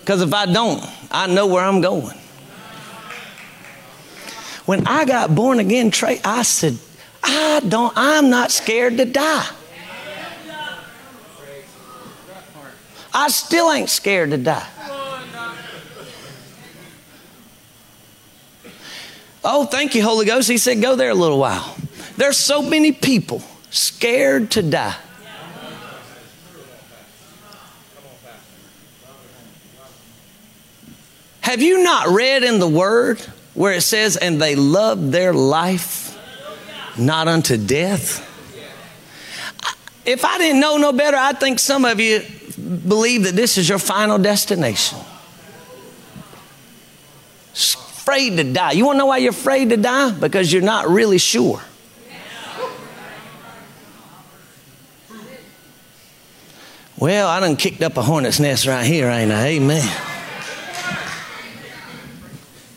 Because 0.00 0.22
if 0.22 0.32
I 0.32 0.46
don't, 0.46 0.82
I 1.10 1.26
know 1.26 1.46
where 1.46 1.62
I'm 1.62 1.80
going. 1.80 2.16
When 4.64 4.86
I 4.86 5.04
got 5.04 5.34
born 5.34 5.60
again, 5.60 5.90
Trey, 5.90 6.20
I 6.24 6.42
said, 6.42 6.78
I 7.22 7.60
don't, 7.66 7.92
I'm 7.96 8.30
not 8.30 8.50
scared 8.50 8.96
to 8.98 9.04
die. 9.04 9.48
I 13.14 13.28
still 13.28 13.72
ain't 13.72 13.90
scared 13.90 14.30
to 14.30 14.38
die. 14.38 14.66
Oh, 19.50 19.64
thank 19.64 19.94
you, 19.94 20.02
Holy 20.02 20.26
Ghost. 20.26 20.46
He 20.46 20.58
said, 20.58 20.82
Go 20.82 20.94
there 20.94 21.08
a 21.08 21.14
little 21.14 21.38
while. 21.38 21.74
There's 22.18 22.36
so 22.36 22.60
many 22.60 22.92
people 22.92 23.42
scared 23.70 24.50
to 24.52 24.62
die. 24.62 24.94
Have 31.40 31.62
you 31.62 31.82
not 31.82 32.08
read 32.08 32.44
in 32.44 32.58
the 32.58 32.68
Word 32.68 33.20
where 33.54 33.72
it 33.72 33.80
says, 33.80 34.18
and 34.18 34.38
they 34.38 34.54
loved 34.54 35.12
their 35.12 35.32
life 35.32 36.14
not 36.98 37.26
unto 37.26 37.56
death? 37.56 38.20
If 40.04 40.26
I 40.26 40.36
didn't 40.36 40.60
know 40.60 40.76
no 40.76 40.92
better, 40.92 41.16
I 41.16 41.32
think 41.32 41.58
some 41.58 41.86
of 41.86 41.98
you 42.00 42.20
believe 42.86 43.24
that 43.24 43.34
this 43.34 43.56
is 43.56 43.66
your 43.66 43.78
final 43.78 44.18
destination. 44.18 44.98
Afraid 48.08 48.38
to 48.38 48.44
die. 48.44 48.72
You 48.72 48.86
want 48.86 48.94
to 48.96 49.00
know 49.00 49.06
why 49.06 49.18
you're 49.18 49.32
afraid 49.32 49.68
to 49.68 49.76
die? 49.76 50.12
Because 50.12 50.50
you're 50.50 50.62
not 50.62 50.88
really 50.88 51.18
sure. 51.18 51.60
Well, 56.96 57.28
I 57.28 57.38
done 57.38 57.56
kicked 57.56 57.82
up 57.82 57.98
a 57.98 58.02
hornet's 58.02 58.40
nest 58.40 58.66
right 58.66 58.86
here, 58.86 59.10
ain't 59.10 59.30
I? 59.30 59.48
Amen. 59.48 60.02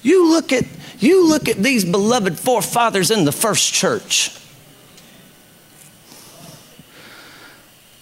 You 0.03 0.29
look 0.29 0.51
at 0.51 0.65
you 0.99 1.25
look 1.29 1.47
at 1.47 1.55
these 1.55 1.85
beloved 1.85 2.37
forefathers 2.37 3.09
in 3.09 3.23
the 3.23 3.31
first 3.31 3.73
church 3.73 4.37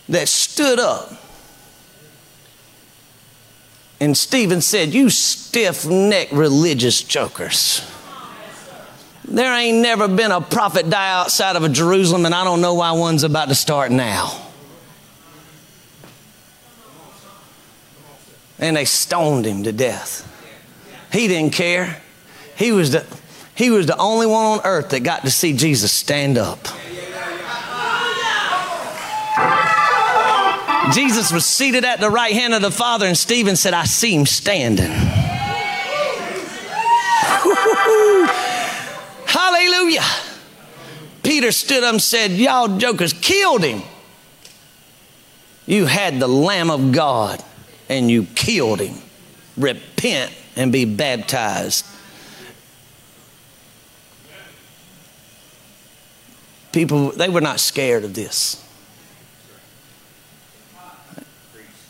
that 0.10 0.28
stood 0.28 0.80
up. 0.80 1.14
And 4.00 4.18
Stephen 4.18 4.62
said, 4.62 4.94
You 4.94 5.10
stiff 5.10 5.86
necked 5.86 6.32
religious 6.32 7.02
jokers. 7.02 7.86
There 9.26 9.54
ain't 9.54 9.78
never 9.80 10.08
been 10.08 10.32
a 10.32 10.42
prophet 10.42 10.90
die 10.90 11.12
outside 11.12 11.56
of 11.56 11.72
Jerusalem, 11.72 12.26
and 12.26 12.34
I 12.34 12.44
don't 12.44 12.62
know 12.62 12.76
why 12.76 12.94
one's 12.94 13.24
about 13.24 13.50
to 13.50 13.56
start 13.56 13.92
now. 13.92 14.46
And 18.58 18.76
they 18.76 18.86
stoned 18.86 19.46
him 19.46 19.64
to 19.64 19.72
death. 19.72 20.26
He 21.12 21.28
didn't 21.28 21.54
care. 21.54 22.02
He 22.56 22.72
was 22.72 22.92
the, 22.92 23.06
he 23.56 23.70
was 23.70 23.86
the 23.86 23.98
only 23.98 24.26
one 24.26 24.46
on 24.46 24.62
earth 24.66 24.90
that 24.90 25.02
got 25.02 25.24
to 25.24 25.32
see 25.32 25.54
Jesus 25.54 25.92
stand 25.92 26.38
up. 26.38 26.68
Jesus 30.94 31.32
was 31.32 31.46
seated 31.46 31.86
at 31.86 32.00
the 32.00 32.10
right 32.10 32.34
hand 32.34 32.54
of 32.54 32.62
the 32.62 32.72
Father, 32.72 33.06
and 33.06 33.18
Stephen 33.18 33.56
said, 33.56 33.74
I 33.74 33.86
see 33.86 34.16
him 34.16 34.26
standing. 34.26 34.90
Hallelujah. 39.26 40.04
Peter 41.24 41.52
stood 41.52 41.84
up 41.84 41.94
and 41.94 42.02
said, 42.02 42.32
Y'all 42.32 42.78
jokers 42.78 43.14
killed 43.14 43.64
him. 43.64 43.84
You 45.66 45.86
had 45.86 46.20
the 46.20 46.28
Lamb 46.28 46.72
of 46.72 46.92
God 46.92 47.44
and 47.88 48.10
you 48.10 48.26
killed 48.36 48.80
him. 48.80 48.96
Repent 49.58 50.34
and 50.56 50.72
be 50.72 50.86
baptized. 50.86 51.86
People, 56.72 57.12
they 57.12 57.30
were 57.30 57.42
not 57.42 57.60
scared 57.60 58.04
of 58.04 58.14
this. 58.14 58.64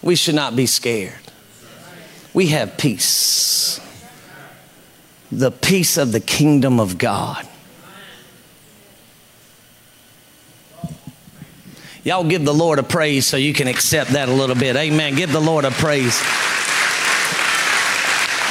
We 0.01 0.15
should 0.15 0.35
not 0.35 0.55
be 0.55 0.65
scared. 0.65 1.13
We 2.33 2.47
have 2.47 2.77
peace. 2.77 3.79
The 5.31 5.51
peace 5.51 5.97
of 5.97 6.11
the 6.11 6.19
kingdom 6.19 6.79
of 6.79 6.97
God. 6.97 7.47
Y'all 12.03 12.23
give 12.23 12.45
the 12.45 12.53
Lord 12.53 12.79
a 12.79 12.83
praise 12.83 13.25
so 13.27 13.37
you 13.37 13.53
can 13.53 13.67
accept 13.67 14.11
that 14.11 14.29
a 14.29 14.33
little 14.33 14.55
bit. 14.55 14.75
Amen. 14.75 15.15
Give 15.15 15.31
the 15.31 15.41
Lord 15.41 15.65
a 15.65 15.71
praise. 15.71 16.19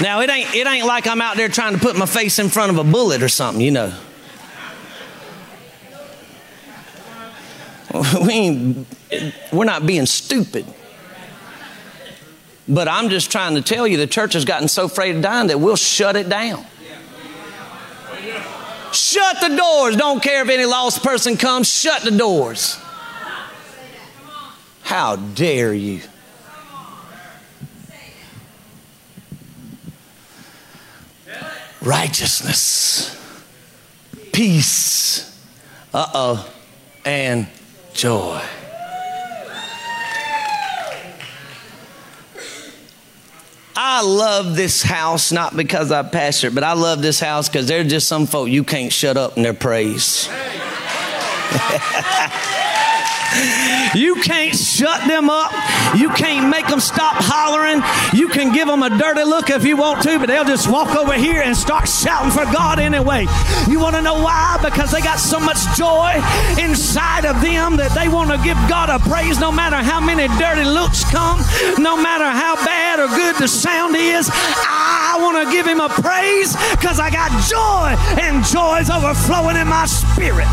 Now 0.01 0.21
it 0.21 0.31
ain't 0.31 0.55
it 0.55 0.67
ain't 0.67 0.87
like 0.87 1.07
I'm 1.09 1.21
out 1.21 1.37
there 1.37 1.49
trying 1.49 1.73
to 1.73 1.81
put 1.81 1.97
my 1.97 2.07
face 2.07 2.39
in 2.39 2.51
front 2.51 2.71
of 2.71 2.79
a 2.79 2.85
bullet 2.85 3.23
or 3.23 3.29
something, 3.29 3.65
you 3.65 3.71
know. 3.71 3.93
We 8.25 8.85
we're 9.51 9.65
not 9.65 9.87
being 9.87 10.07
stupid. 10.07 10.67
But 12.69 12.87
I'm 12.89 13.09
just 13.09 13.33
trying 13.33 13.55
to 13.55 13.63
tell 13.63 13.87
you 13.87 13.97
the 13.97 14.07
church 14.07 14.35
has 14.35 14.45
gotten 14.45 14.69
so 14.69 14.85
afraid 14.85 15.17
of 15.17 15.23
dying 15.23 15.49
that 15.49 15.59
we'll 15.59 15.77
shut 15.77 16.17
it 16.17 16.29
down. 16.29 16.67
Shut 18.93 19.37
the 19.41 19.57
doors. 19.57 19.97
Don't 19.97 20.23
care 20.23 20.43
if 20.43 20.49
any 20.49 20.65
lost 20.65 21.03
person 21.03 21.37
comes, 21.37 21.73
shut 21.73 22.03
the 22.03 22.11
doors. 22.11 22.79
How 24.83 25.17
dare 25.17 25.73
you? 25.73 26.01
righteousness, 31.89 33.17
peace, 34.33 35.49
uh 35.95 36.07
oh, 36.15 36.53
and 37.05 37.47
joy. 37.95 38.43
I 43.81 44.03
love 44.03 44.57
this 44.57 44.83
house 44.83 45.31
not 45.31 45.55
because 45.55 45.93
I 45.93 46.03
pastor 46.03 46.51
but 46.51 46.65
I 46.65 46.73
love 46.73 47.01
this 47.01 47.21
house 47.21 47.49
because 47.49 47.69
there's 47.69 47.89
just 47.89 48.09
some 48.09 48.27
folk 48.27 48.49
you 48.49 48.65
can't 48.65 48.93
shut 48.93 49.17
up 49.17 49.37
in 49.37 49.45
their 49.45 49.55
praise. 49.55 50.29
You 53.95 54.17
can't 54.17 54.57
shut 54.57 55.07
them 55.09 55.31
up. 55.31 55.53
You 55.97 56.11
can't 56.11 56.49
make 56.51 56.67
them 56.67 56.81
stop 56.81 57.17
hollering. 57.19 57.83
You 58.13 58.29
can 58.29 58.53
give 58.53 58.69
them 58.69 58.83
a 58.83 58.91
dirty 58.91 59.25
look 59.25 59.51
if 59.51 59.65
you 59.65 59.77
want 59.77 60.03
to, 60.03 60.19
but 60.19 60.27
they'll 60.29 60.45
just 60.45 60.71
walk 60.71 60.95
over 60.95 61.15
here 61.15 61.41
and 61.41 61.57
start 61.57 61.89
shouting 61.89 62.31
for 62.31 62.45
God 62.53 62.79
anyway. 62.79 63.27
You 63.69 63.81
want 63.81 63.97
to 63.97 64.03
know 64.03 64.23
why? 64.23 64.59
Because 64.63 64.93
they 64.93 65.01
got 65.01 65.19
so 65.19 65.41
much 65.41 65.59
joy 65.77 66.13
inside 66.61 67.25
of 67.25 67.41
them 67.41 67.77
that 67.77 67.93
they 67.97 68.09
want 68.09 68.31
to 68.31 68.39
give 68.45 68.57
God 68.69 68.91
a 68.91 68.99
praise 69.09 69.41
no 69.41 69.51
matter 69.51 69.77
how 69.77 70.01
many 70.01 70.29
dirty 70.39 70.65
looks 70.65 71.05
come, 71.11 71.41
no 71.79 71.97
matter 71.97 72.29
how 72.29 72.57
bad 72.65 73.01
or 73.01 73.09
good 73.09 73.37
the 73.37 73.49
sound 73.49 73.97
is. 73.97 74.31
I 74.33 75.17
want 75.21 75.43
to 75.43 75.53
give 75.53 75.67
him 75.67 75.81
a 75.81 75.89
praise 75.89 76.55
because 76.77 77.01
I 77.01 77.11
got 77.11 77.33
joy 77.49 77.97
and 78.21 78.45
joy 78.45 78.79
is 78.79 78.91
overflowing 78.91 79.57
in 79.57 79.67
my 79.67 79.87
spirit. 79.87 80.49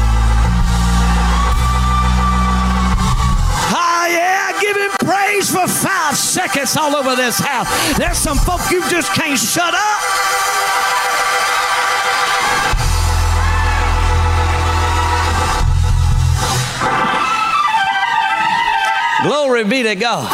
Oh, 3.68 4.07
yeah, 4.09 4.59
give 4.61 4.78
him 4.78 4.91
praise 4.99 5.49
for 5.49 5.68
five 5.68 6.16
seconds 6.16 6.78
all 6.78 6.95
over 6.95 7.16
this 7.16 7.39
house. 7.39 7.68
There's 7.97 8.18
some 8.18 8.38
folk 8.38 8.61
you 8.70 8.82
just 8.89 9.11
can't 9.13 9.39
shut 9.39 9.74
up. 9.74 10.01
Glory 19.24 19.63
be 19.63 19.82
to 19.84 19.95
God. 19.95 20.32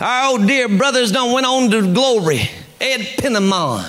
Our 0.00 0.30
old 0.30 0.46
dear 0.46 0.68
brothers 0.68 1.12
done 1.12 1.32
went 1.32 1.44
on 1.44 1.70
to 1.70 1.92
glory. 1.92 2.48
Ed 2.80 3.06
Penniman. 3.18 3.84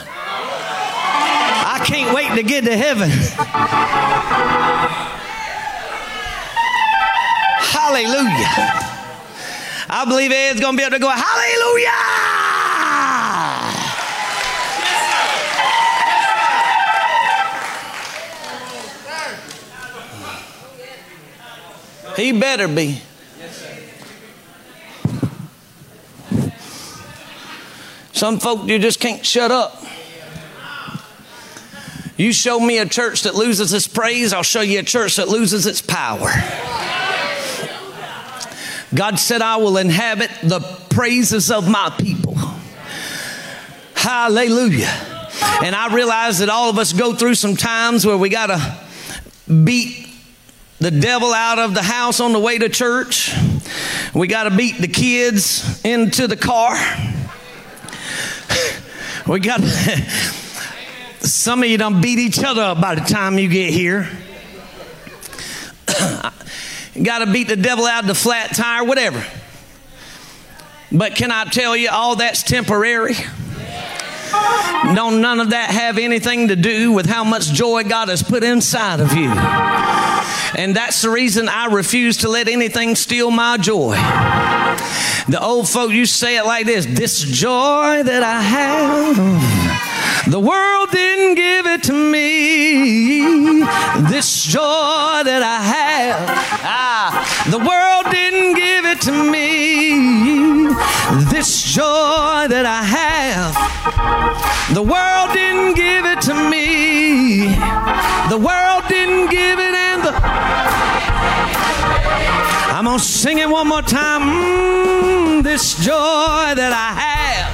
I 1.67 1.81
can't 1.85 2.13
wait 2.13 2.35
to 2.35 2.43
get 2.43 2.65
to 2.65 2.75
heaven. 2.75 3.09
Hallelujah. 7.95 8.49
I 9.87 10.03
believe 10.05 10.29
Ed's 10.29 10.59
going 10.59 10.73
to 10.73 10.77
be 10.77 10.83
able 10.83 10.97
to 10.97 10.99
go, 10.99 11.09
Hallelujah. 11.09 11.91
He 22.17 22.37
better 22.37 22.67
be. 22.67 23.01
Some 28.11 28.39
folk, 28.39 28.67
you 28.67 28.77
just 28.77 28.99
can't 28.99 29.25
shut 29.25 29.51
up. 29.51 29.81
You 32.17 32.33
show 32.33 32.59
me 32.59 32.77
a 32.79 32.85
church 32.85 33.23
that 33.23 33.35
loses 33.35 33.71
its 33.73 33.87
praise, 33.87 34.33
I'll 34.33 34.43
show 34.43 34.61
you 34.61 34.79
a 34.79 34.83
church 34.83 35.15
that 35.15 35.29
loses 35.29 35.65
its 35.65 35.81
power. 35.81 36.31
God 38.95 39.19
said, 39.19 39.41
I 39.41 39.57
will 39.57 39.77
inhabit 39.77 40.31
the 40.43 40.59
praises 40.89 41.51
of 41.51 41.69
my 41.69 41.93
people. 41.97 42.35
Hallelujah. 43.93 44.93
And 45.61 45.75
I 45.75 45.93
realize 45.93 46.39
that 46.39 46.49
all 46.49 46.69
of 46.69 46.77
us 46.79 46.93
go 46.93 47.13
through 47.13 47.35
some 47.35 47.55
times 47.55 48.05
where 48.05 48.17
we 48.17 48.29
got 48.29 48.47
to 48.47 49.53
beat 49.53 50.07
the 50.79 50.91
devil 50.91 51.33
out 51.33 51.59
of 51.59 51.73
the 51.73 51.81
house 51.81 52.19
on 52.19 52.31
the 52.33 52.39
way 52.39 52.57
to 52.57 52.69
church. 52.69 53.33
We 54.13 54.27
got 54.27 54.43
to 54.43 54.55
beat 54.55 54.77
the 54.77 54.87
kids 54.87 55.83
into 55.83 56.27
the 56.27 56.37
car. 56.37 56.75
We 59.27 59.39
got 59.39 59.59
some 61.19 61.63
of 61.63 61.69
you 61.69 61.79
don't 61.79 61.99
beat 61.99 62.19
each 62.19 62.43
other 62.43 62.61
up 62.61 62.79
by 62.79 62.93
the 62.93 63.01
time 63.01 63.39
you 63.39 63.49
get 63.49 63.73
here. 63.73 64.07
got 67.01 67.19
to 67.19 67.31
beat 67.31 67.47
the 67.47 67.55
devil 67.55 67.85
out 67.85 68.03
of 68.03 68.07
the 68.07 68.15
flat 68.15 68.55
tire, 68.55 68.83
whatever. 68.83 69.23
But 70.91 71.15
can 71.15 71.31
I 71.31 71.45
tell 71.45 71.75
you, 71.75 71.89
all 71.91 72.15
that's 72.15 72.43
temporary? 72.43 73.15
Don't 74.93 75.21
none 75.21 75.39
of 75.39 75.49
that 75.49 75.71
have 75.71 75.97
anything 75.97 76.49
to 76.49 76.55
do 76.55 76.91
with 76.91 77.05
how 77.05 77.23
much 77.23 77.51
joy 77.51 77.83
God 77.83 78.09
has 78.09 78.21
put 78.21 78.43
inside 78.43 78.99
of 78.99 79.13
you. 79.13 79.29
And 80.57 80.75
that's 80.75 81.01
the 81.01 81.09
reason 81.09 81.49
I 81.49 81.65
refuse 81.67 82.17
to 82.17 82.29
let 82.29 82.47
anything 82.47 82.95
steal 82.95 83.31
my 83.31 83.57
joy. 83.57 83.95
The 85.27 85.39
old 85.41 85.67
folk 85.67 85.91
used 85.91 86.13
to 86.13 86.17
say 86.19 86.37
it 86.37 86.45
like 86.45 86.65
this 86.65 86.85
this 86.85 87.19
joy 87.19 88.03
that 88.03 88.21
I 88.23 88.41
have, 88.41 90.31
the 90.31 90.39
world 90.39 90.91
didn't 90.91 91.35
give 91.35 91.65
it 91.65 91.83
to 91.83 91.93
me. 91.93 93.61
This 94.09 94.43
joy 94.43 94.61
that 94.61 95.41
I 95.41 95.61
have, 95.61 96.29
ah, 96.63 96.84
the 97.55 97.63
world 97.63 98.05
didn't 98.11 98.53
give 98.55 98.83
it 98.83 98.99
to 98.99 99.13
me. 99.13 100.67
This 101.31 101.63
joy 101.63 102.47
that 102.53 102.65
I 102.67 102.83
have, 102.83 103.55
the 104.73 104.83
world 104.83 105.31
didn't 105.31 105.75
give 105.75 106.03
it 106.03 106.19
to 106.27 106.33
me. 106.33 107.55
The 108.27 108.37
world 108.37 108.83
didn't 108.89 109.29
give 109.31 109.57
it, 109.67 109.73
and 109.73 110.03
the 110.03 110.11
I'm 112.75 112.83
gonna 112.83 112.99
sing 112.99 113.37
it 113.37 113.49
one 113.49 113.69
more 113.69 113.81
time. 113.81 114.23
Mm, 114.23 115.43
this 115.43 115.75
joy 115.75 116.47
that 116.59 116.73
I 116.75 116.89
have, 117.03 117.51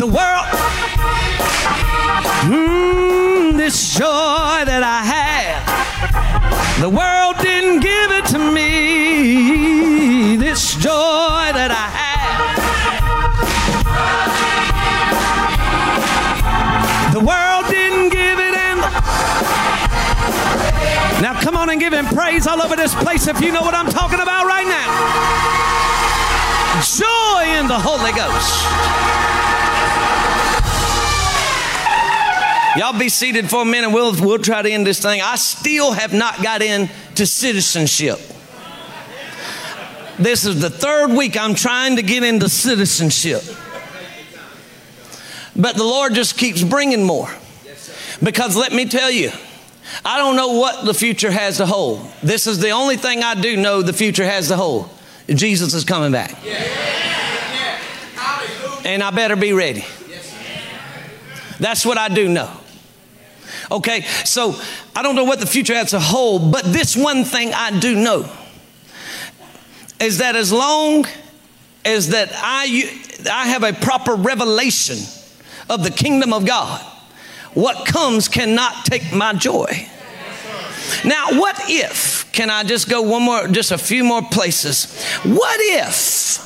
the 0.00 0.08
world. 0.08 0.46
Mm, 2.50 3.56
this 3.56 3.94
joy 3.94 4.64
that 4.70 4.82
I 4.82 5.00
have, 5.14 5.71
the 6.80 6.88
world 6.88 7.36
didn't 7.38 7.80
give 7.80 8.10
it 8.10 8.24
to 8.26 8.38
me. 8.38 10.36
This 10.36 10.74
joy 10.74 11.52
that 11.52 11.70
I 11.70 11.88
have, 12.00 12.58
the 17.12 17.20
world 17.20 17.66
didn't 17.70 18.08
give 18.10 18.38
it, 18.38 18.54
and 18.54 18.80
now 21.22 21.34
come 21.40 21.56
on 21.56 21.70
and 21.70 21.80
give 21.80 21.92
him 21.92 22.06
praise 22.06 22.46
all 22.46 22.60
over 22.62 22.76
this 22.76 22.94
place 22.94 23.26
if 23.26 23.40
you 23.40 23.52
know 23.52 23.62
what 23.62 23.74
I'm 23.74 23.88
talking 23.88 24.20
about 24.20 24.46
right 24.46 24.66
now. 24.66 24.88
Joy 26.82 27.58
in 27.58 27.68
the 27.68 27.78
Holy 27.78 28.12
Ghost. 28.12 29.31
Y'all 32.76 32.98
be 32.98 33.10
seated 33.10 33.50
for 33.50 33.62
a 33.62 33.64
minute. 33.64 33.90
We'll, 33.90 34.14
we'll 34.20 34.38
try 34.38 34.62
to 34.62 34.70
end 34.70 34.86
this 34.86 35.00
thing. 35.00 35.20
I 35.20 35.36
still 35.36 35.92
have 35.92 36.14
not 36.14 36.42
got 36.42 36.62
into 36.62 37.26
citizenship. 37.26 38.18
This 40.18 40.46
is 40.46 40.60
the 40.60 40.70
third 40.70 41.10
week 41.10 41.36
I'm 41.36 41.54
trying 41.54 41.96
to 41.96 42.02
get 42.02 42.22
into 42.22 42.48
citizenship. 42.48 43.42
But 45.54 45.76
the 45.76 45.84
Lord 45.84 46.14
just 46.14 46.38
keeps 46.38 46.62
bringing 46.62 47.04
more. 47.04 47.28
Because 48.22 48.56
let 48.56 48.72
me 48.72 48.86
tell 48.86 49.10
you, 49.10 49.30
I 50.04 50.16
don't 50.16 50.36
know 50.36 50.52
what 50.52 50.86
the 50.86 50.94
future 50.94 51.30
has 51.30 51.58
to 51.58 51.66
hold. 51.66 52.06
This 52.22 52.46
is 52.46 52.58
the 52.58 52.70
only 52.70 52.96
thing 52.96 53.22
I 53.22 53.34
do 53.34 53.56
know 53.56 53.82
the 53.82 53.92
future 53.92 54.24
has 54.24 54.48
to 54.48 54.56
hold. 54.56 54.88
Jesus 55.28 55.74
is 55.74 55.84
coming 55.84 56.12
back. 56.12 56.34
And 58.84 59.02
I 59.02 59.10
better 59.10 59.36
be 59.36 59.52
ready. 59.52 59.84
That's 61.58 61.84
what 61.84 61.98
I 61.98 62.08
do 62.08 62.28
know. 62.28 62.61
Okay, 63.72 64.02
so 64.24 64.54
I 64.94 65.02
don't 65.02 65.16
know 65.16 65.24
what 65.24 65.40
the 65.40 65.46
future 65.46 65.74
has 65.74 65.90
to 65.90 65.98
hold, 65.98 66.52
but 66.52 66.62
this 66.64 66.94
one 66.94 67.24
thing 67.24 67.54
I 67.54 67.78
do 67.80 67.96
know 67.96 68.30
is 69.98 70.18
that 70.18 70.36
as 70.36 70.52
long 70.52 71.06
as 71.82 72.10
that 72.10 72.30
I, 72.34 73.00
I 73.30 73.48
have 73.48 73.62
a 73.62 73.72
proper 73.72 74.14
revelation 74.14 74.98
of 75.70 75.84
the 75.84 75.90
kingdom 75.90 76.34
of 76.34 76.44
God, 76.44 76.82
what 77.54 77.86
comes 77.86 78.28
cannot 78.28 78.84
take 78.84 79.10
my 79.10 79.32
joy. 79.32 79.88
Now, 81.04 81.40
what 81.40 81.58
if, 81.68 82.30
can 82.32 82.50
I 82.50 82.64
just 82.64 82.90
go 82.90 83.00
one 83.00 83.22
more, 83.22 83.48
just 83.48 83.72
a 83.72 83.78
few 83.78 84.04
more 84.04 84.22
places? 84.22 85.02
What 85.22 85.58
if, 85.60 86.38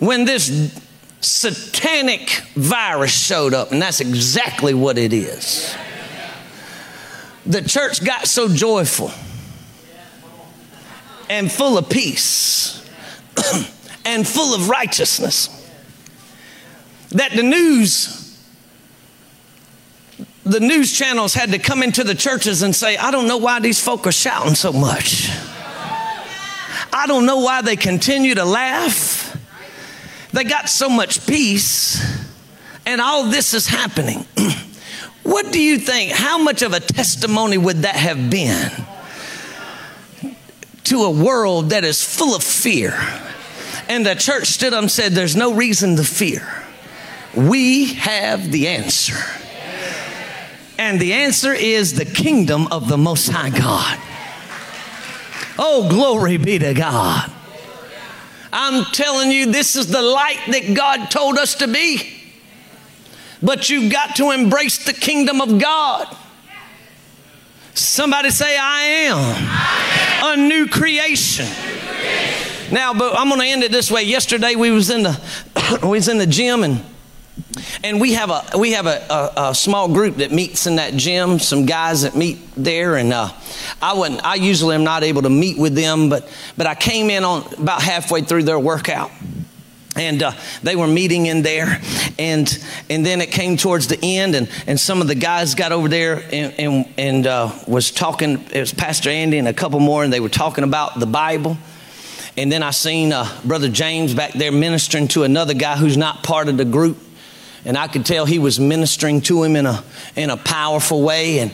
when 0.00 0.24
this 0.24 0.80
satanic 1.20 2.42
virus 2.54 3.12
showed 3.12 3.54
up, 3.54 3.72
and 3.72 3.80
that's 3.80 4.00
exactly 4.00 4.74
what 4.74 4.98
it 4.98 5.12
is, 5.12 5.74
the 7.46 7.62
church 7.62 8.04
got 8.04 8.26
so 8.26 8.48
joyful 8.48 9.10
and 11.28 11.50
full 11.50 11.78
of 11.78 11.88
peace 11.88 12.84
and 14.04 14.26
full 14.26 14.54
of 14.54 14.68
righteousness 14.68 15.56
that 17.10 17.32
the 17.32 17.42
news 17.42 18.20
the 20.44 20.60
news 20.60 20.96
channels 20.96 21.34
had 21.34 21.52
to 21.52 21.58
come 21.58 21.82
into 21.82 22.02
the 22.02 22.14
churches 22.14 22.62
and 22.62 22.74
say, 22.74 22.96
I 22.96 23.10
don't 23.12 23.28
know 23.28 23.36
why 23.36 23.60
these 23.60 23.78
folk 23.78 24.06
are 24.06 24.12
shouting 24.12 24.56
so 24.56 24.72
much. 24.72 25.28
I 26.92 27.04
don't 27.06 27.24
know 27.24 27.38
why 27.38 27.62
they 27.62 27.76
continue 27.76 28.34
to 28.34 28.44
laugh. 28.44 29.29
They 30.32 30.44
got 30.44 30.68
so 30.68 30.88
much 30.88 31.26
peace, 31.26 32.00
and 32.86 33.00
all 33.00 33.24
this 33.24 33.52
is 33.52 33.66
happening. 33.66 34.24
what 35.22 35.52
do 35.52 35.60
you 35.60 35.78
think? 35.78 36.12
How 36.12 36.38
much 36.38 36.62
of 36.62 36.72
a 36.72 36.80
testimony 36.80 37.58
would 37.58 37.78
that 37.78 37.96
have 37.96 38.30
been 38.30 38.70
to 40.84 41.02
a 41.02 41.10
world 41.10 41.70
that 41.70 41.84
is 41.84 42.02
full 42.02 42.34
of 42.34 42.44
fear? 42.44 42.92
And 43.88 44.06
the 44.06 44.14
church 44.14 44.46
stood 44.46 44.72
up 44.72 44.82
and 44.82 44.90
said, 44.90 45.12
There's 45.12 45.34
no 45.34 45.52
reason 45.52 45.96
to 45.96 46.04
fear. 46.04 46.46
We 47.34 47.94
have 47.94 48.52
the 48.52 48.68
answer. 48.68 49.18
And 50.78 51.00
the 51.00 51.12
answer 51.12 51.52
is 51.52 51.94
the 51.94 52.04
kingdom 52.04 52.68
of 52.68 52.88
the 52.88 52.96
Most 52.96 53.28
High 53.28 53.50
God. 53.50 53.98
Oh, 55.58 55.88
glory 55.90 56.36
be 56.38 56.58
to 56.58 56.72
God. 56.72 57.30
I'm 58.52 58.84
telling 58.86 59.30
you, 59.30 59.46
this 59.46 59.76
is 59.76 59.86
the 59.86 60.02
light 60.02 60.40
that 60.48 60.74
God 60.74 61.10
told 61.10 61.38
us 61.38 61.54
to 61.56 61.68
be. 61.68 62.16
But 63.42 63.70
you've 63.70 63.90
got 63.92 64.16
to 64.16 64.32
embrace 64.32 64.84
the 64.84 64.92
kingdom 64.92 65.40
of 65.40 65.58
God. 65.58 66.14
Somebody 67.74 68.30
say, 68.30 68.58
I 68.58 68.82
am, 68.82 69.16
I 69.18 70.20
am. 70.22 70.38
a 70.38 70.48
new 70.48 70.66
creation. 70.66 71.46
Now, 72.70 72.92
but 72.94 73.16
I'm 73.16 73.28
going 73.28 73.40
to 73.40 73.46
end 73.46 73.62
it 73.62 73.72
this 73.72 73.90
way. 73.90 74.02
Yesterday 74.02 74.54
we 74.54 74.70
was 74.70 74.90
in 74.90 75.02
the 75.02 75.20
we 75.82 75.90
was 75.90 76.08
in 76.08 76.18
the 76.18 76.26
gym 76.26 76.62
and 76.62 76.84
and 77.82 78.00
we 78.00 78.14
have 78.14 78.30
a 78.30 78.58
we 78.58 78.72
have 78.72 78.86
a, 78.86 79.06
a, 79.10 79.50
a, 79.50 79.54
small 79.54 79.88
group 79.92 80.16
that 80.16 80.32
meets 80.32 80.66
in 80.66 80.76
that 80.76 80.94
gym. 80.94 81.38
Some 81.38 81.66
guys 81.66 82.02
that 82.02 82.14
meet 82.14 82.38
there, 82.56 82.96
and 82.96 83.12
uh, 83.12 83.32
I 83.82 83.94
wouldn't. 83.94 84.24
I 84.24 84.36
usually 84.36 84.74
am 84.74 84.84
not 84.84 85.02
able 85.02 85.22
to 85.22 85.30
meet 85.30 85.58
with 85.58 85.74
them, 85.74 86.08
but 86.08 86.28
but 86.56 86.66
I 86.66 86.74
came 86.74 87.10
in 87.10 87.24
on 87.24 87.52
about 87.54 87.82
halfway 87.82 88.22
through 88.22 88.44
their 88.44 88.58
workout, 88.58 89.10
and 89.96 90.22
uh, 90.22 90.32
they 90.62 90.76
were 90.76 90.86
meeting 90.86 91.26
in 91.26 91.42
there, 91.42 91.80
and 92.18 92.64
and 92.88 93.04
then 93.04 93.20
it 93.20 93.32
came 93.32 93.56
towards 93.56 93.88
the 93.88 93.98
end, 94.02 94.34
and 94.34 94.48
and 94.66 94.78
some 94.78 95.00
of 95.00 95.08
the 95.08 95.16
guys 95.16 95.54
got 95.54 95.72
over 95.72 95.88
there 95.88 96.22
and 96.32 96.54
and, 96.58 96.94
and 96.96 97.26
uh, 97.26 97.52
was 97.66 97.90
talking. 97.90 98.44
It 98.52 98.60
was 98.60 98.72
Pastor 98.72 99.10
Andy 99.10 99.38
and 99.38 99.48
a 99.48 99.54
couple 99.54 99.80
more, 99.80 100.04
and 100.04 100.12
they 100.12 100.20
were 100.20 100.28
talking 100.28 100.64
about 100.64 100.98
the 101.00 101.06
Bible. 101.06 101.56
And 102.36 102.50
then 102.50 102.62
I 102.62 102.70
seen 102.70 103.12
uh, 103.12 103.28
Brother 103.44 103.68
James 103.68 104.14
back 104.14 104.32
there 104.32 104.52
ministering 104.52 105.08
to 105.08 105.24
another 105.24 105.52
guy 105.52 105.76
who's 105.76 105.96
not 105.96 106.22
part 106.22 106.48
of 106.48 106.56
the 106.56 106.64
group 106.64 106.96
and 107.64 107.76
I 107.76 107.88
could 107.88 108.06
tell 108.06 108.24
he 108.24 108.38
was 108.38 108.58
ministering 108.58 109.20
to 109.22 109.42
him 109.42 109.56
in 109.56 109.66
a, 109.66 109.84
in 110.16 110.30
a 110.30 110.36
powerful 110.36 111.02
way. 111.02 111.40
And, 111.40 111.52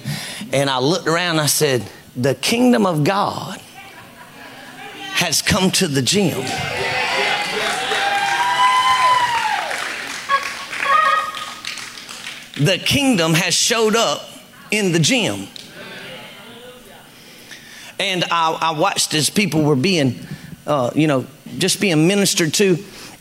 and 0.53 0.71
I 0.71 0.79
looked 0.79 1.07
around 1.07 1.33
and 1.33 1.41
I 1.41 1.47
said, 1.47 1.89
The 2.17 2.35
kingdom 2.35 2.87
of 2.87 3.05
God 3.05 3.61
has 5.15 5.43
come 5.43 5.71
to 5.73 5.89
the 5.89 6.03
gym. 6.03 6.41
The 12.59 12.79
kingdom 12.79 13.35
has 13.35 13.55
showed 13.55 13.97
up 13.97 14.31
in 14.71 14.93
the 14.93 14.99
gym. 14.99 15.49
And 17.99 18.25
I, 18.31 18.53
I 18.53 18.79
watched 18.79 19.15
as 19.15 19.31
people 19.31 19.63
were 19.63 19.77
being, 19.77 20.21
uh, 20.67 20.91
you 20.95 21.07
know, 21.07 21.27
just 21.59 21.81
being 21.81 22.07
ministered 22.07 22.55
to 22.55 22.77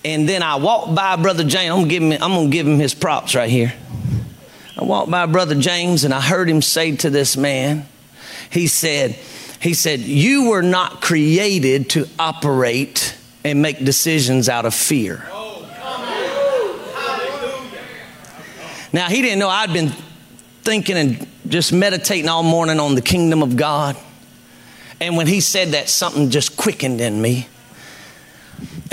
and 0.06 0.30
then 0.30 0.44
I 0.44 0.58
walked 0.58 0.94
by 0.94 1.16
Brother 1.16 1.44
James. 1.44 1.74
I'm 1.74 1.88
give 1.88 2.04
him, 2.04 2.12
I'm 2.14 2.36
gonna 2.36 2.50
give 2.50 2.68
him 2.68 2.78
his 2.78 2.94
props 2.94 3.34
right 3.34 3.50
here. 3.50 3.74
I 4.78 4.84
walked 4.84 5.10
by 5.10 5.26
Brother 5.26 5.56
James 5.56 6.04
and 6.04 6.14
I 6.14 6.22
heard 6.22 6.48
him 6.48 6.62
say 6.62 6.96
to 6.98 7.10
this 7.10 7.36
man, 7.36 7.88
he 8.52 8.68
said, 8.68 9.14
he 9.60 9.74
said, 9.74 10.02
You 10.02 10.50
were 10.50 10.62
not 10.62 11.02
created 11.02 11.90
to 11.92 12.08
operate 12.20 13.18
and 13.44 13.64
make 13.64 13.84
decisions 13.84 14.48
out 14.48 14.66
of 14.66 14.76
fear. 14.76 15.26
Now, 18.94 19.10
he 19.10 19.22
didn't 19.24 19.40
know 19.40 19.50
I'd 19.50 19.74
been 19.74 19.90
thinking 20.62 20.96
and 20.96 21.28
just 21.48 21.74
meditating 21.74 22.30
all 22.30 22.44
morning 22.44 22.80
on 22.80 22.94
the 22.94 23.02
kingdom 23.02 23.42
of 23.42 23.58
God. 23.58 23.98
And 25.02 25.18
when 25.18 25.26
he 25.28 25.42
said 25.42 25.70
that, 25.70 25.90
something 25.90 26.30
just 26.30 26.56
quickened 26.56 27.02
in 27.02 27.20
me. 27.20 27.48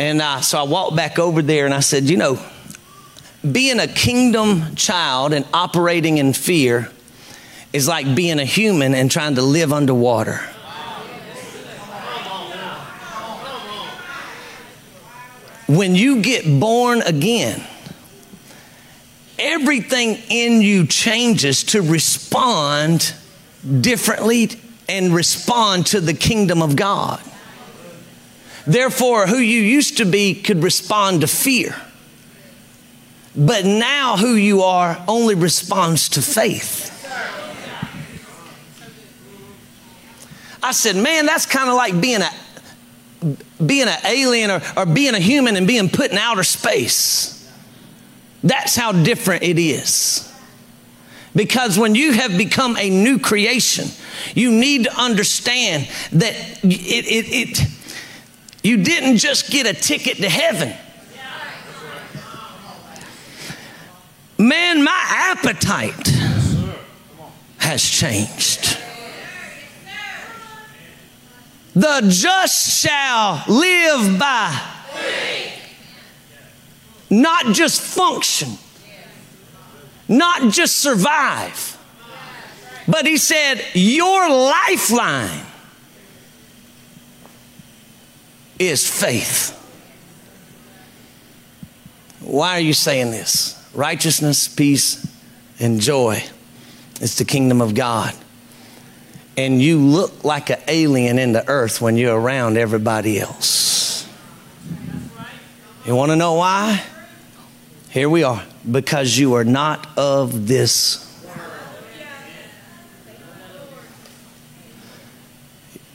And 0.03 0.45
so 0.45 0.59
I 0.59 0.65
walked 0.65 0.97
back 0.97 1.21
over 1.21 1.43
there 1.43 1.65
and 1.65 1.73
I 1.73 1.79
said, 1.79 2.11
You 2.11 2.17
know, 2.17 2.45
being 3.49 3.79
a 3.79 3.87
kingdom 3.87 4.75
child 4.75 5.33
and 5.33 5.47
operating 5.55 6.19
in 6.19 6.33
fear 6.33 6.91
is 7.73 7.87
like 7.87 8.13
being 8.17 8.41
a 8.41 8.45
human 8.45 8.97
and 8.97 9.09
trying 9.09 9.37
to 9.37 9.43
live 9.43 9.73
underwater. 9.73 10.41
When 15.69 15.95
you 15.95 16.21
get 16.21 16.59
born 16.59 17.03
again, 17.03 17.65
everything 19.39 20.19
in 20.31 20.63
you 20.63 20.85
changes 20.85 21.63
to 21.63 21.81
respond 21.81 23.15
differently 23.81 24.51
and 24.89 25.15
respond 25.15 25.87
to 25.87 26.01
the 26.01 26.13
kingdom 26.13 26.61
of 26.61 26.75
God. 26.75 27.23
Therefore, 28.67 29.27
who 29.27 29.39
you 29.39 29.61
used 29.61 29.97
to 29.99 30.05
be 30.05 30.35
could 30.35 30.63
respond 30.63 31.23
to 31.23 31.27
fear. 31.27 31.75
But 33.35 33.65
now, 33.65 34.17
who 34.17 34.35
you 34.35 34.63
are 34.63 35.03
only 35.09 35.35
responds 35.35 36.11
to 36.11 36.23
faith. 36.23 36.91
I 40.63 40.73
said, 40.73 40.97
man, 40.97 41.27
that's 41.27 41.47
kind 41.47 41.69
of 41.69 41.75
like 41.75 42.01
being 42.01 42.23
a 42.23 42.31
being 43.65 43.89
an 43.89 43.99
alien 44.05 44.51
or, 44.51 44.61
or 44.77 44.87
being 44.87 45.15
a 45.15 45.21
human 45.21 45.57
and 45.57 45.67
being 45.67 45.89
put 45.89 46.11
in 46.11 46.19
outer 46.19 46.43
space. 46.43 47.51
That's 48.43 48.75
how 48.75 48.91
different 48.91 49.45
it 49.45 49.59
is. 49.59 50.29
Because 51.35 51.79
when 51.79 51.95
you 51.95 52.13
have 52.13 52.37
become 52.37 52.77
a 52.77 52.91
new 52.91 53.19
creation, 53.19 53.87
you 54.35 54.51
need 54.51 54.85
to 54.85 55.01
understand 55.01 55.89
that 56.13 56.35
it, 56.65 57.07
it, 57.07 57.27
it 57.31 57.72
you 58.63 58.77
didn't 58.79 59.17
just 59.17 59.51
get 59.51 59.67
a 59.67 59.75
ticket 59.75 60.19
to 60.19 60.29
heaven. 60.29 60.75
Man, 64.39 64.83
my 64.83 65.05
appetite 65.09 66.09
has 67.59 67.83
changed. 67.83 68.79
The 71.75 72.07
just 72.09 72.83
shall 72.83 73.45
live 73.49 74.19
by 74.19 74.61
not 77.09 77.55
just 77.55 77.81
function, 77.81 78.59
not 80.09 80.53
just 80.53 80.77
survive, 80.77 81.79
but 82.89 83.07
he 83.07 83.17
said, 83.17 83.63
Your 83.75 84.29
lifeline 84.29 85.47
is 88.69 88.89
faith. 88.89 89.59
Why 92.21 92.57
are 92.57 92.61
you 92.61 92.73
saying 92.73 93.11
this? 93.11 93.59
Righteousness, 93.75 94.49
peace, 94.49 95.07
and 95.59 95.81
joy 95.81 96.23
is 97.01 97.19
the 97.19 97.25
kingdom 97.25 97.61
of 97.61 97.75
God. 97.75 98.15
And 99.37 99.63
you 99.63 99.79
look 99.79 100.25
like 100.25 100.51
an 100.51 100.59
alien 100.69 101.19
in 101.19 101.33
the 101.33 101.49
earth 101.49 101.81
when 101.81 101.97
you're 101.97 102.19
around 102.19 102.57
everybody 102.57 103.19
else. 103.19 104.07
You 105.87 105.97
want 105.97 106.11
to 106.13 106.17
know 106.17 106.35
why? 106.35 106.83
Here 107.91 108.09
we 108.09 108.23
are. 108.23 108.45
Because 108.71 109.19
you 109.19 109.35
are 109.35 109.45
not 109.45 109.89
of 109.99 110.47
this 110.47 111.13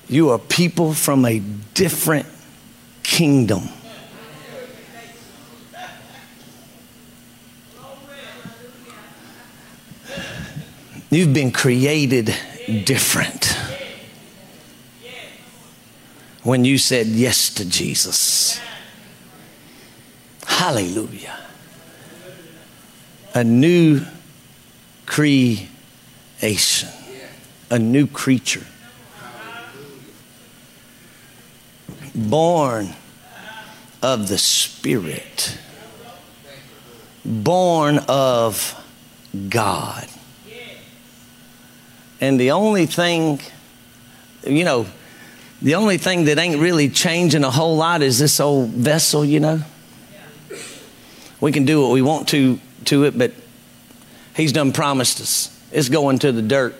You 0.09 0.29
are 0.29 0.39
people 0.39 0.93
from 0.93 1.25
a 1.25 1.39
different 1.73 2.27
kingdom. 3.17 3.67
You've 11.09 11.33
been 11.33 11.51
created 11.51 12.35
different 12.85 13.57
when 16.43 16.63
you 16.63 16.77
said 16.77 17.07
yes 17.07 17.49
to 17.55 17.67
Jesus. 17.67 18.61
Hallelujah. 20.45 21.39
A 23.33 23.43
new 23.43 24.01
creation, 25.07 26.89
a 27.71 27.79
new 27.79 28.05
creature. 28.05 28.67
Born 32.13 32.93
of 34.01 34.27
the 34.27 34.37
Spirit, 34.37 35.57
born 37.25 37.99
of 38.07 38.75
God. 39.49 40.07
And 42.19 42.39
the 42.39 42.51
only 42.51 42.85
thing, 42.85 43.39
you 44.45 44.63
know, 44.63 44.87
the 45.61 45.75
only 45.75 45.97
thing 45.97 46.25
that 46.25 46.37
ain't 46.37 46.59
really 46.59 46.89
changing 46.89 47.43
a 47.43 47.51
whole 47.51 47.77
lot 47.77 48.01
is 48.01 48.19
this 48.19 48.39
old 48.39 48.69
vessel, 48.69 49.25
you 49.25 49.39
know. 49.39 49.61
We 51.39 51.51
can 51.51 51.65
do 51.65 51.81
what 51.81 51.91
we 51.91 52.01
want 52.01 52.29
to 52.29 52.59
to 52.85 53.03
it, 53.03 53.17
but 53.17 53.33
he's 54.35 54.51
done 54.51 54.71
promised 54.71 55.21
us. 55.21 55.53
It's 55.71 55.89
going 55.89 56.19
to 56.19 56.31
the 56.31 56.41
dirt. 56.41 56.75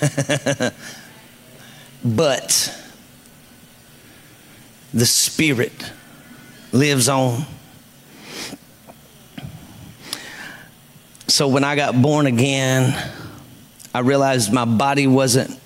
but 2.04 2.85
the 4.96 5.04
Spirit 5.04 5.92
lives 6.72 7.06
on. 7.06 7.44
So 11.28 11.48
when 11.48 11.64
I 11.64 11.76
got 11.76 12.00
born 12.00 12.24
again, 12.24 12.96
I 13.94 13.98
realized 13.98 14.54
my 14.54 14.64
body 14.64 15.06
wasn't 15.06 15.60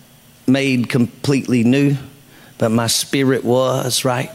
made 0.49 0.89
completely 0.89 1.63
new, 1.63 1.97
but 2.59 2.71
my 2.71 2.89
spirit 2.89 3.45
was, 3.45 4.05
right? 4.05 4.33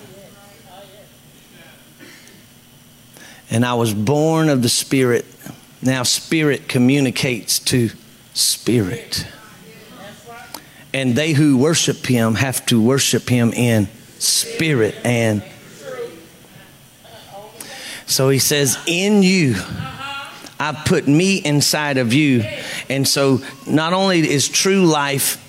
And 3.50 3.66
I 3.66 3.74
was 3.74 3.94
born 3.94 4.48
of 4.48 4.62
the 4.62 4.70
Spirit. 4.70 5.26
Now, 5.82 6.04
Spirit 6.04 6.70
communicates 6.70 7.60
to 7.60 7.90
Spirit. 8.34 9.28
And 10.94 11.16
they 11.16 11.34
who 11.34 11.58
worship 11.58 12.06
Him 12.06 12.36
have 12.36 12.66
to 12.68 12.82
worship 12.82 13.28
Him 13.28 13.52
in 13.52 13.90
spirit 14.20 14.96
and 15.04 15.44
So 18.06 18.30
he 18.30 18.40
says, 18.40 18.78
In 18.88 19.24
you, 19.24 19.56
I 20.60 20.84
put 20.86 21.08
me 21.08 21.38
inside 21.38 21.98
of 21.98 22.14
you. 22.14 22.44
And 22.90 23.08
so 23.08 23.42
not 23.68 23.94
only 23.94 24.20
is 24.20 24.48
true 24.48 24.86
life 24.86 25.42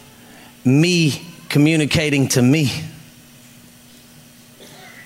me 0.64 1.22
communicating 1.48 2.28
to 2.28 2.42
me, 2.42 2.72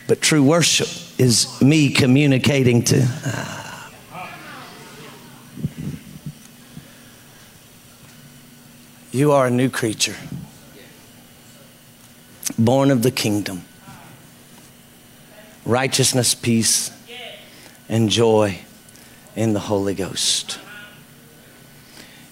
but 0.06 0.20
true 0.20 0.42
worship 0.42 0.88
is 1.18 1.60
me 1.60 1.90
communicating 1.90 2.82
to. 2.84 3.06
You 9.12 9.32
are 9.32 9.48
a 9.48 9.50
new 9.50 9.68
creature, 9.68 10.16
born 12.64 12.90
of 12.90 13.02
the 13.02 13.10
kingdom. 13.10 13.64
Righteousness, 15.64 16.34
peace, 16.34 16.90
and 17.88 18.08
joy 18.08 18.60
in 19.36 19.52
the 19.52 19.60
Holy 19.60 19.94
Ghost. 19.94 20.58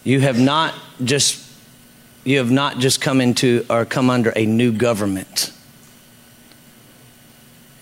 You 0.05 0.21
have 0.21 0.39
not 0.39 0.75
just 1.05 1.45
you 2.25 2.39
have 2.39 2.51
not 2.51 2.79
just 2.79 3.01
come 3.01 3.21
into 3.21 3.65
or 3.71 3.85
come 3.85 4.11
under 4.11 4.31
a 4.37 4.45
new 4.45 4.73
government. 4.73 5.53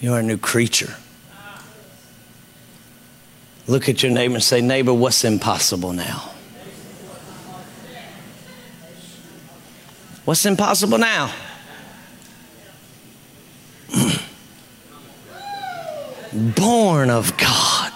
You 0.01 0.13
are 0.13 0.21
a 0.21 0.23
new 0.23 0.37
creature. 0.37 0.95
Look 3.67 3.89
at 3.89 4.03
your 4.03 4.13
neighbor 4.13 4.35
and 4.35 4.45
say, 4.45 4.61
Neighbor, 4.61 4.95
what's 4.95 5.25
impossible 5.25 5.93
now? 5.93 6.31
What's 10.25 10.47
impossible 10.47 10.99
now? 10.99 11.33
Born 16.37 17.09
of 17.09 17.37
God. 17.39 17.93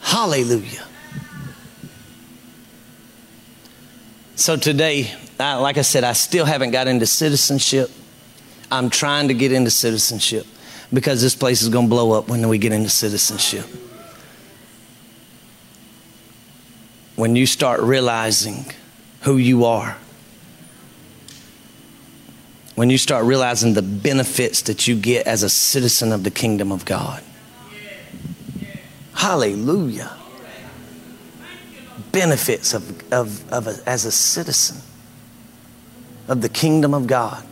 Hallelujah. 0.00 0.84
So 4.36 4.56
today, 4.56 5.10
I, 5.40 5.54
like 5.54 5.78
I 5.78 5.82
said, 5.82 6.04
I 6.04 6.12
still 6.12 6.44
haven't 6.44 6.72
got 6.72 6.88
into 6.88 7.06
citizenship. 7.06 7.90
I'm 8.70 8.90
trying 8.90 9.28
to 9.28 9.34
get 9.34 9.50
into 9.50 9.70
citizenship 9.70 10.46
because 10.92 11.22
this 11.22 11.34
place 11.34 11.62
is 11.62 11.70
going 11.70 11.86
to 11.86 11.90
blow 11.90 12.12
up 12.12 12.28
when 12.28 12.46
we 12.48 12.58
get 12.58 12.72
into 12.72 12.90
citizenship. 12.90 13.64
When 17.16 17.34
you 17.34 17.46
start 17.46 17.80
realizing 17.80 18.66
who 19.22 19.38
you 19.38 19.64
are, 19.64 19.96
when 22.78 22.90
you 22.90 22.96
start 22.96 23.24
realizing 23.24 23.74
the 23.74 23.82
benefits 23.82 24.62
that 24.62 24.86
you 24.86 24.94
get 24.94 25.26
as 25.26 25.42
a 25.42 25.50
citizen 25.50 26.12
of 26.12 26.22
the 26.22 26.30
kingdom 26.30 26.70
of 26.70 26.84
God. 26.84 27.24
Hallelujah. 29.16 30.16
Benefits 32.12 32.74
of, 32.74 33.12
of, 33.12 33.52
of 33.52 33.66
a, 33.66 33.80
as 33.84 34.04
a 34.04 34.12
citizen 34.12 34.80
of 36.28 36.40
the 36.40 36.48
kingdom 36.48 36.94
of 36.94 37.08
God. 37.08 37.44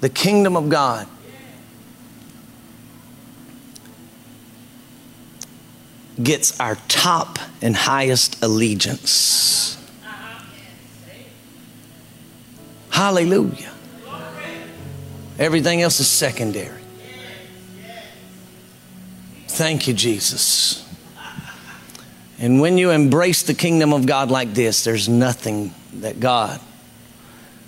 The 0.00 0.08
kingdom 0.08 0.56
of 0.56 0.70
God 0.70 1.06
gets 6.22 6.58
our 6.58 6.76
top 6.88 7.38
and 7.60 7.76
highest 7.76 8.42
allegiance. 8.42 9.76
Hallelujah. 12.94 13.72
Everything 15.36 15.82
else 15.82 15.98
is 15.98 16.06
secondary. 16.06 16.80
Thank 19.48 19.88
you, 19.88 19.94
Jesus. 19.94 20.88
And 22.38 22.60
when 22.60 22.78
you 22.78 22.92
embrace 22.92 23.42
the 23.42 23.54
kingdom 23.54 23.92
of 23.92 24.06
God 24.06 24.30
like 24.30 24.54
this, 24.54 24.84
there's 24.84 25.08
nothing 25.08 25.74
that 25.94 26.20
God 26.20 26.60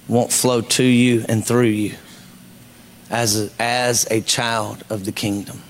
won't 0.07 0.31
flow 0.31 0.61
to 0.61 0.85
you 0.85 1.25
and 1.29 1.45
through 1.45 1.75
you 1.75 1.97
as 3.11 3.47
a, 3.47 3.51
as 3.59 4.07
a 4.13 4.21
child 4.21 4.85
of 4.89 5.05
the 5.05 5.13
kingdom. 5.13 5.61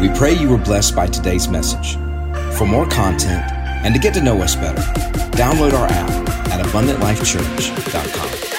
We 0.00 0.08
pray 0.16 0.32
you 0.32 0.48
were 0.48 0.56
blessed 0.56 0.96
by 0.96 1.08
today's 1.08 1.48
message. 1.48 1.96
For 2.56 2.64
more 2.64 2.86
content 2.86 3.55
and 3.86 3.94
to 3.94 4.00
get 4.00 4.12
to 4.14 4.20
know 4.20 4.42
us 4.42 4.56
better, 4.56 4.82
download 5.38 5.72
our 5.72 5.86
app 5.86 6.10
at 6.50 6.66
abundantlifechurch.com. 6.66 8.55